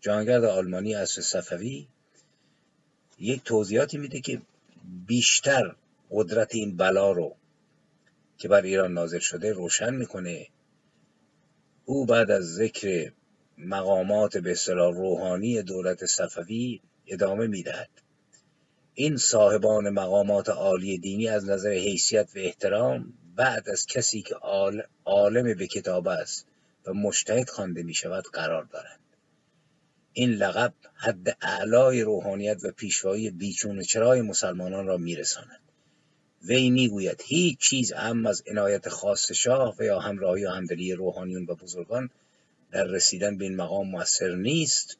جانگرد 0.00 0.44
آلمانی 0.44 0.94
از 0.94 1.10
صفوی 1.10 1.86
یک 3.18 3.44
توضیحاتی 3.44 3.98
میده 3.98 4.20
که 4.20 4.42
بیشتر 5.06 5.76
قدرت 6.10 6.54
این 6.54 6.76
بلا 6.76 7.12
رو 7.12 7.36
که 8.38 8.48
بر 8.48 8.62
ایران 8.62 8.92
نازل 8.92 9.18
شده 9.18 9.52
روشن 9.52 9.94
می‌کنه. 9.94 10.46
او 11.84 12.06
بعد 12.06 12.30
از 12.30 12.54
ذکر 12.54 13.12
مقامات 13.58 14.36
به 14.36 14.52
اصطلاح 14.52 14.94
روحانی 14.94 15.62
دولت 15.62 16.06
صفوی 16.06 16.80
ادامه 17.06 17.46
می‌دهد. 17.46 17.90
این 18.94 19.16
صاحبان 19.16 19.90
مقامات 19.90 20.48
عالی 20.48 20.98
دینی 20.98 21.28
از 21.28 21.48
نظر 21.48 21.70
حیثیت 21.70 22.28
و 22.36 22.38
احترام 22.38 23.12
بعد 23.36 23.68
از 23.68 23.86
کسی 23.86 24.22
که 24.22 24.34
عالم 25.04 25.54
به 25.54 25.66
کتاب 25.66 26.08
است 26.08 26.46
و 26.86 26.94
مشتهد 26.94 27.50
خوانده 27.50 27.82
می 27.82 27.94
شود 27.94 28.24
قرار 28.32 28.64
دارند. 28.64 29.00
این 30.12 30.30
لقب 30.30 30.74
حد 30.94 31.36
اعلای 31.42 32.02
روحانیت 32.02 32.64
و 32.64 32.70
پیشوایی 32.70 33.30
بیچون 33.30 33.82
چرای 33.82 34.22
مسلمانان 34.22 34.86
را 34.86 34.96
میرساند. 34.96 35.60
وی 36.44 36.70
می‌گوید 36.70 37.22
هیچ 37.26 37.58
چیز 37.58 37.92
اهم 37.92 38.26
از 38.26 38.42
عنایت 38.46 38.88
خاص 38.88 39.32
شاه 39.32 39.76
و 39.78 39.84
یا 39.84 40.00
همراهی 40.00 40.44
و 40.44 40.50
همدلی 40.50 40.92
روحانیون 40.92 41.46
و 41.46 41.54
بزرگان 41.54 42.10
در 42.72 42.84
رسیدن 42.84 43.38
به 43.38 43.44
این 43.44 43.56
مقام 43.56 43.88
موثر 43.90 44.34
نیست. 44.34 44.96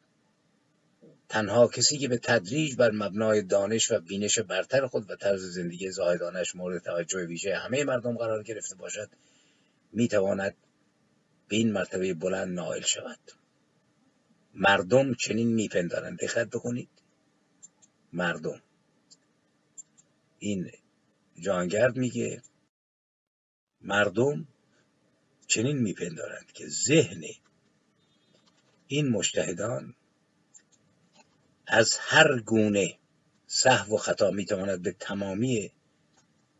تنها 1.31 1.69
کسی 1.69 1.99
که 1.99 2.09
به 2.09 2.19
تدریج 2.19 2.77
بر 2.77 2.91
مبنای 2.91 3.43
دانش 3.43 3.91
و 3.91 4.01
بینش 4.01 4.39
برتر 4.39 4.87
خود 4.87 5.11
و 5.11 5.17
طرز 5.17 5.45
زندگی 5.45 5.91
زاهدانش 5.91 6.57
مورد 6.57 6.83
توجه 6.83 7.27
ویژه 7.27 7.57
همه 7.57 7.85
مردم 7.85 8.17
قرار 8.17 8.43
گرفته 8.43 8.75
باشد 8.75 9.11
می‌تواند 9.93 10.57
به 11.49 11.57
این 11.57 11.73
مرتبه 11.73 12.15
بلند 12.15 12.55
نائل 12.55 12.81
شود. 12.81 13.19
مردم 14.55 15.15
چنین 15.15 15.55
میپندارند. 15.55 16.19
دقت 16.19 16.49
بکنید. 16.49 16.89
مردم. 18.13 18.63
این 20.39 20.71
جانگرد 21.41 21.97
میگه 21.97 22.43
مردم 23.81 24.49
چنین 25.47 25.79
میپندارند 25.79 26.53
که 26.53 26.69
ذهن 26.69 27.25
این 28.87 29.09
مشتهدان 29.09 29.95
از 31.73 31.97
هر 32.01 32.41
گونه 32.41 32.99
صحو 33.47 33.95
و 33.95 33.97
خطا 33.97 34.31
می‌تواند 34.31 34.83
به 34.83 34.93
تمامی 34.93 35.73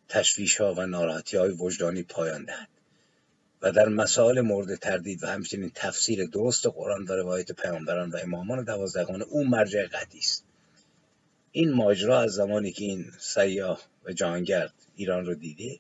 تشویش 0.09 0.61
ها 0.61 0.75
و 0.75 0.87
ناراحتی 0.87 1.37
های 1.37 1.51
وجدانی 1.51 2.03
پایان 2.03 2.45
دهد 2.45 2.69
و 3.63 3.73
در 3.73 3.89
مسائل 3.89 4.41
مورد 4.41 4.75
تردید 4.75 5.25
و 5.25 5.27
همچنین 5.27 5.71
تفسیر 5.75 6.27
درست 6.27 6.67
قرآن 6.67 7.05
و 7.05 7.13
روایت 7.13 7.53
پیامبران 7.53 8.11
و 8.11 8.17
امامان 8.17 8.65
دوازدهگانه 8.65 9.25
او 9.25 9.45
مرجع 9.45 9.87
قطعی 9.87 10.19
است. 10.19 10.45
این 11.53 11.73
ماجرا 11.73 12.21
از 12.21 12.33
زمانی 12.33 12.73
که 12.73 12.85
این 12.85 13.13
سیاه 13.19 13.83
و 14.05 14.13
جانگرد 14.13 14.75
ایران 14.97 15.27
رو 15.27 15.35
دیده 15.35 15.79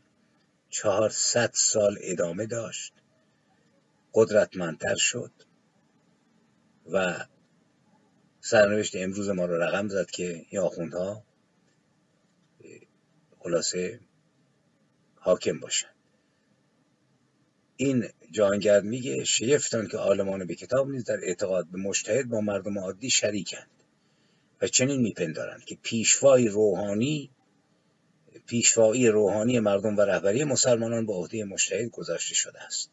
چهارصد 0.70 1.50
سال 1.54 1.98
ادامه 2.00 2.46
داشت 2.46 2.92
قدرتمندتر 4.14 4.94
شد 4.94 5.32
و 6.92 7.26
سرنوشت 8.50 8.96
امروز 8.96 9.28
ما 9.28 9.44
رو 9.44 9.62
رقم 9.62 9.88
زد 9.88 10.10
که 10.10 10.46
این 10.48 10.60
آخوندها 10.60 11.22
خلاصه 13.38 14.00
حاکم 15.14 15.60
باشن 15.60 15.88
این 17.76 18.08
جهانگرد 18.30 18.84
میگه 18.84 19.24
شیفتان 19.24 19.88
که 19.88 19.96
عالمان 19.96 20.46
به 20.46 20.54
کتاب 20.54 20.90
نیز 20.90 21.04
در 21.04 21.18
اعتقاد 21.22 21.66
به 21.66 21.78
مشتهد 21.78 22.28
با 22.28 22.40
مردم 22.40 22.78
عادی 22.78 23.10
شریکند 23.10 23.70
و 24.62 24.66
چنین 24.66 25.00
میپندارند 25.00 25.64
که 25.64 25.78
پیشوای 25.82 26.48
روحانی 26.48 27.30
پیشوایی 28.46 29.08
روحانی 29.08 29.60
مردم 29.60 29.96
و 29.96 30.00
رهبری 30.00 30.44
مسلمانان 30.44 31.06
به 31.06 31.12
عهده 31.12 31.44
مشتهد 31.44 31.90
گذاشته 31.90 32.34
شده 32.34 32.62
است. 32.62 32.90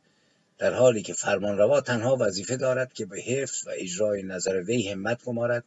در 0.57 0.73
حالی 0.73 1.01
که 1.01 1.13
فرمانروا 1.13 1.81
تنها 1.81 2.17
وظیفه 2.19 2.57
دارد 2.57 2.93
که 2.93 3.05
به 3.05 3.21
حفظ 3.21 3.67
و 3.67 3.69
اجرای 3.73 4.23
نظر 4.23 4.63
وی 4.63 4.89
همت 4.89 5.23
گمارد 5.23 5.63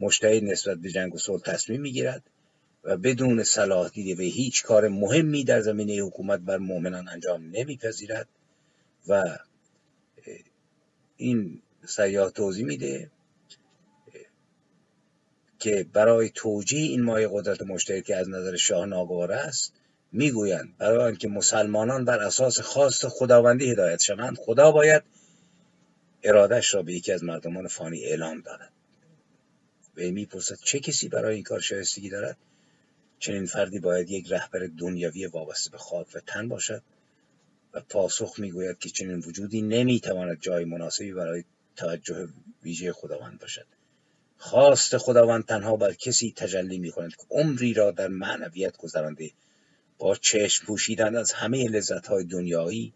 مشتهد 0.00 0.44
نسبت 0.44 0.78
به 0.78 0.90
جنگ 0.90 1.14
و 1.14 1.18
صلح 1.18 1.42
تصمیم 1.42 1.80
می‌گیرد 1.80 2.22
و 2.84 2.96
بدون 2.96 3.44
صلاح 3.44 3.88
دیده 3.88 4.14
وی 4.14 4.30
هیچ 4.30 4.62
کار 4.62 4.88
مهمی 4.88 5.44
در 5.44 5.60
زمینه 5.60 6.02
حکومت 6.02 6.40
بر 6.40 6.58
مؤمنان 6.58 7.08
انجام 7.08 7.50
نمیپذیرد 7.50 8.28
و 9.08 9.38
این 11.16 11.62
سیاه 11.86 12.30
توضیح 12.30 12.66
میده 12.66 13.10
که 15.58 15.86
برای 15.92 16.30
توجیه 16.34 16.80
این 16.80 17.02
مایه 17.02 17.28
قدرت 17.32 17.62
مشتهد 17.62 18.04
که 18.04 18.16
از 18.16 18.28
نظر 18.28 18.56
شاه 18.56 18.86
ناگوار 18.86 19.32
است 19.32 19.72
می‌گویند 20.12 20.76
برای 20.78 21.04
آنکه 21.04 21.28
مسلمانان 21.28 22.04
بر 22.04 22.18
اساس 22.18 22.60
خواست 22.60 23.08
خداوندی 23.08 23.70
هدایت 23.70 24.02
شوند 24.02 24.36
خدا 24.36 24.72
باید 24.72 25.02
ارادش 26.22 26.74
را 26.74 26.82
به 26.82 26.92
یکی 26.92 27.12
از 27.12 27.24
مردمان 27.24 27.68
فانی 27.68 28.04
اعلام 28.04 28.40
دارد. 28.40 28.72
و 29.96 30.00
می‌پرسد 30.00 30.58
چه 30.64 30.80
کسی 30.80 31.08
برای 31.08 31.34
این 31.34 31.44
کار 31.44 31.60
شایستگی 31.60 32.10
دارد؟ 32.10 32.36
چنین 33.18 33.46
فردی 33.46 33.78
باید 33.78 34.10
یک 34.10 34.32
رهبر 34.32 34.68
دنیوی 34.78 35.26
وابسته 35.26 35.70
به 35.70 35.78
خاک 35.78 36.06
و 36.14 36.20
تن 36.20 36.48
باشد 36.48 36.82
و 37.74 37.80
پاسخ 37.80 38.34
می‌گوید 38.38 38.78
که 38.78 38.88
چنین 38.88 39.18
وجودی 39.18 39.62
نمی‌تواند 39.62 40.40
جای 40.40 40.64
مناسبی 40.64 41.12
برای 41.12 41.44
توجه 41.76 42.28
ویژه 42.62 42.92
خداوند 42.92 43.40
باشد. 43.40 43.66
خواست 44.38 44.96
خداوند 44.98 45.46
تنها 45.46 45.76
بر 45.76 45.92
کسی 45.92 46.32
تجلی 46.36 46.78
می 46.78 46.90
کند 46.90 47.10
که 47.10 47.22
عمری 47.30 47.74
را 47.74 47.90
در 47.90 48.08
معنویت 48.08 48.76
گذرانده 48.76 49.30
با 49.98 50.14
چشم 50.14 50.66
پوشیدن 50.66 51.16
از 51.16 51.32
همه 51.32 51.68
لذت 51.68 52.06
های 52.06 52.24
دنیایی 52.24 52.92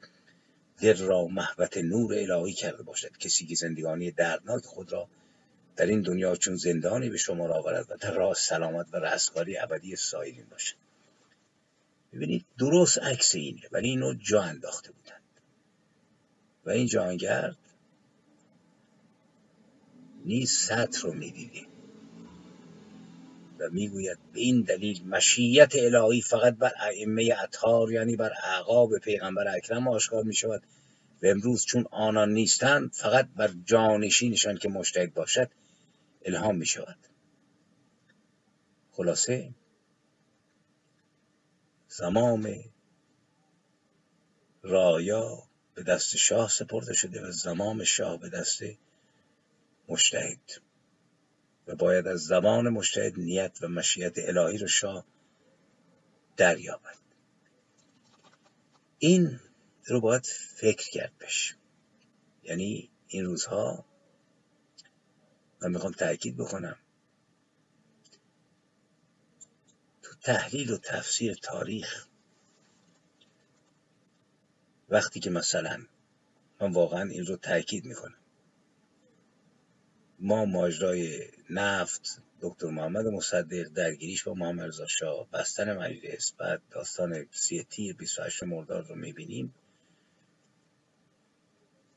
دل 0.80 0.98
را 0.98 1.26
محبت 1.26 1.76
نور 1.76 2.14
الهی 2.14 2.52
کرده 2.52 2.82
باشد. 2.82 3.16
کسی 3.16 3.46
که 3.46 3.54
زندگانی 3.54 4.10
دردناک 4.10 4.64
خود 4.64 4.92
را 4.92 5.08
در 5.76 5.86
این 5.86 6.02
دنیا 6.02 6.36
چون 6.36 6.56
زندانی 6.56 7.10
به 7.10 7.16
شما 7.16 7.48
آورد 7.48 7.86
و 7.90 7.96
در 7.96 8.14
راه 8.14 8.34
سلامت 8.34 8.86
و 8.92 8.96
رستگاری 8.96 9.58
ابدی 9.58 9.96
سایرین 9.96 10.44
باشد. 10.50 10.76
ببینید 12.12 12.44
درست 12.58 12.98
عکس 12.98 13.34
اینه 13.34 13.62
ولی 13.72 13.88
اینو 13.88 14.14
جا 14.14 14.42
انداخته 14.42 14.92
بودند. 14.92 15.22
و 16.64 16.70
این 16.70 16.86
جانگرد 16.86 17.56
نیز 20.24 20.52
سطر 20.52 21.00
رو 21.02 21.12
می‌دیدیم. 21.12 21.71
و 23.62 23.68
می‌گوید 23.70 24.18
به 24.32 24.40
این 24.40 24.62
دلیل 24.62 25.06
مشیت 25.06 25.72
الهی 25.74 26.20
فقط 26.20 26.54
بر 26.54 26.72
ائمه 26.80 27.36
اطهار 27.42 27.92
یعنی 27.92 28.16
بر 28.16 28.32
اعقاب 28.42 28.98
پیغمبر 28.98 29.56
اکرم 29.56 29.88
آشکار 29.88 30.22
می 30.22 30.34
شود 30.34 30.62
و 31.22 31.26
امروز 31.26 31.64
چون 31.64 31.86
آنان 31.90 32.32
نیستند 32.32 32.92
فقط 32.92 33.28
بر 33.36 33.50
جانشینشان 33.64 34.58
که 34.58 34.68
مشتهد 34.68 35.14
باشد 35.14 35.50
الهام 36.24 36.56
می 36.56 36.66
شود 36.66 36.96
خلاصه 38.92 39.50
زمام 41.88 42.54
رایا 44.62 45.42
به 45.74 45.82
دست 45.82 46.16
شاه 46.16 46.48
سپرده 46.48 46.94
شده 46.94 47.28
و 47.28 47.30
زمام 47.30 47.84
شاه 47.84 48.20
به 48.20 48.28
دست 48.28 48.62
مشتهد. 49.88 50.38
و 51.66 51.74
باید 51.74 52.06
از 52.06 52.20
زمان 52.20 52.68
مشتهد 52.68 53.18
نیت 53.18 53.58
و 53.62 53.68
مشیت 53.68 54.14
الهی 54.16 54.58
رو 54.58 54.66
شاه 54.66 55.06
دریابد. 56.36 56.98
این 58.98 59.40
رو 59.86 60.00
باید 60.00 60.26
فکر 60.56 60.90
کرد 60.90 61.18
بش 61.18 61.56
یعنی 62.42 62.90
این 63.08 63.24
روزها 63.24 63.84
من 65.62 65.70
می‌خوام 65.70 65.92
تاکید 65.92 66.36
بکنم. 66.36 66.76
تو 70.02 70.14
تحلیل 70.14 70.70
و 70.70 70.78
تفسیر 70.78 71.34
تاریخ 71.34 72.06
وقتی 74.88 75.20
که 75.20 75.30
مثلا 75.30 75.86
من 76.60 76.72
واقعا 76.72 77.10
این 77.10 77.26
رو 77.26 77.36
تاکید 77.36 77.84
می‌کنم. 77.84 78.21
ما 80.24 80.44
ماجرای 80.44 81.28
نفت 81.50 82.22
دکتر 82.40 82.66
محمد 82.66 83.06
مصدق 83.06 83.68
درگیریش 83.68 84.24
با 84.24 84.34
محمد 84.34 84.66
رضا 84.66 84.86
شاه 84.86 85.28
بستن 85.32 85.76
مجلس 85.76 86.32
بعد 86.38 86.62
داستان 86.70 87.26
سی 87.30 87.64
تیر 87.64 87.96
28 87.96 88.42
مرداد 88.42 88.88
رو 88.88 88.94
می‌بینیم. 88.94 89.54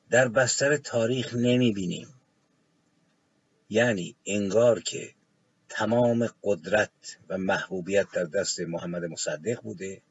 در 0.09 0.27
بستر 0.27 0.77
تاریخ 0.77 1.33
نمی‌بینیم. 1.35 2.07
یعنی 3.69 4.15
انگار 4.25 4.79
که 4.79 5.13
تمام 5.69 6.29
قدرت 6.43 7.17
و 7.29 7.37
محبوبیت 7.37 8.07
در 8.13 8.23
دست 8.23 8.59
محمد 8.59 9.03
مصدق 9.03 9.61
بوده. 9.61 10.01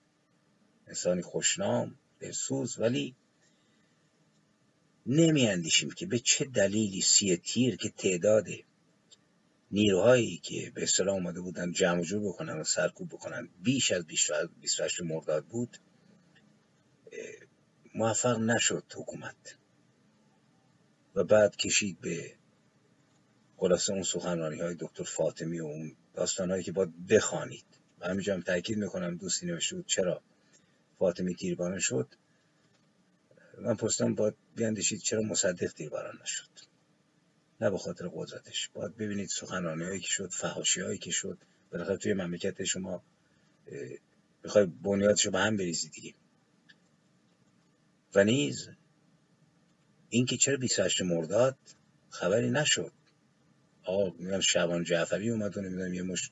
انسانی 0.86 1.22
خوشنام 1.22 1.98
دلسوز 2.20 2.78
ولی 2.78 3.14
نمی 5.06 5.48
اندیشیم 5.48 5.90
که 5.90 6.06
به 6.06 6.18
چه 6.18 6.44
دلیلی 6.44 7.00
سی 7.00 7.36
تیر 7.36 7.76
که 7.76 7.88
تعداد 7.88 8.46
نیروهایی 9.70 10.36
که 10.36 10.72
به 10.74 10.82
اصطلاح 10.82 11.16
آمده 11.16 11.40
بودن 11.40 11.72
جمع 11.72 12.02
جور 12.02 12.28
بکنن 12.28 12.60
و 12.60 12.64
سرکوب 12.64 13.08
بکنن 13.08 13.48
بیش 13.62 13.92
از 13.92 14.06
28 14.60 15.02
مرداد 15.02 15.44
بود 15.44 15.78
موفق 17.94 18.38
نشد 18.38 18.84
حکومت. 18.96 19.56
و 21.14 21.24
بعد 21.24 21.56
کشید 21.56 22.00
به 22.00 22.34
خلاصه 23.56 23.92
اون 23.92 24.02
سخنرانی 24.02 24.60
های 24.60 24.76
دکتر 24.80 25.04
فاطمی 25.04 25.60
و 25.60 25.64
اون 25.64 25.96
داستان 26.14 26.50
هایی 26.50 26.62
که 26.62 26.72
باید 26.72 27.06
بخوانید. 27.06 27.64
و 28.00 28.06
همینجا 28.08 28.34
هم 28.34 28.40
تاکید 28.40 28.78
می‌کنم 28.78 29.16
دوستی 29.16 29.46
نوشته 29.46 29.76
بود 29.76 29.86
چرا 29.86 30.22
فاطمی 30.98 31.34
تیربانه 31.34 31.78
شد. 31.78 32.08
من 33.58 33.74
پرسیدم 33.74 34.14
باید 34.14 34.34
بیاندیشید 34.56 35.00
چرا 35.00 35.22
مصدق 35.22 35.72
تیرباران 35.72 36.18
نشد. 36.22 36.48
نه 37.60 37.70
به 37.70 37.78
خاطر 37.78 38.10
قدرتش. 38.14 38.68
باید 38.68 38.96
ببینید 38.96 39.28
سخنرانی 39.28 39.84
هایی 39.84 40.00
که 40.00 40.08
شد 40.08 40.30
فحاشی 40.30 40.80
هایی 40.80 40.98
که 40.98 41.10
شد. 41.10 41.38
بالاخره 41.70 41.96
توی 41.96 42.14
مملکت 42.14 42.64
شما 42.64 43.02
بنیادش 44.82 45.26
رو 45.26 45.32
به 45.32 45.38
هم 45.38 45.56
بریزید 45.56 45.92
دیگه. 45.92 46.14
و 48.14 48.24
نیز 48.24 48.68
اینکه 50.08 50.36
چرا 50.36 50.56
28 50.56 51.02
مرداد 51.02 51.58
خبری 52.10 52.50
نشد. 52.50 52.92
آقا 53.84 54.16
میگن 54.18 54.40
شبان 54.40 54.84
جعفری 54.84 55.30
اومد 55.30 55.56
و 55.56 55.60
نمی‌دونم 55.60 55.94
یه 55.94 56.02
مش 56.02 56.30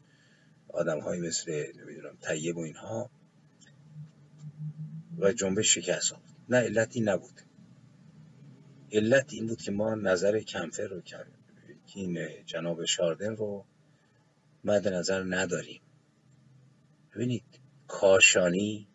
آدم 0.68 1.01
های 1.01 1.20
مثل 1.20 1.73
نمی‌دونم 1.77 2.16
طیب 2.16 2.57
و 2.57 2.61
اینها. 2.61 3.11
و 5.18 5.33
جنبش 5.33 5.75
شکست 5.75 6.12
نه 6.53 6.59
علت 6.59 6.97
این 6.97 7.09
نبود. 7.09 7.41
علت 8.93 9.33
این 9.33 9.47
بود 9.47 9.63
که 9.63 9.71
ما 9.71 9.95
نظر 9.95 10.41
کمفر 10.41 10.87
رو 10.87 11.03
این 11.95 12.29
جناب 12.47 12.85
شاردن 12.85 13.37
رو 13.37 13.65
مد 14.65 14.89
نظر 14.89 15.23
نداریم. 15.23 15.81
ببینید 17.15 17.45
کاشانی 17.89 18.89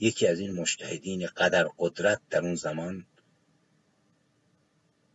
یکی 0.00 0.26
از 0.26 0.40
این 0.40 0.50
مشتهدین 0.52 1.26
قدر 1.26 1.68
قدرت 1.78 2.20
در 2.30 2.40
اون 2.40 2.54
زمان 2.54 3.06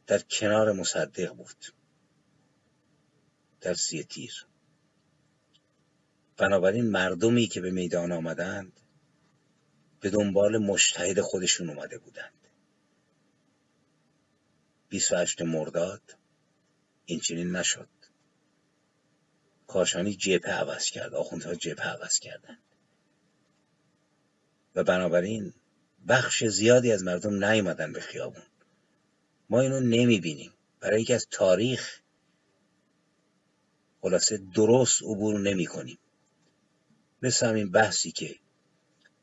در 0.07 0.19
کنار 0.19 0.71
مصدق 0.71 1.33
بود. 1.33 1.65
در 3.61 3.73
سی 3.73 4.03
تیر 4.03 4.45
بنابراین 6.37 6.89
مردمی 6.89 7.47
که 7.47 7.61
به 7.61 7.71
میدان 7.71 8.11
آمدند 8.11 8.79
به 10.05 10.11
دنبال 10.11 10.57
مشتهد 10.57 11.21
خودشون 11.21 11.69
اومده 11.69 11.97
بودند. 11.97 12.47
28 14.89 15.41
مرداد 15.41 16.01
این 17.05 17.19
چنین 17.19 17.55
نشد. 17.55 17.87
کاشانی 19.67 20.15
جبهه 20.15 20.53
عوض 20.53 20.89
کرد 20.89 21.13
آخوندها 21.13 21.55
جبهه 21.55 21.87
عوض 21.87 22.19
کردند. 22.19 22.63
و 24.75 24.83
بنابراین 24.83 25.53
بخش 26.07 26.43
زیادی 26.43 26.91
از 26.91 27.03
مردم 27.03 27.45
نیومدن 27.45 27.93
به 27.93 28.01
خیابون. 28.01 28.45
ما 29.49 29.61
اینو 29.61 29.79
نمی‌بینیم. 29.79 30.53
برای 30.79 30.95
اینکه 30.95 31.15
از 31.15 31.27
تاریخ 31.31 32.01
خلاصه 34.01 34.37
درست 34.37 35.03
عبور 35.03 35.39
نمی 35.39 35.65
کنیم 35.65 35.97
مثل 37.21 37.47
همین 37.47 37.71
بحثی 37.71 38.11
که 38.11 38.35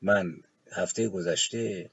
من 0.02 0.42
هفته 0.72 1.08
گذشته 1.08 1.90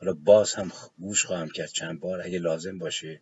حالا 0.00 0.12
باز 0.12 0.54
هم 0.54 0.72
گوش 0.98 1.24
خواهم 1.24 1.48
کرد 1.48 1.68
چند 1.68 2.00
بار. 2.00 2.20
اگه 2.20 2.38
لازم 2.38 2.78
باشه 2.78 3.20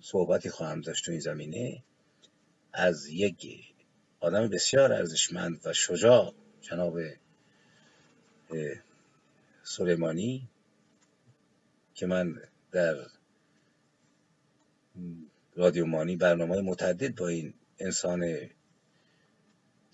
صحبتی 0.00 0.50
خواهم 0.50 0.80
داشت 0.80 1.04
تو 1.04 1.10
این 1.10 1.20
زمینه. 1.20 1.82
از 2.72 3.06
یک 3.06 3.64
آدم 4.20 4.48
بسیار 4.48 4.92
ارزشمند 4.92 5.60
و 5.64 5.72
شجاع 5.72 6.34
جناب 6.60 6.98
سلیمانی 9.62 10.48
که 11.94 12.06
من 12.06 12.42
در 12.72 13.06
رادیو 15.56 15.86
مانی 15.86 16.16
برنامه 16.16 16.60
متعدد 16.60 17.14
با 17.14 17.28
این 17.28 17.54
انسان 17.78 18.50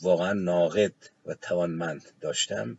واقعا 0.00 0.32
ناقد 0.32 0.94
و 1.26 1.34
توانمند 1.34 2.02
داشتم. 2.20 2.78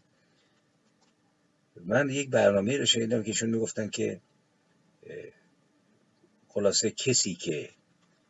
من 1.85 2.09
یک 2.09 2.29
برنامه 2.29 2.77
رو 2.77 2.85
شنیدم 2.85 3.23
که 3.23 3.27
ایشون 3.27 3.49
می‌گفتن 3.49 3.89
که 3.89 4.21
خلاصه 6.47 6.91
کسی 6.91 7.35
که 7.35 7.69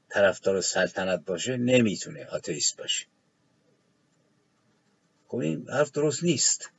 طرفدار 0.10 0.62
سلطنت 0.62 1.26
باشه 1.26 1.58
نمی‌تونه 1.58 2.26
آتئیست 2.26 2.78
باشه. 2.78 3.06
خب 5.28 5.38
این 5.38 5.70
حرف 5.70 5.91
درست 5.91 6.24
نیست. 6.24 6.70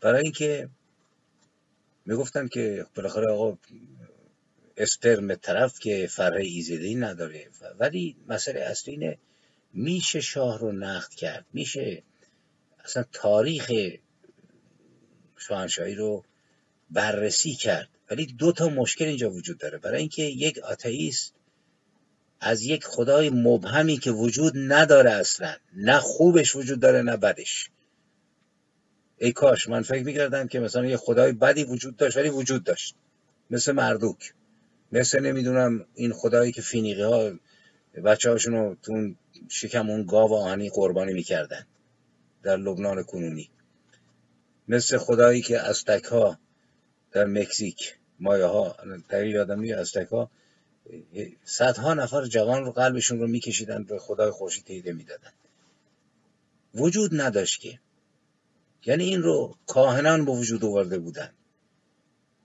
برای 0.00 0.22
اینکه 0.22 0.68
می‌گفتن 2.06 2.48
که 2.48 2.86
بالاخره 2.94 3.30
آقا 3.30 3.58
اسپرم 4.76 5.34
طرف 5.34 5.78
که 5.78 6.06
فرع 6.10 6.40
ایزدی 6.40 6.94
نداره 6.94 7.50
ولی 7.78 8.16
مسئله 8.28 8.60
اصلی 8.60 8.92
اینه 8.92 9.18
میشه 9.72 10.20
شاه 10.20 10.58
رو 10.58 10.72
نقد 10.72 11.10
کرد. 11.10 11.46
میشه 11.52 12.02
اصلا 12.84 13.04
تاریخ 13.12 13.72
شاهنشاهی 15.48 15.94
رو 15.94 16.24
بررسی 16.90 17.54
کرد. 17.54 17.88
ولی 18.10 18.26
دو 18.26 18.52
تا 18.52 18.68
مشکل 18.68 19.04
اینجا 19.04 19.30
وجود 19.30 19.58
داره. 19.58 19.78
برای 19.78 20.00
اینکه 20.00 20.22
یک 20.22 20.58
آتئیست 20.58 21.34
از 22.40 22.62
یک 22.62 22.84
خدای 22.84 23.30
مبهمی 23.30 23.96
که 23.96 24.10
وجود 24.10 24.52
نداره 24.56 25.10
اصلا 25.10 25.54
نه 25.76 25.98
خوبش 25.98 26.56
وجود 26.56 26.80
داره 26.80 27.02
نه 27.02 27.16
بدش. 27.16 27.70
ای 29.18 29.32
کاش 29.32 29.68
من 29.68 29.82
فکر 29.82 30.02
می‌کردم 30.02 30.48
که 30.48 30.60
مثلا 30.60 30.86
یه 30.86 30.96
خدای 30.96 31.32
بدی 31.32 31.64
وجود 31.64 31.96
داشت 31.96 32.16
ولی 32.16 32.28
وجود 32.28 32.64
داشت. 32.64 32.94
مثل 33.50 33.72
مردوک. 33.72 34.34
مثل 34.92 35.20
نمی‌دونم 35.20 35.86
این 35.94 36.12
خدایی 36.12 36.52
که 36.52 36.62
فینیقی 36.62 37.02
ها 37.02 37.32
بچه 38.04 38.30
هاشونو 38.30 38.74
تو 38.82 39.14
شکم 39.48 39.90
اون 39.90 40.06
گاو 40.06 40.34
آهنی 40.34 40.70
قربانی 40.70 41.12
می‌کردن 41.12 41.66
در 42.42 42.56
لبنان 42.56 43.02
کنونی. 43.02 43.50
مثل 44.68 44.98
خدایی 44.98 45.42
که 45.42 45.60
استک 45.60 46.04
ها 46.04 46.38
در 47.12 47.24
مکزیک 47.24 47.94
مایه 48.20 48.44
ها 48.44 48.76
در 49.08 49.26
یادم 49.26 49.58
میاد 49.58 49.78
استک 49.78 50.08
ها 50.08 50.30
صدها 51.44 51.94
نفر 51.94 52.24
جوان 52.24 52.64
رو 52.64 52.72
قلبشون 52.72 53.20
رو 53.20 53.26
میکشیدن 53.26 53.84
به 53.84 53.98
خدای 53.98 54.30
خوشی 54.30 54.62
تیده 54.62 54.92
می‌دادن. 54.92 55.32
وجود 56.74 57.20
نداشت 57.20 57.60
که. 57.60 57.78
یعنی 58.86 59.04
این 59.04 59.22
رو 59.22 59.56
کاهنان 59.66 60.24
به 60.24 60.32
وجود 60.32 60.64
آورده 60.64 60.98
بودن 60.98 61.30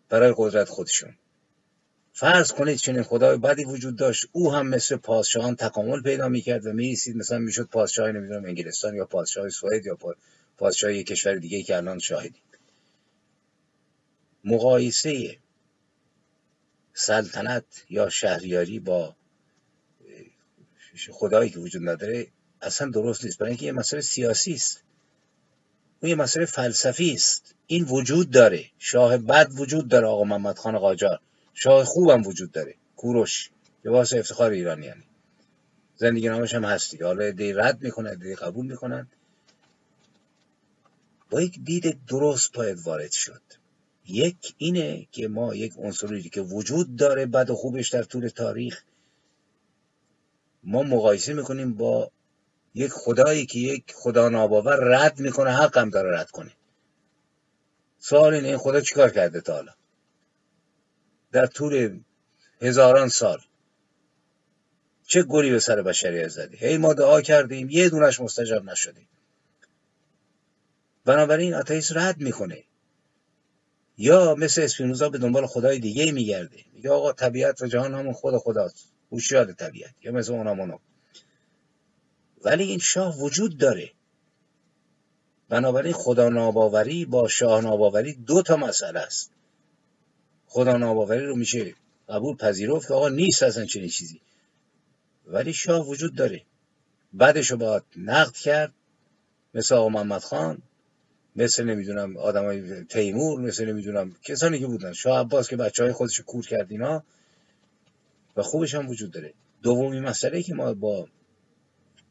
برای 0.10 0.34
قدرت 0.38 0.70
خودشون. 0.70 1.16
فرض 2.14 2.52
کنید 2.52 2.78
چنین 2.78 3.04
خدای 3.04 3.38
بدی 3.38 3.66
وجود 3.66 3.96
داشت. 3.96 4.26
او 4.32 4.54
هم 4.54 4.68
مثل 4.68 4.96
پادشاهان 4.96 5.56
تکامل 5.56 6.02
پیدا 6.02 6.28
می‌کرد 6.30 6.66
و 6.66 6.74
می‌رسید 6.74 7.16
مثلا 7.16 7.40
می‌شد 7.40 7.68
پادشاه 7.68 8.12
نمی‌دونم 8.12 8.46
انگلستان 8.46 8.96
یا 8.96 9.06
پادشاه 9.06 9.50
سوئد 9.50 9.86
یا 9.86 9.96
پادشاه 10.60 10.94
یک 10.94 11.08
کشور 11.08 11.36
دیگه 11.36 11.64
که 11.64 11.78
الان 11.78 12.00
شاهدیم. 12.00 12.42
مقایسه 14.44 15.38
سلطنت 16.94 17.64
یا 17.90 18.10
شهریاری 18.10 18.80
با 18.80 19.16
خدایی 21.12 21.50
که 21.50 21.60
وجود 21.60 21.90
نداره 21.90 22.28
اصلا 22.62 22.90
درست 22.90 23.26
نیست. 23.26 23.38
برای 23.38 23.50
اینکه 23.50 23.66
یه 23.66 23.72
مسئله 23.72 24.02
سیاسی 24.02 24.54
است. 24.54 24.84
اون 26.00 26.10
یه 26.10 26.16
مسئله 26.16 26.46
فلسفی 26.46 27.14
است. 27.14 27.56
این 27.68 27.84
وجود 27.84 28.32
داره. 28.32 28.66
شاه 28.80 29.18
بد 29.18 29.50
وجود 29.58 29.88
داره 29.88 30.08
آقا 30.08 30.24
محمد 30.24 30.58
خان 30.58 30.78
قاجار. 30.80 31.20
شاه 31.54 31.84
خوبم 31.84 32.28
وجود 32.28 32.52
داره. 32.52 32.76
کوروش. 32.96 33.50
لباس 33.86 34.14
افتخار 34.14 34.52
ایرانیانی. 34.52 35.04
زندگی 35.96 36.30
نامش 36.30 36.54
هم 36.54 36.66
هست 36.66 36.92
دیگه. 36.92 37.06
حالا 37.06 37.32
دی 37.32 37.54
رد 37.54 37.82
می‌کنن 37.82 38.16
دی 38.16 38.36
قبول 38.36 38.66
می‌کنن. 38.66 39.08
با 41.30 41.42
یک 41.42 41.60
دید 41.64 42.06
درست 42.06 42.54
باید 42.54 42.80
وارد 42.84 43.12
شد. 43.12 43.42
یک 44.06 44.56
اینه 44.58 45.08
که 45.12 45.28
ما 45.28 45.56
یک 45.56 45.74
عنصری 45.78 46.30
که 46.30 46.42
وجود 46.42 46.96
داره 46.96 47.26
بد 47.26 47.50
و 47.50 47.56
خوبش 47.56 47.90
در 47.90 48.04
طول 48.04 48.28
تاریخ 48.28 48.84
ما 50.64 50.84
مقایسه 50.84 51.34
می‌کنیم 51.34 51.74
با 51.74 52.12
یک 52.74 52.92
خدایی 52.92 53.46
که 53.46 53.60
یک 53.60 53.94
خدا 53.96 54.30
ناباور 54.30 54.76
رد 54.76 55.20
می‌کنه 55.20 55.52
حقم 55.52 55.90
داره 55.90 56.20
رد 56.20 56.32
کنه. 56.32 56.52
سوال 58.00 58.34
اینه 58.34 58.48
این 58.48 58.58
خدا 58.58 58.82
چیکار 58.82 59.10
کرده 59.10 59.42
تا 59.42 59.54
حالا؟ 59.54 59.74
در 61.32 61.46
طول 61.46 62.00
هزاران 62.62 63.10
سال 63.10 63.40
چه 65.08 65.24
گلی 65.24 65.52
به 65.52 65.60
سر 65.60 65.82
بشریت 65.82 66.28
زدی 66.28 66.58
هی 66.58 66.78
ما 66.78 66.94
دعا 66.94 67.22
کردیم 67.22 67.70
یه 67.70 67.90
دونش 67.90 68.20
مستجاب 68.20 68.70
نشدیم. 68.70 69.08
بنابراین 71.06 71.54
آتئیس 71.54 71.92
رد 71.92 72.18
می‌کنه. 72.18 72.64
یا 73.98 74.36
مثل 74.36 74.62
اسپینوزا 74.62 75.10
به 75.10 75.18
دنبال 75.18 75.46
خدای 75.46 75.80
دیگه 75.80 76.12
میگرده. 76.12 76.58
میگه 76.74 76.90
آقا 76.90 77.14
طبیعت 77.14 77.62
و 77.62 77.68
جهان 77.68 77.94
همون 77.94 78.14
خود 78.14 78.38
خداست. 78.38 78.92
هوشیار 79.12 79.54
طبیعت. 79.54 79.94
یا 80.02 80.12
مثل 80.12 80.34
اونامونو 80.34 80.78
ولی 82.44 82.64
این 82.64 82.80
شاه 82.80 83.18
وجود 83.18 83.58
داره. 83.58 83.92
بنابراین 85.50 85.94
خدا 85.94 86.30
ناباوری 86.30 87.06
با 87.06 87.28
شاه 87.28 87.62
ناباوری 87.62 88.14
دو 88.14 88.42
تا 88.42 88.58
مسئله 88.58 89.00
است. 89.00 89.32
خدا 90.48 90.78
ناباوری 90.78 91.26
رو 91.26 91.36
میشه 91.36 91.76
قبول 92.10 92.36
پذیرفت 92.36 92.88
که 92.88 92.94
آقا 92.94 93.10
نیست 93.10 93.44
اصلا 93.44 93.66
چنین 93.66 93.90
چیزی. 93.90 94.22
ولی 95.26 95.54
شاه 95.54 95.88
وجود 95.88 96.16
داره. 96.16 96.42
بعدش 97.14 97.52
رو 97.52 97.58
باید 97.58 97.84
نقد 97.98 98.34
کرد. 98.34 98.74
مثل 99.54 99.76
آقا 99.76 99.90
محمد 99.90 100.22
خان. 100.22 100.62
مثل 101.36 101.64
نمی‌دونم 101.64 102.18
های 102.18 102.86
تیمور 102.86 103.40
مثل 103.42 103.66
نمی‌دونم 103.66 104.16
کسانی 104.24 104.60
که 104.60 104.68
بودن. 104.68 104.94
شاه 104.94 105.20
عباس 105.20 105.50
که 105.50 105.56
بچه 105.56 105.84
های 105.84 105.94
خودش 105.94 106.22
کور 106.22 106.46
کرد 106.46 106.72
اینا. 106.72 107.04
و 108.38 108.44
خوبش 108.44 108.76
هم 108.76 108.90
وجود 108.90 109.12
داره. 109.12 109.34
دومی 109.64 110.00
مسئله 110.00 110.44
که 110.44 110.54
ما 110.54 110.74
با 110.74 111.08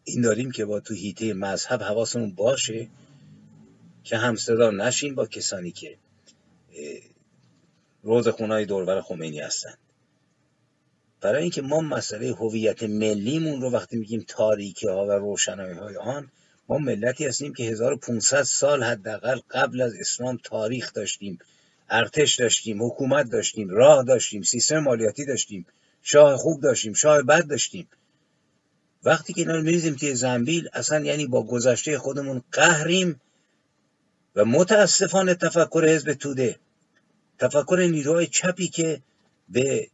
این 0.05 0.23
داریم 0.23 0.51
که 0.51 0.65
با 0.65 0.81
تو 0.81 0.95
هیته 0.95 1.35
مذهب 1.35 1.83
حواسمون 1.83 2.35
باشه 2.35 2.89
که 4.05 4.17
همصدا 4.17 4.71
نشیم 4.71 5.15
با 5.15 5.27
کسانی 5.27 5.71
که 5.71 5.97
روز 8.03 8.29
خونهای 8.29 8.67
دورور 8.67 9.01
خمینی 9.01 9.41
هستند. 9.41 9.79
برای 11.21 11.43
اینکه 11.43 11.63
ما 11.63 11.81
مسئله 11.81 12.33
هویت 12.33 12.83
ملیمون 12.83 13.61
رو 13.61 13.71
وقتی 13.71 13.97
میگیم 13.97 14.25
تاریکی 14.29 14.89
ها 14.89 15.07
و 15.07 15.11
روشنایی 15.11 15.75
های 15.75 15.97
آن 15.97 16.31
ما 16.69 16.79
ملتی 16.79 17.27
هستیم 17.27 17.55
که 17.55 17.65
1500 17.65 18.43
سال 18.43 18.83
حداقل 18.83 19.41
قبل 19.51 19.81
از 19.81 19.95
اسلام 19.95 20.39
تاریخ 20.45 20.93
داشتیم 20.93 21.39
ارتش 21.91 22.35
داشتیم 22.35 22.83
حکومت 22.83 23.31
داشتیم 23.31 23.69
راه 23.69 24.05
داشتیم 24.05 24.43
سیستم 24.43 24.79
مالیاتی 24.79 25.25
داشتیم 25.25 25.67
شاه 26.03 26.37
خوب 26.37 26.61
داشتیم 26.61 26.93
شاه 26.93 27.23
بد 27.23 27.47
داشتیم. 27.47 27.89
وقتی 29.05 29.33
که 29.33 29.41
اینا 29.41 29.61
میریزیم 29.61 29.95
توی 29.95 30.15
زنبیل 30.15 30.69
اصلا 30.73 31.05
یعنی 31.05 31.27
با 31.27 31.43
گذشته 31.43 31.99
خودمون 31.99 32.43
قهریم 32.53 33.21
و 34.37 34.45
متاسفانه 34.45 35.35
تفکر 35.35 35.85
حزب 35.85 36.13
توده 36.13 36.59
تفکر 37.39 37.89
نیروهای 37.91 38.27
چپی 38.27 38.69
که 38.69 39.01
به 39.49 39.89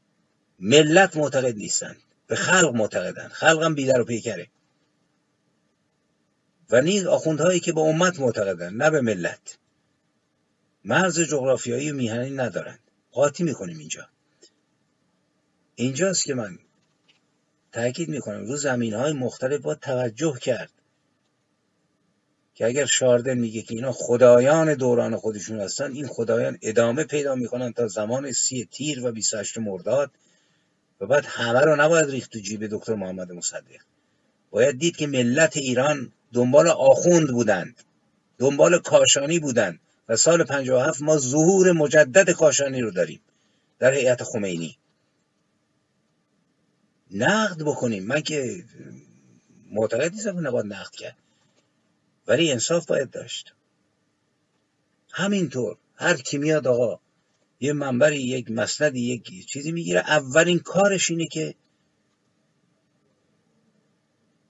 ملت 0.61 1.16
معتقد 1.16 1.57
نیستن 1.57 1.97
به 2.27 2.37
خلق 2.37 2.75
معتقدن. 2.75 3.29
خلقم 3.29 3.75
بیدر 3.75 4.01
و 4.01 4.05
پیکره. 4.05 4.49
و 6.75 6.81
نیز 6.81 7.07
آخوندهایی 7.07 7.61
که 7.61 7.72
به 7.72 7.81
امت 7.81 8.20
معتقدن 8.20 8.75
نه 8.75 8.91
به 8.91 9.01
ملت. 9.01 9.59
مرز 10.85 11.20
جغرافیایی 11.20 11.93
میهنی 11.93 12.31
ندارند. 12.31 12.79
قاطی 13.12 13.45
می‌کنیم 13.45 13.79
اینجا. 13.79 14.09
اینجاست 15.75 16.25
که 16.25 16.35
من 16.35 16.59
تاکید 17.72 18.09
می‌کنم. 18.09 18.47
رو 18.47 18.57
زمین 18.57 18.95
های 18.95 19.12
مختلف 19.12 19.61
با 19.61 19.75
توجه 19.75 20.39
کرد. 20.41 20.70
که 22.55 22.66
اگر 22.66 22.87
شاردن 22.87 23.39
میگه 23.39 23.62
که 23.62 23.75
اینا 23.75 23.93
خدایان 23.93 24.75
دوران 24.75 25.16
خودشون 25.16 25.61
هستن 25.61 25.93
این 25.93 26.07
خدایان 26.07 26.59
ادامه 26.62 27.05
پیدا 27.05 27.35
می‌کنن 27.35 27.72
تا 27.72 27.89
زمان 27.89 28.33
سی 28.33 28.68
تیر 28.72 29.07
و 29.07 29.12
28 29.12 29.59
مرداد 29.59 30.11
و 31.01 31.07
بعد 31.07 31.25
همه 31.25 31.61
رو 31.61 31.77
نباید 31.77 32.11
ریخت 32.11 32.33
تو 32.33 32.39
جیب 32.39 32.66
دکتر 32.66 32.95
محمد 32.95 33.33
مصدق. 33.33 33.81
باید 34.51 34.79
دید 34.79 34.97
که 34.97 35.07
ملت 35.07 35.57
ایران 35.57 36.12
دنبال 36.35 36.68
آخوند 36.68 37.28
بودند. 37.30 37.82
دنبال 38.39 38.78
کاشانی 38.78 39.39
بودن 39.39 39.78
و 40.09 40.16
سال 40.16 40.45
57 40.45 41.03
ما 41.03 41.18
ظهور 41.18 41.72
مجدد 41.72 42.30
کاشانی 42.30 42.80
رو 42.80 42.91
داریم 42.91 43.20
در 43.78 43.93
هیئت 43.93 44.22
خمینی. 44.22 44.78
نقد 47.11 47.62
بکنیم. 47.62 48.07
من 48.07 48.20
که 48.20 48.64
معتقد 49.70 50.12
نیستم 50.12 50.47
نباید 50.47 50.66
نقد 50.66 50.91
کرد. 50.91 51.16
ولی 52.26 52.53
انصاف 52.53 52.87
باید 52.87 53.11
داشت. 53.11 53.55
همینطور 55.12 55.76
هر 55.97 56.16
کی 56.16 56.39
میاد 56.39 56.66
آقا 56.66 57.01
یه 57.61 57.72
منبری 57.72 58.22
یک 58.22 58.51
مسندی 58.51 59.01
یک 59.01 59.47
چیزی 59.47 59.72
می‌گیره. 59.72 60.01
اولین 60.01 60.59
کارش 60.59 61.11
اینه 61.11 61.26
که 61.26 61.55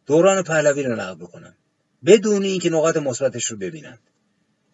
دوران 0.07 0.43
پهلوی 0.43 0.83
رو 0.83 0.97
نقد 0.97 1.19
بکنن. 1.19 1.55
بدون 2.07 2.43
اینکه 2.43 2.71
نقاط 2.71 2.97
مثبتش 2.97 3.45
رو 3.45 3.57
ببینن. 3.57 3.99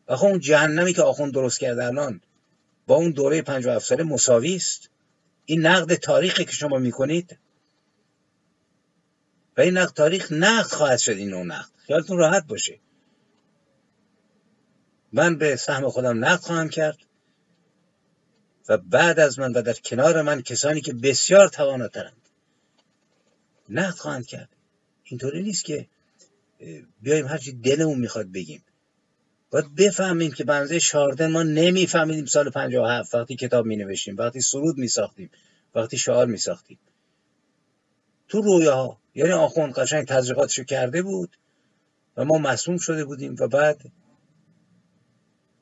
آخه 0.06 0.24
اون 0.24 0.40
جهنمی 0.40 0.92
که 0.92 1.02
آخوند 1.02 1.32
درست 1.32 1.60
کرده 1.60 1.84
الان 1.84 2.20
با 2.86 2.94
اون 2.94 3.10
دوره 3.10 3.42
57 3.42 3.86
ساله 3.86 4.02
مساوی 4.02 4.56
است. 4.56 4.90
این 5.44 5.66
نقد 5.66 5.94
تاریخی 5.94 6.44
که 6.44 6.52
شما 6.52 6.78
می‌کنید 6.78 7.38
و 9.56 9.60
این 9.60 9.78
نقد 9.78 9.94
تاریخ 9.94 10.32
نقد 10.32 10.70
خواهد 10.70 10.98
شد 10.98 11.12
این 11.12 11.30
نوع 11.30 11.44
نقد. 11.44 11.70
خیالتون 11.86 12.18
راحت 12.18 12.46
باشه. 12.46 12.78
من 15.12 15.38
به 15.38 15.56
سهم 15.56 15.88
خودم 15.88 16.24
نقد 16.24 16.40
خواهم 16.40 16.68
کرد 16.68 16.98
و 18.68 18.78
بعد 18.78 19.20
از 19.20 19.38
من 19.38 19.52
و 19.52 19.62
در 19.62 19.72
کنار 19.72 20.22
من 20.22 20.42
کسانی 20.42 20.80
که 20.80 20.92
بسیار 20.92 21.48
تواناترند 21.48 22.28
نقد 23.68 23.98
خواهند 23.98 24.26
کرد. 24.26 24.48
اینطوری 25.04 25.42
نیست 25.42 25.64
که 25.64 25.88
بیایم 27.00 27.26
هرچی 27.26 27.52
دلمون 27.52 27.98
می‌خواد 27.98 28.32
بگیم. 28.32 28.62
باید 29.50 29.74
بفهمیم 29.74 30.32
که 30.32 30.44
بنزه 30.44 30.78
شاردن 30.78 31.30
ما 31.30 31.42
نمیفهمیدیم 31.42 32.24
سال 32.24 32.50
57 32.50 33.14
وقتی 33.14 33.36
کتاب 33.36 33.66
می 33.66 33.76
نوشتیم 33.76 34.16
وقتی 34.16 34.40
سرود 34.40 34.78
می 34.78 34.88
ساختیم 34.88 35.30
وقتی 35.74 35.98
شعار 35.98 36.26
می 36.26 36.36
ساختیم 36.36 36.78
تو 38.28 38.40
رویاها 38.40 39.00
یعنی 39.14 39.32
آخوند 39.32 39.74
قشنگ 39.74 40.06
تزریقاتشو 40.06 40.64
کرده 40.64 41.02
بود 41.02 41.36
و 42.16 42.24
ما 42.24 42.38
مسموم 42.38 42.78
شده 42.78 43.04
بودیم 43.04 43.36
و 43.40 43.48
بعد 43.48 43.92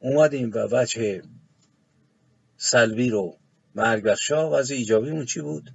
اومدیم 0.00 0.50
و 0.54 0.68
وجه 0.70 1.22
سلبی 2.56 3.10
رو 3.10 3.36
مرگ 3.74 4.02
بر 4.02 4.14
شاه 4.14 4.50
و 4.50 4.54
از 4.54 4.70
ایجابی 4.70 5.10
اون 5.10 5.24
چی 5.24 5.40
بود؟ 5.40 5.70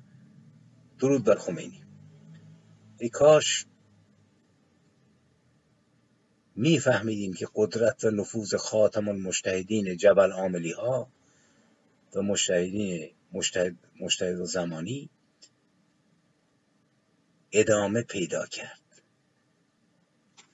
درود 0.99 1.23
بر 1.23 1.35
خمینی. 1.35 1.83
ای 2.99 3.09
کاش 3.09 3.65
میفهمیدیم 6.55 7.33
که 7.33 7.47
قدرت 7.55 8.03
و 8.03 8.11
نفوذ 8.11 8.55
خاتم 8.55 9.07
المجتهدین 9.07 9.97
جبل 9.97 10.31
عاملی 10.31 10.71
ها 10.71 11.07
و 12.15 12.21
مجتهدین 12.21 13.09
مجتهد, 13.33 13.75
مجتهد 13.99 14.39
و 14.39 14.45
زمانی 14.45 15.09
ادامه 17.51 18.01
پیدا 18.01 18.45
کرد. 18.45 18.79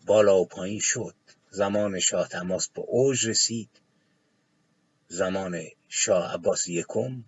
بالا 0.06 0.40
و 0.40 0.46
پایین 0.46 0.80
شد. 0.80 1.16
زمان 1.50 2.00
شاه 2.00 2.28
تماس 2.28 2.70
به 2.70 2.82
اوج 2.82 3.28
رسید. 3.28 3.70
زمان 5.08 5.62
شاه 5.88 6.34
عباس 6.34 6.68
یکم. 6.68 7.24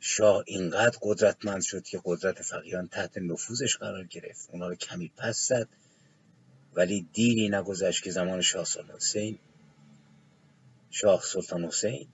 شاه 0.00 0.44
اینقدر 0.46 0.98
قدرتمند 1.02 1.62
شد 1.62 1.82
که 1.82 2.00
قدرت 2.04 2.42
فقیان 2.42 2.88
تحت 2.88 3.18
نفوذش 3.18 3.76
قرار 3.76 4.04
گرفت. 4.04 4.50
اونا 4.50 4.68
رو 4.68 4.74
کمی 4.74 5.12
پس 5.16 5.48
زد. 5.48 5.68
ولی 6.74 7.08
دیری 7.12 7.48
نگذشت 7.48 8.04
که 8.04 8.10
زمان 8.10 8.40
شاه 8.40 8.64
سلطان 8.64 8.96
حسین 8.96 9.38
شاه 10.90 11.22
سلطان 11.22 11.64
حسین 11.64 12.08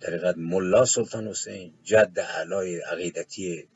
در 0.00 0.34
ملا 0.34 0.84
سلطان 0.84 1.28
حسین 1.28 1.74
جد 1.82 2.18
اعلای 2.18 2.80
عقیدتی 2.80 3.68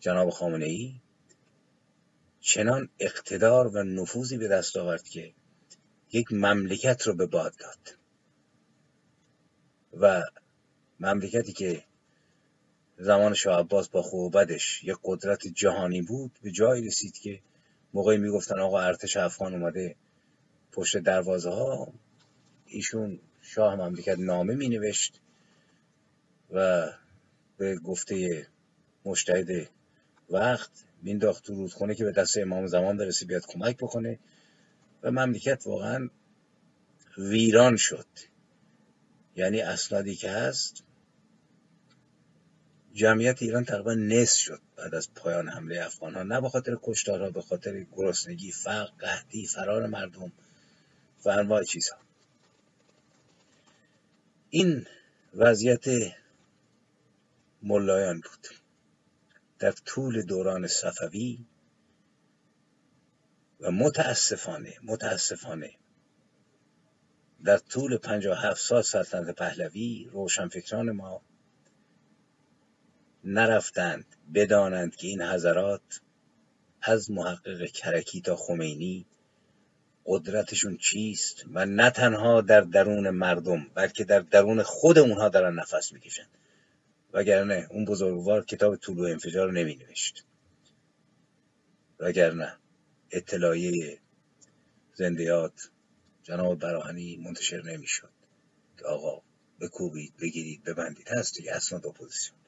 جناب 0.00 0.30
خامنه 0.30 0.64
ای 0.64 0.94
چنان 2.40 2.88
اقتدار 3.00 3.66
و 3.66 3.82
نفوذی 3.82 4.36
به 4.36 4.48
دست 4.48 4.76
آورد 4.76 5.08
که 5.08 5.32
یک 6.12 6.32
مملکت 6.32 7.02
رو 7.02 7.14
به 7.14 7.26
باد 7.26 7.54
داد. 7.56 7.98
و 10.00 10.22
مملکتی 11.00 11.52
که 11.52 11.84
زمان 12.98 13.34
شاه 13.34 13.60
عباس 13.60 13.88
با 13.88 14.02
خوب 14.02 14.38
بدش 14.38 14.84
یک 14.84 14.96
قدرت 15.04 15.46
جهانی 15.46 16.02
بود 16.02 16.38
به 16.42 16.50
جایی 16.50 16.86
رسید 16.86 17.18
که 17.18 17.40
موقعی 17.96 18.18
می‌گفتن 18.18 18.60
آقا 18.60 18.80
ارتش 18.80 19.16
افغان 19.16 19.54
اومده 19.54 19.96
پشت 20.72 20.96
دروازه 20.96 21.50
ها 21.50 21.92
ایشون 22.66 23.20
شاه 23.42 23.76
مملکت 23.76 24.18
نامه 24.18 24.54
می 24.54 24.68
نوشت 24.68 25.20
و 26.50 26.86
به 27.58 27.76
گفته 27.76 28.46
مشتهد 29.04 29.70
وقت 30.30 30.70
مینداخت 31.02 31.44
تو 31.44 31.54
رودخونه 31.54 31.94
که 31.94 32.04
به 32.04 32.12
دست 32.12 32.38
امام 32.38 32.66
زمان 32.66 32.96
برسه 32.96 33.26
بیاد 33.26 33.46
کمک 33.46 33.76
بکنه 33.76 34.18
و 35.02 35.10
مملکت 35.10 35.62
واقعا 35.66 36.10
ویران 37.18 37.76
شد. 37.76 38.06
یعنی 39.36 39.60
اسنادی 39.60 40.16
که 40.16 40.30
هست 40.30 40.82
جمعیت 42.96 43.42
ایران 43.42 43.64
تقریبا 43.64 43.94
نصف 43.94 44.38
شد 44.38 44.60
بعد 44.76 44.94
از 44.94 45.14
پایان 45.14 45.48
حمله 45.48 45.84
افغان 45.84 46.14
ها 46.14 46.22
نه 46.22 46.40
به 46.40 46.48
خاطر 46.48 46.78
کشتارها 46.82 47.30
به 47.30 47.42
خاطر 47.42 47.86
گرسنگی 47.92 48.52
فقر 48.52 48.90
قحطی 48.98 49.46
فرار 49.46 49.86
مردم 49.86 50.32
و 51.24 51.28
انواع 51.28 51.62
چیزها. 51.62 51.98
این 54.50 54.86
وضعیت 55.34 55.84
ملایان 57.62 58.20
بود. 58.20 58.46
در 59.58 59.72
طول 59.72 60.22
دوران 60.22 60.66
صفوی 60.66 61.38
و 63.60 63.70
متاسفانه 63.70 64.74
متاسفانه 64.82 65.70
در 67.44 67.58
طول 67.58 67.96
57 67.96 68.60
سال 68.60 68.82
سلطنت 68.82 69.34
پهلوی 69.34 70.08
روشنفکران 70.12 70.90
ما 70.90 71.22
نرفتند 73.26 74.04
بدانند 74.34 74.96
که 74.96 75.06
این 75.06 75.22
حضرات 75.22 76.00
از 76.82 77.10
محقق 77.10 77.64
کرکی 77.64 78.20
تا 78.20 78.36
خمینی 78.36 79.06
قدرتشون 80.04 80.76
چیست 80.76 81.44
و 81.52 81.66
نه 81.66 81.90
تنها 81.90 82.40
در 82.40 82.60
درون 82.60 83.10
مردم 83.10 83.66
بلکه 83.74 84.04
در 84.04 84.20
درون 84.20 84.62
خود 84.62 84.98
اونها 84.98 85.28
دارن 85.28 85.54
نفس 85.54 85.92
می‌کشن. 85.92 86.26
وگرنه 87.12 87.66
اون 87.70 87.84
بزرگوار 87.84 88.44
کتاب 88.44 88.76
طول 88.76 88.98
و 88.98 89.02
انفجار 89.02 89.46
رو 89.46 89.52
نمی 89.52 89.76
نوشت 89.76 90.24
وگرنه 92.00 92.56
اطلاعیه 93.10 93.98
زندیات 94.94 95.70
جناب 96.22 96.58
براهنی 96.58 97.16
منتشر 97.16 97.62
نمی‌شد. 97.62 98.10
که 98.78 98.84
آقا 98.84 99.22
بکوبید 99.60 100.12
بگیرید 100.20 100.64
ببندید. 100.64 101.08
هست 101.08 101.36
دیگه 101.36 101.52
اسناد 101.52 101.86
اپوزیسیون. 101.86 102.38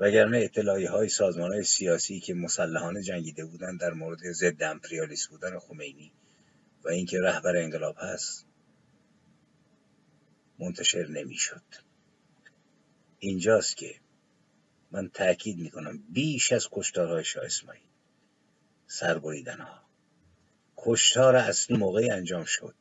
وگرنه 0.00 0.38
اطلاعی 0.38 0.84
های 0.84 1.08
سازمان 1.08 1.52
های 1.52 1.64
سیاسی 1.64 2.20
که 2.20 2.34
مسلحانه 2.34 3.02
جنگیده 3.02 3.44
بودند 3.44 3.80
در 3.80 3.92
مورد 3.92 4.32
ضد 4.32 4.62
امپریالیست 4.62 5.28
بودن 5.28 5.58
خمینی 5.58 6.12
و 6.84 6.88
اینکه 6.88 7.20
رهبر 7.20 7.56
انقلاب 7.56 7.96
هست 7.98 8.46
منتشر 10.58 11.06
نمی‌شد. 11.06 11.62
اینجاست 13.18 13.76
که 13.76 13.94
من 14.90 15.08
تاکید 15.08 15.58
می‌کنم 15.58 15.98
بیش 16.08 16.52
از 16.52 16.68
کشتارهای 16.72 17.24
شاه 17.24 17.44
اسماعیل 17.44 17.82
سر 18.86 19.18
بریدن 19.18 19.60
ها 19.60 19.82
کشتار 20.76 21.36
اصلی 21.36 21.76
موقعی 21.76 22.10
انجام 22.10 22.44
شد 22.44 22.74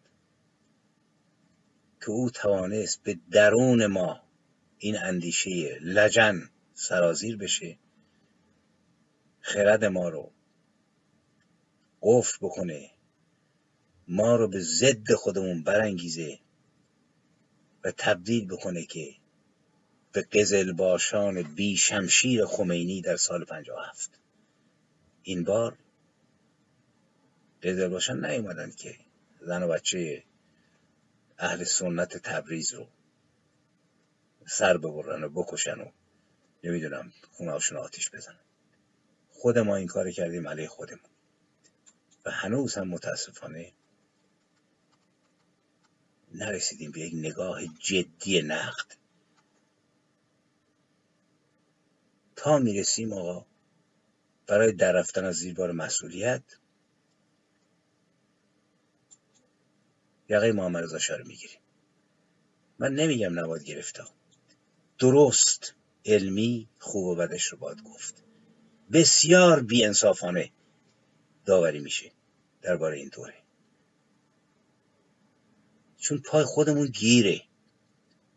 که 2.02 2.10
او 2.10 2.30
توانست 2.30 3.04
به 3.04 3.18
درون 3.32 3.86
ما 3.86 4.24
این 4.78 4.98
اندیشه 4.98 5.80
لجن 5.82 6.50
سرازیر 6.74 7.38
بشه 7.38 7.78
خرد 9.42 9.86
ما 9.86 10.10
رو 10.10 10.32
قفل 12.02 12.38
بکنه 12.42 12.92
ما 14.08 14.36
رو 14.36 14.48
به 14.48 14.60
ضد 14.60 15.14
خودمون 15.14 15.64
برانگیزه 15.64 16.40
و 17.84 17.92
تبدیل 17.92 18.48
بکنه 18.48 18.86
که 18.86 19.16
به 20.12 20.22
قزلباشان 20.22 21.42
بی 21.42 21.78
شمشیر 21.78 22.46
خمینی 22.46 23.02
در 23.02 23.16
سال 23.16 23.46
57 23.46 24.20
این 25.24 25.44
بار 25.44 25.78
قزلباشان 27.64 28.26
نیومدن 28.26 28.72
که 28.72 28.96
زن 29.42 29.64
و 29.64 29.68
بچه 29.68 30.24
اهل 31.38 31.64
سنت 31.64 32.18
تبریز 32.18 32.74
رو 32.74 32.88
سر 34.48 34.78
ببرن 34.78 35.24
و 35.24 35.30
بکشن 35.30 35.80
و 35.80 35.92
نمی‌دونم 36.64 37.14
خونهاشون 37.32 37.78
آتیش 37.78 38.12
بزنن. 38.12 38.40
خود 39.30 39.58
ما 39.60 39.76
این 39.76 39.88
کار 39.88 40.12
کردیم 40.12 40.48
علیه 40.48 40.68
خودمون. 40.68 41.12
و 42.26 42.32
هنوز 42.32 42.76
هم 42.76 42.88
متاسفانه 42.88 43.74
نرسیدیم 46.34 46.92
به 46.92 47.00
یک 47.00 47.14
نگاه 47.16 47.62
جدی 47.80 48.42
نقد. 48.42 48.96
تا 52.36 52.58
می‌رسیم 52.58 53.14
آقا 53.14 53.46
برای 54.48 54.72
در 54.72 54.92
رفتن 54.92 55.26
از 55.26 55.36
زیر 55.36 55.54
بار 55.54 55.72
مسئولیت 55.72 56.44
یقه 60.30 60.52
محمد 60.52 60.84
رضا 60.84 61.16
رو 61.16 61.28
می‌گیریم. 61.28 61.60
من 62.80 62.94
نمیگم 62.94 63.40
نباید 63.40 63.64
گرفتا 63.64 64.08
درست. 65.00 65.76
علمی 66.06 66.68
خوب 66.80 67.06
و 67.06 67.16
بدش 67.16 67.46
رو 67.46 67.58
باید 67.58 67.84
گفت. 67.84 68.24
بسیار 68.92 69.62
بیانصافانه 69.64 70.52
داوری 71.46 71.80
میشه 71.80 72.12
درباره 72.62 72.98
این 72.98 73.10
دوره. 73.14 73.34
چون 75.98 76.18
پای 76.18 76.44
خودمون 76.44 76.88
گیره. 76.88 77.42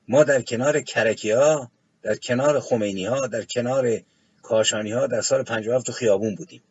ما 0.09 0.25
در 0.25 0.43
کنار 0.43 0.81
کرکی 0.81 1.31
ها 1.31 1.71
در 2.03 2.17
کنار 2.17 2.61
خمینی 2.61 3.07
ها 3.07 3.27
در 3.27 3.45
کنار 3.45 4.01
کاشانی 4.43 4.93
ها 4.93 5.07
در 5.07 5.21
سال 5.21 5.43
57 5.43 5.87
تو 5.87 5.93
خیابون 5.93 6.35
بودیم. 6.35 6.63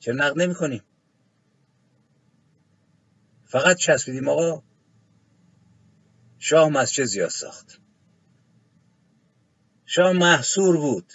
چرا 0.00 0.14
نقد 0.14 0.42
نمی 0.42 0.54
کنیم 0.54 0.82
فقط 3.44 3.76
چسبیدیم 3.76 4.28
آقا. 4.28 4.62
شاه 6.38 6.68
مسجد 6.68 7.04
زیاد 7.04 7.30
ساخت. 7.30 7.79
شاه 9.92 10.12
محصور 10.12 10.76
بود. 10.76 11.12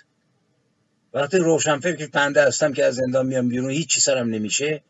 وقتی 1.14 1.38
روشنفکر 1.38 1.96
که 1.96 2.08
پنده 2.08 2.48
هستم 2.48 2.74
که 2.74 2.86
از 2.86 2.96
زندان 2.96 3.26
میام 3.26 3.50
بیرون 3.50 3.70
هیچی 3.70 4.00
سرم 4.00 4.30
نمیشه 4.30 4.82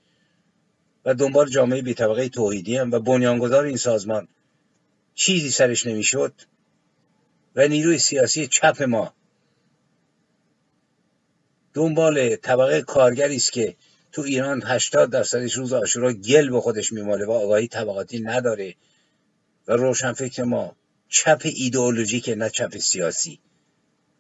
و 1.06 1.14
دنبال 1.14 1.50
جامعه 1.50 1.82
بی 1.82 1.94
طبقه 1.94 2.30
توحیدی 2.30 2.78
هم 2.78 2.92
و 2.92 3.00
بنیانگذار 3.00 3.66
این 3.66 3.78
سازمان 3.78 4.28
چیزی 5.16 5.50
سرش 5.50 5.86
نمی‌شد 5.86 6.34
و 7.56 7.68
نیروی 7.68 8.00
سیاسی 8.00 8.48
چپ 8.48 8.84
ما. 8.84 9.14
دنبال 11.74 12.36
طبقه 12.36 12.82
کارگری 12.82 13.36
است 13.36 13.52
که 13.52 13.76
تو 14.12 14.22
ایران 14.22 14.64
80 14.66 15.12
درصدش 15.12 15.54
روز 15.54 15.74
آشورا 15.74 16.14
گل 16.14 16.50
به 16.50 16.62
خودش 16.62 16.94
میماله 16.94 17.26
و 17.26 17.32
آگاهی 17.32 17.68
طبقاتی 17.68 18.20
نداره 18.20 18.76
و 19.68 19.74
روشنفکر 19.74 20.44
ما 20.44 20.76
چپ 21.10 21.42
ایدئولوژیک 21.44 22.30
نه 22.30 22.50
چپ 22.50 22.78
سیاسی. 22.78 23.40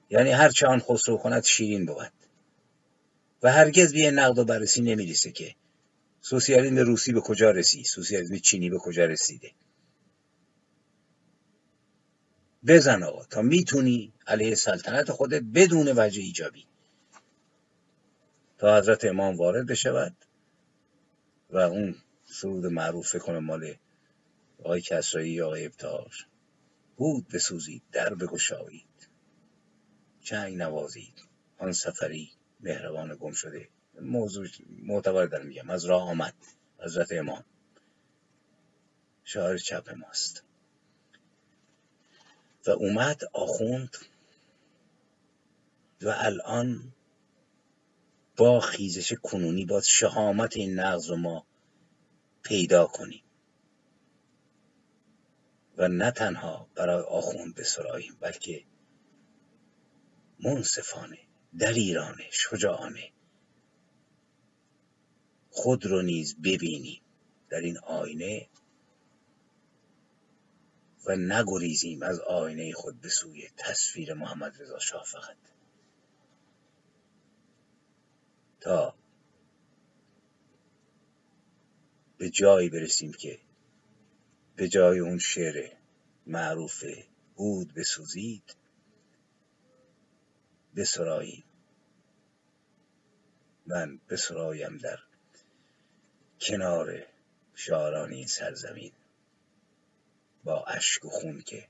یعنی 0.10 0.32
هر 0.32 0.50
چه 0.50 0.68
آن 0.68 0.80
خسرو 0.80 1.18
کند 1.18 1.44
شیرین 1.44 1.86
بود. 1.86 2.12
و 3.44 3.52
هرگز 3.52 3.94
به 3.94 4.12
نقد 4.12 4.38
و 4.38 4.46
بررسی 4.46 4.82
نمی‌رسه 4.82 5.32
که 5.32 5.56
سوسیالیسم 6.22 6.78
روسی 6.78 7.14
به 7.14 7.22
کجا 7.22 7.52
رسید 7.52 7.86
سوسیالیسم 7.86 8.38
چینی 8.38 8.70
به 8.70 8.78
کجا 8.78 9.06
رسیده. 9.06 9.52
بزن 12.68 13.04
آقا 13.04 13.26
تا 13.26 13.42
می‌تونی 13.42 14.14
علیه 14.28 14.56
سلطنت 14.56 15.12
خودت 15.12 15.42
بدون 15.54 15.94
وجه 15.98 16.22
ایجابی. 16.22 16.66
تا 18.58 18.78
حضرت 18.78 19.06
امام 19.06 19.36
وارد 19.36 19.68
بشود 19.68 20.16
و 21.50 21.58
اون 21.58 21.96
سرود 22.26 22.66
معروف 22.66 23.16
کنه 23.16 23.40
مال 23.40 23.76
آقای 24.60 24.82
کسرایی 24.82 25.42
آقای 25.42 25.66
ابتار 25.66 26.12
بود 26.98 27.28
بسوزید 27.28 27.84
در 27.92 28.14
بگشایید. 28.14 28.95
چنگ 30.26 30.58
نوازید 30.58 31.22
آن 31.58 31.72
سفری 31.72 32.32
مهربان 32.60 33.16
گم 33.16 33.32
شده 33.32 33.70
موضوع 34.02 34.48
معتبر 34.70 35.26
در 35.26 35.42
میگم 35.42 35.70
از 35.70 35.86
راه 35.86 36.10
آمد 36.10 36.34
حضرت 36.80 37.12
امام. 37.12 37.46
شاعر 39.24 39.58
چپ 39.58 39.90
ماست. 39.90 40.44
و 42.68 42.72
اومد 42.72 43.22
آخوند 43.34 43.98
و 46.02 46.14
الان 46.18 46.94
با 48.38 48.60
خیزش 48.60 49.14
کنونی 49.14 49.66
باید 49.66 49.84
شهامت 49.84 50.58
این 50.58 50.80
نقض 50.80 51.10
رو 51.10 51.16
ما 51.16 51.46
پیدا 52.44 52.86
کنیم. 52.86 53.24
و 55.78 55.88
نه 55.88 56.12
تنها 56.12 56.68
برای 56.76 57.04
آخوند 57.04 57.56
بسراییم 57.56 58.18
بلکه 58.20 58.64
منصفانه 60.40 61.20
دلیرانه 61.60 62.30
شجاعانه. 62.32 63.12
خود 65.50 65.86
رو 65.86 66.02
نیز 66.02 66.36
ببینیم 66.42 67.02
در 67.50 67.60
این 67.60 67.78
آینه 67.78 68.48
و 71.06 71.16
نگریزیم 71.16 72.04
از 72.04 72.20
آینه 72.20 72.74
خود 72.74 73.02
به 73.02 73.10
سوی 73.10 73.50
تصویر 73.58 74.14
محمد 74.14 74.62
رضا 74.62 74.80
شاه 74.80 75.04
فقط. 75.04 75.38
تا 78.60 78.96
به 82.18 82.30
جایی 82.30 82.70
برسیم 82.70 83.12
که 83.12 83.40
به 84.56 84.68
جای 84.68 85.00
اون 85.00 85.20
شعر 85.20 85.72
معروف 86.28 86.84
بود 87.36 87.74
بسوزید 87.74 88.56
بسراییم 90.76 91.44
من 93.66 94.00
بسرایم 94.10 94.78
در 94.78 95.00
کنار 96.40 97.06
شاعران 97.56 98.12
این 98.12 98.28
سرزمین 98.28 98.92
با 100.44 100.66
اشک 100.66 101.06
و 101.06 101.10
خون 101.10 101.42
که 101.42 101.68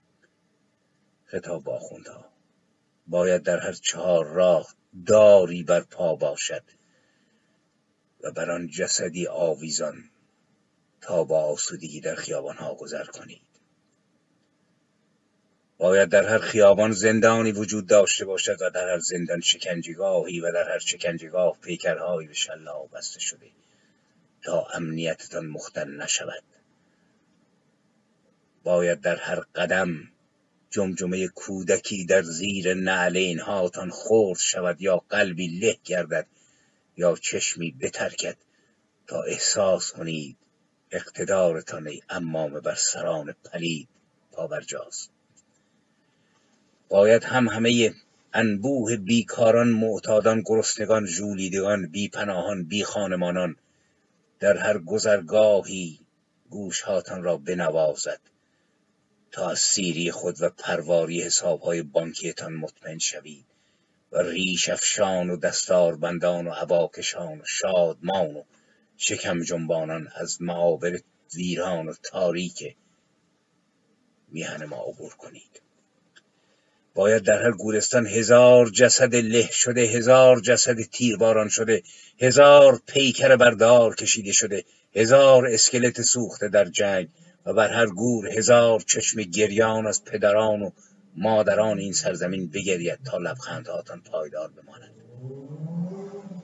خطاب 1.25 1.69
آخوندها 1.69 2.25
باید 3.07 3.43
در 3.43 3.59
هر 3.59 3.73
چهار 3.73 4.25
راه 4.25 4.75
داری 5.07 5.63
بر 5.63 5.81
پا 5.81 6.15
باشد 6.15 6.63
و 8.21 8.31
بر 8.31 8.51
آن 8.51 8.67
جسدی 8.67 9.27
آویزان 9.27 10.09
تا 11.01 11.23
با 11.23 11.43
آسودگی 11.43 12.01
در 12.01 12.15
خیابانها 12.15 12.75
گذر 12.75 13.05
کنید 13.05 13.44
باید 15.77 16.09
در 16.09 16.25
هر 16.25 16.39
خیابان 16.39 16.91
زندانی 16.91 17.51
وجود 17.51 17.87
داشته 17.87 18.25
باشد 18.25 18.61
و 18.61 18.69
در 18.69 18.89
هر 18.89 18.99
زندان 18.99 19.41
شکنجگاهی 19.41 20.39
و 20.39 20.51
در 20.51 20.69
هر 20.69 20.79
شکنجگاه 20.79 21.57
پیکرهایی 21.61 22.27
به 22.27 22.33
شلاق 22.33 22.91
بسته 22.91 23.19
شده 23.19 23.47
تا 24.41 24.67
امنیتتان 24.73 25.45
مختل 25.45 26.01
نشود. 26.01 26.43
باید 28.63 29.01
در 29.01 29.15
هر 29.15 29.39
قدم 29.55 30.11
جمجمه 30.69 31.27
کودکی 31.27 32.05
در 32.05 32.21
زیر 32.21 32.73
نعلین 32.73 33.39
هاتان 33.39 33.89
خورد 33.89 34.39
شود 34.39 34.81
یا 34.81 34.97
قلبی 35.09 35.47
له 35.47 35.77
گردد 35.85 36.27
یا 36.97 37.15
چشمی 37.15 37.71
بترکد 37.71 38.37
تا 39.07 39.21
احساس 39.21 39.91
کنید 39.91 40.37
اقتدارتان 40.91 41.87
ای 41.87 42.01
امام 42.09 42.59
بر 42.59 42.75
سران 42.75 43.35
پلید 43.51 43.87
پابرجاست 44.31 45.11
باید 46.89 47.23
هم 47.23 47.47
همه 47.47 47.93
انبوه 48.33 48.97
بیکاران 48.97 49.67
معتادان 49.67 50.41
گرسنگان 50.45 51.07
پناهان 52.13 52.63
بی 52.63 52.83
خانمانان 52.83 53.55
در 54.39 54.57
هر 54.57 54.77
گذرگاهی 54.77 55.99
گوشهاتان 56.49 57.23
را 57.23 57.37
بنوازد 57.37 58.19
تا 59.31 59.49
از 59.49 59.59
سیری 59.59 60.11
خود 60.11 60.41
و 60.41 60.49
پرواری 60.49 61.21
حسابهای 61.21 61.81
بانکیتان 61.81 62.53
مطمئن 62.53 62.97
شوید 62.97 63.45
و 64.11 64.21
ریش 64.21 64.69
افشان 64.69 65.29
و 65.29 65.37
دستار 65.37 65.95
بندان 65.95 66.47
و 66.47 66.51
هواکشان 66.51 67.39
و 67.39 67.45
شادمان 67.45 68.35
و 68.35 68.43
شکم 68.97 69.43
جنبانان 69.43 70.07
از 70.15 70.41
معابر 70.41 70.99
ویران 71.35 71.87
و 71.87 71.93
تاریک 72.03 72.75
میهن 74.27 74.65
ما 74.65 74.77
عبور 74.77 75.15
کنید. 75.15 75.61
باید 76.95 77.23
در 77.23 77.43
هر 77.43 77.51
گورستان 77.51 78.07
هزار 78.07 78.69
جسد 78.69 79.15
له 79.15 79.49
شده 79.51 79.81
هزار 79.81 80.39
جسد 80.39 80.81
تیرباران 80.81 81.49
شده 81.49 81.83
هزار 82.19 82.81
پیکر 82.87 83.35
بردار 83.35 83.95
کشیده 83.95 84.31
شده 84.31 84.65
هزار 84.95 85.47
اسکلت 85.47 86.01
سوخته 86.01 86.47
در 86.47 86.65
جنگ 86.65 87.07
و 87.45 87.53
بر 87.53 87.67
هر 87.67 87.85
گور 87.85 88.27
هزار 88.27 88.79
چشم 88.79 89.21
گریان 89.21 89.87
از 89.87 90.03
پدران 90.03 90.61
و 90.61 90.69
مادران 91.15 91.79
این 91.79 91.93
سرزمین 91.93 92.49
بگرید 92.49 92.99
تا 93.05 93.17
لبخندهاتان 93.17 94.01
پایدار 94.01 94.51
بماند. 94.51 94.95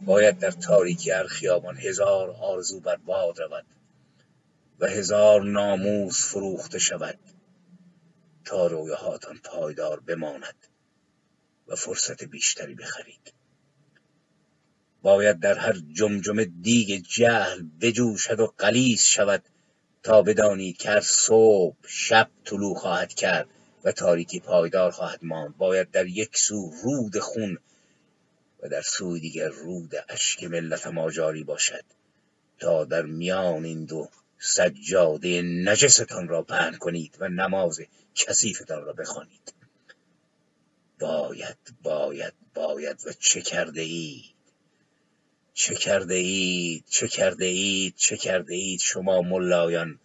باید 0.06 0.40
در 0.40 0.52
تاریکی 0.52 1.12
هر 1.12 1.28
خیابان 1.28 1.78
هزار 1.78 2.32
آرزو 2.32 2.80
بر 2.80 2.96
باد 2.96 3.40
رود 3.40 3.66
و 4.80 4.88
هزار 4.88 5.44
ناموس 5.44 6.26
فروخته 6.26 6.80
شود. 6.80 7.20
تا 8.46 8.68
رویاهاتان 8.68 9.40
پایدار 9.44 10.00
بماند 10.00 10.68
و 11.68 11.76
فرصت 11.76 12.24
بیشتری 12.24 12.76
بخرید. 12.76 13.34
باید 15.02 15.40
در 15.40 15.58
هر 15.58 15.78
جمجمه 15.94 16.46
دیگ 16.46 17.02
جهل 17.02 17.64
بجوشد 17.82 18.40
و 18.40 18.54
قلیز 18.58 19.02
شود 19.04 19.44
تا 20.04 20.22
بدانید 20.22 20.78
که 20.78 20.90
هر 20.90 21.00
صبح 21.02 21.76
شب 21.88 22.30
طلوع 22.46 22.76
خواهد 22.76 23.14
کرد 23.14 23.50
و 23.84 23.92
تاریکی 23.92 24.40
پایدار 24.40 24.92
خواهد 24.92 25.20
ماند. 25.24 25.58
باید 25.58 25.92
در 25.92 26.08
یک 26.08 26.38
سو 26.38 26.72
رود 26.84 27.20
خون 27.20 27.58
و 28.64 28.70
در 28.70 28.82
سوی 28.82 29.20
دیگر 29.20 29.50
رود 29.50 29.92
اشک 30.10 30.44
ملت 30.44 30.88
ما 30.88 31.12
جاری 31.12 31.44
باشد 31.44 31.84
تا 32.60 32.86
در 32.86 33.02
میان 33.02 33.66
این 33.66 33.86
دو 33.86 34.10
سجاده 34.40 35.42
نجستان 35.42 36.28
را 36.28 36.44
پهن 36.44 36.78
کنید 36.78 37.18
و 37.20 37.30
نماز 37.30 37.82
کثیفتان 38.16 38.86
را 38.86 38.94
بخوانید. 38.94 39.54
باید 41.00 41.58
باید 41.84 42.34
باید 42.54 43.08
و 43.08 43.14
چه 43.20 43.42
کرده 43.42 43.82
اید 43.82 44.36
چه 45.54 45.76
کرده 45.76 46.16
اید 46.16 46.86
چه 46.90 47.08
کرده 47.08 47.46
اید 47.46 47.96
چه 47.96 48.18
کرده 48.18 48.56
اید 48.56 48.80
شما 48.80 49.22
ملایان 49.22 50.00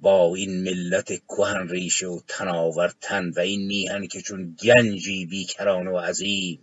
با 0.00 0.34
این 0.34 0.62
ملت 0.62 1.12
کهن 1.28 1.68
ریشه 1.68 2.06
و 2.06 2.20
تناور 2.28 2.94
تن 3.00 3.30
و 3.30 3.40
این 3.40 3.66
میهن 3.66 4.06
که 4.06 4.22
چون 4.22 4.56
گنجی 4.62 5.26
بیکران 5.26 5.86
و 5.86 5.98
عظیم 5.98 6.60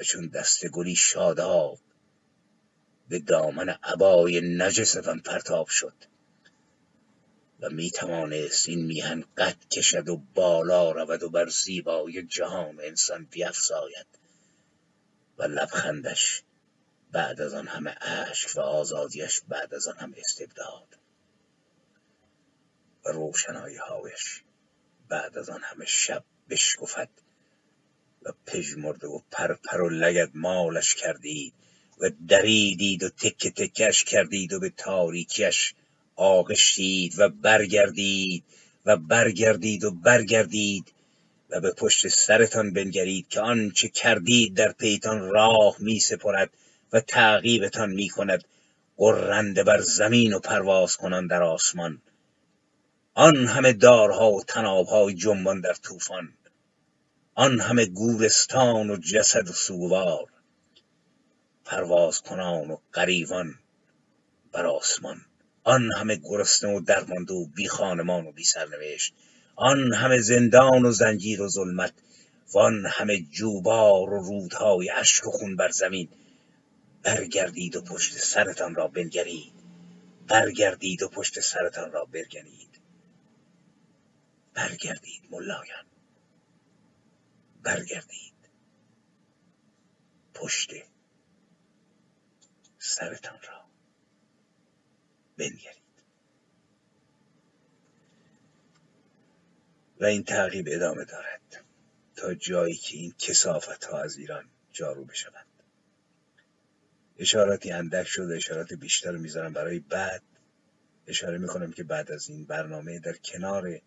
و 0.00 0.02
چون 0.02 0.26
دست 0.26 0.66
گلی 0.66 0.96
شاداب 0.96 1.78
به 3.08 3.18
دامن 3.18 3.68
عبای 3.68 4.40
نجستان 4.40 5.20
پرتاب 5.20 5.68
شد. 5.68 5.94
و 7.60 7.70
می 7.70 7.90
توانست 7.90 8.68
این 8.68 8.84
میهن 8.84 9.24
قد 9.36 9.68
کشد 9.72 10.08
و 10.08 10.22
بالا 10.34 10.90
رود 10.90 11.22
و 11.22 11.30
بر 11.30 11.48
زیبای 11.48 12.22
جهان 12.22 12.80
انسان 12.80 13.24
بیفزاید 13.24 14.06
و 15.38 15.42
لبخندش 15.42 16.42
بعد 17.12 17.40
از 17.40 17.54
آن 17.54 17.66
همه 17.66 17.96
اشک 18.00 18.56
و 18.56 18.60
آزادیش 18.60 19.40
بعد 19.48 19.74
از 19.74 19.88
آن 19.88 19.96
همه 19.96 20.16
استبداد 20.18 20.98
و 23.04 23.08
روشنایی 23.08 23.76
هایش 23.76 24.42
بعد 25.08 25.38
از 25.38 25.50
آن 25.50 25.60
همه 25.62 25.84
شب 25.84 26.24
بشکفد 26.50 27.08
و 28.22 28.32
پژمرده 28.46 29.06
و 29.06 29.20
پرپر 29.30 29.80
و 29.80 29.88
لگد 29.88 30.30
مالش 30.34 30.94
کردید 30.94 31.54
و 32.00 32.10
دریدید 32.28 33.02
و 33.02 33.08
تکه 33.08 33.50
تکش 33.50 34.04
کردید 34.04 34.52
و 34.52 34.60
به 34.60 34.70
تاریکیش 34.70 35.74
آغشتید 36.16 37.18
و 37.18 37.28
برگردید 37.28 38.44
و 38.86 38.96
برگردید 38.96 39.84
و 39.84 39.90
برگردید 39.90 40.92
و 41.50 41.60
به 41.60 41.72
پشت 41.72 42.08
سرتان 42.08 42.72
بنگرید 42.72 43.28
که 43.28 43.40
آنچه 43.40 43.88
کردید 43.88 44.54
در 44.54 44.72
پیتان 44.72 45.30
راه 45.30 45.76
می 45.78 46.00
سپرد 46.00 46.50
و 46.92 47.00
تعقیبتان 47.00 47.90
می 47.90 48.08
کند. 48.08 48.44
قرنده 48.96 49.64
بر 49.64 49.80
زمین 49.80 50.32
و 50.32 50.38
پرواز 50.38 50.96
کنان 50.96 51.26
در 51.26 51.42
آسمان. 51.42 52.02
آن 53.14 53.46
همه 53.46 53.72
دارها 53.72 54.32
و 54.32 54.44
تنابهای 54.44 55.14
جنبان 55.14 55.60
در 55.60 55.74
طوفان. 55.74 56.32
آن 57.34 57.60
همه 57.60 57.86
گورستان 57.86 58.90
و 58.90 58.96
جسد 58.96 59.48
و 59.48 59.52
سووار 59.52 60.28
پرواز 61.64 62.22
کنان 62.22 62.70
و 62.70 62.76
غریوان 62.94 63.54
بر 64.52 64.66
آسمان. 64.66 65.20
آن 65.66 65.92
همه 65.92 66.16
گرسنه 66.16 66.76
و 66.76 66.80
درمانده 66.80 67.34
و 67.34 67.46
بی 67.46 67.68
خانمان 67.68 68.26
و 68.26 68.32
بی 68.32 68.44
سرنوشت. 68.44 69.14
آن 69.56 69.92
همه 69.92 70.20
زندان 70.20 70.84
و 70.84 70.90
زنجیر 70.90 71.42
و 71.42 71.48
ظلمت. 71.48 71.92
وان 72.54 72.86
همه 72.86 73.20
جوبار 73.20 74.12
و 74.12 74.22
رودهای 74.22 74.90
اشک 74.90 75.26
و 75.26 75.30
خون 75.30 75.56
بر 75.56 75.68
زمین. 75.68 76.08
برگردید 77.02 77.76
و 77.76 77.80
پشت 77.80 78.18
سرتان 78.18 78.74
را 78.74 78.88
بنگرید. 78.88 79.52
برگردید 80.28 81.02
و 81.02 81.08
پشت 81.08 81.40
سرتان 81.40 81.92
را 81.92 82.04
برگنید. 82.04 82.80
برگردید 84.54 85.22
ملایان. 85.30 85.86
برگردید 87.62 88.34
پشت 90.34 90.70
سرتان 92.78 93.38
را. 93.48 93.65
بنگرید. 95.36 95.76
و 100.00 100.04
این 100.04 100.24
تعقیب 100.24 100.66
ادامه 100.70 101.04
دارد 101.04 101.64
تا 102.16 102.34
جایی 102.34 102.74
که 102.74 102.96
این 102.96 103.14
کسافت 103.18 103.84
ها 103.84 104.02
از 104.02 104.16
ایران 104.16 104.44
جارو 104.72 105.04
بشوند. 105.04 105.46
اشاراتی 107.18 107.72
اندک 107.72 108.06
شد 108.06 108.30
اشارات 108.36 108.72
بیشتر 108.72 109.12
رو 109.12 109.18
می‌ذارم 109.18 109.52
برای 109.52 109.78
بعد. 109.78 110.22
اشاره 111.06 111.38
می‌کنم 111.38 111.72
که 111.72 111.84
بعد 111.84 112.10
از 112.10 112.28
این 112.28 112.44
برنامه 112.44 112.98
در 112.98 113.16
کنار 113.16 113.80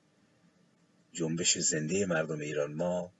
جنبش 1.14 1.58
زنده 1.58 2.06
مردم 2.06 2.40
ایران 2.40 2.74
ما 2.74 3.14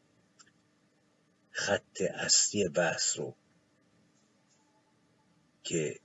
خط 1.52 2.02
اصلی 2.02 2.70
بحث 2.70 3.18
رو 3.18 3.36
که 5.64 6.00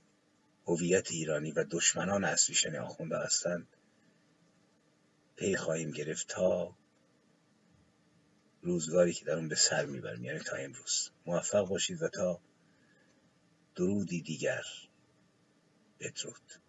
هویت 0.67 1.11
ایرانی 1.11 1.51
و 1.51 1.65
دشمنان 1.71 2.23
اصلیشن 2.23 2.75
آخونده 2.75 3.17
هستند. 3.17 3.67
پی 5.35 5.55
خواهیم 5.55 5.91
گرفت 5.91 6.27
تا 6.27 6.75
روزگاری 8.61 9.13
که 9.13 9.25
در 9.25 9.35
اون 9.35 9.47
به 9.47 9.55
سر 9.55 9.85
می‌بریم 9.85 10.23
یعنی 10.23 10.39
تا 10.39 10.55
امروز. 10.55 11.09
موفق 11.25 11.67
باشید 11.67 12.01
و 12.01 12.09
تا 12.09 12.41
درودی 13.75 14.21
دیگر 14.21 14.63
بدرود. 15.99 16.64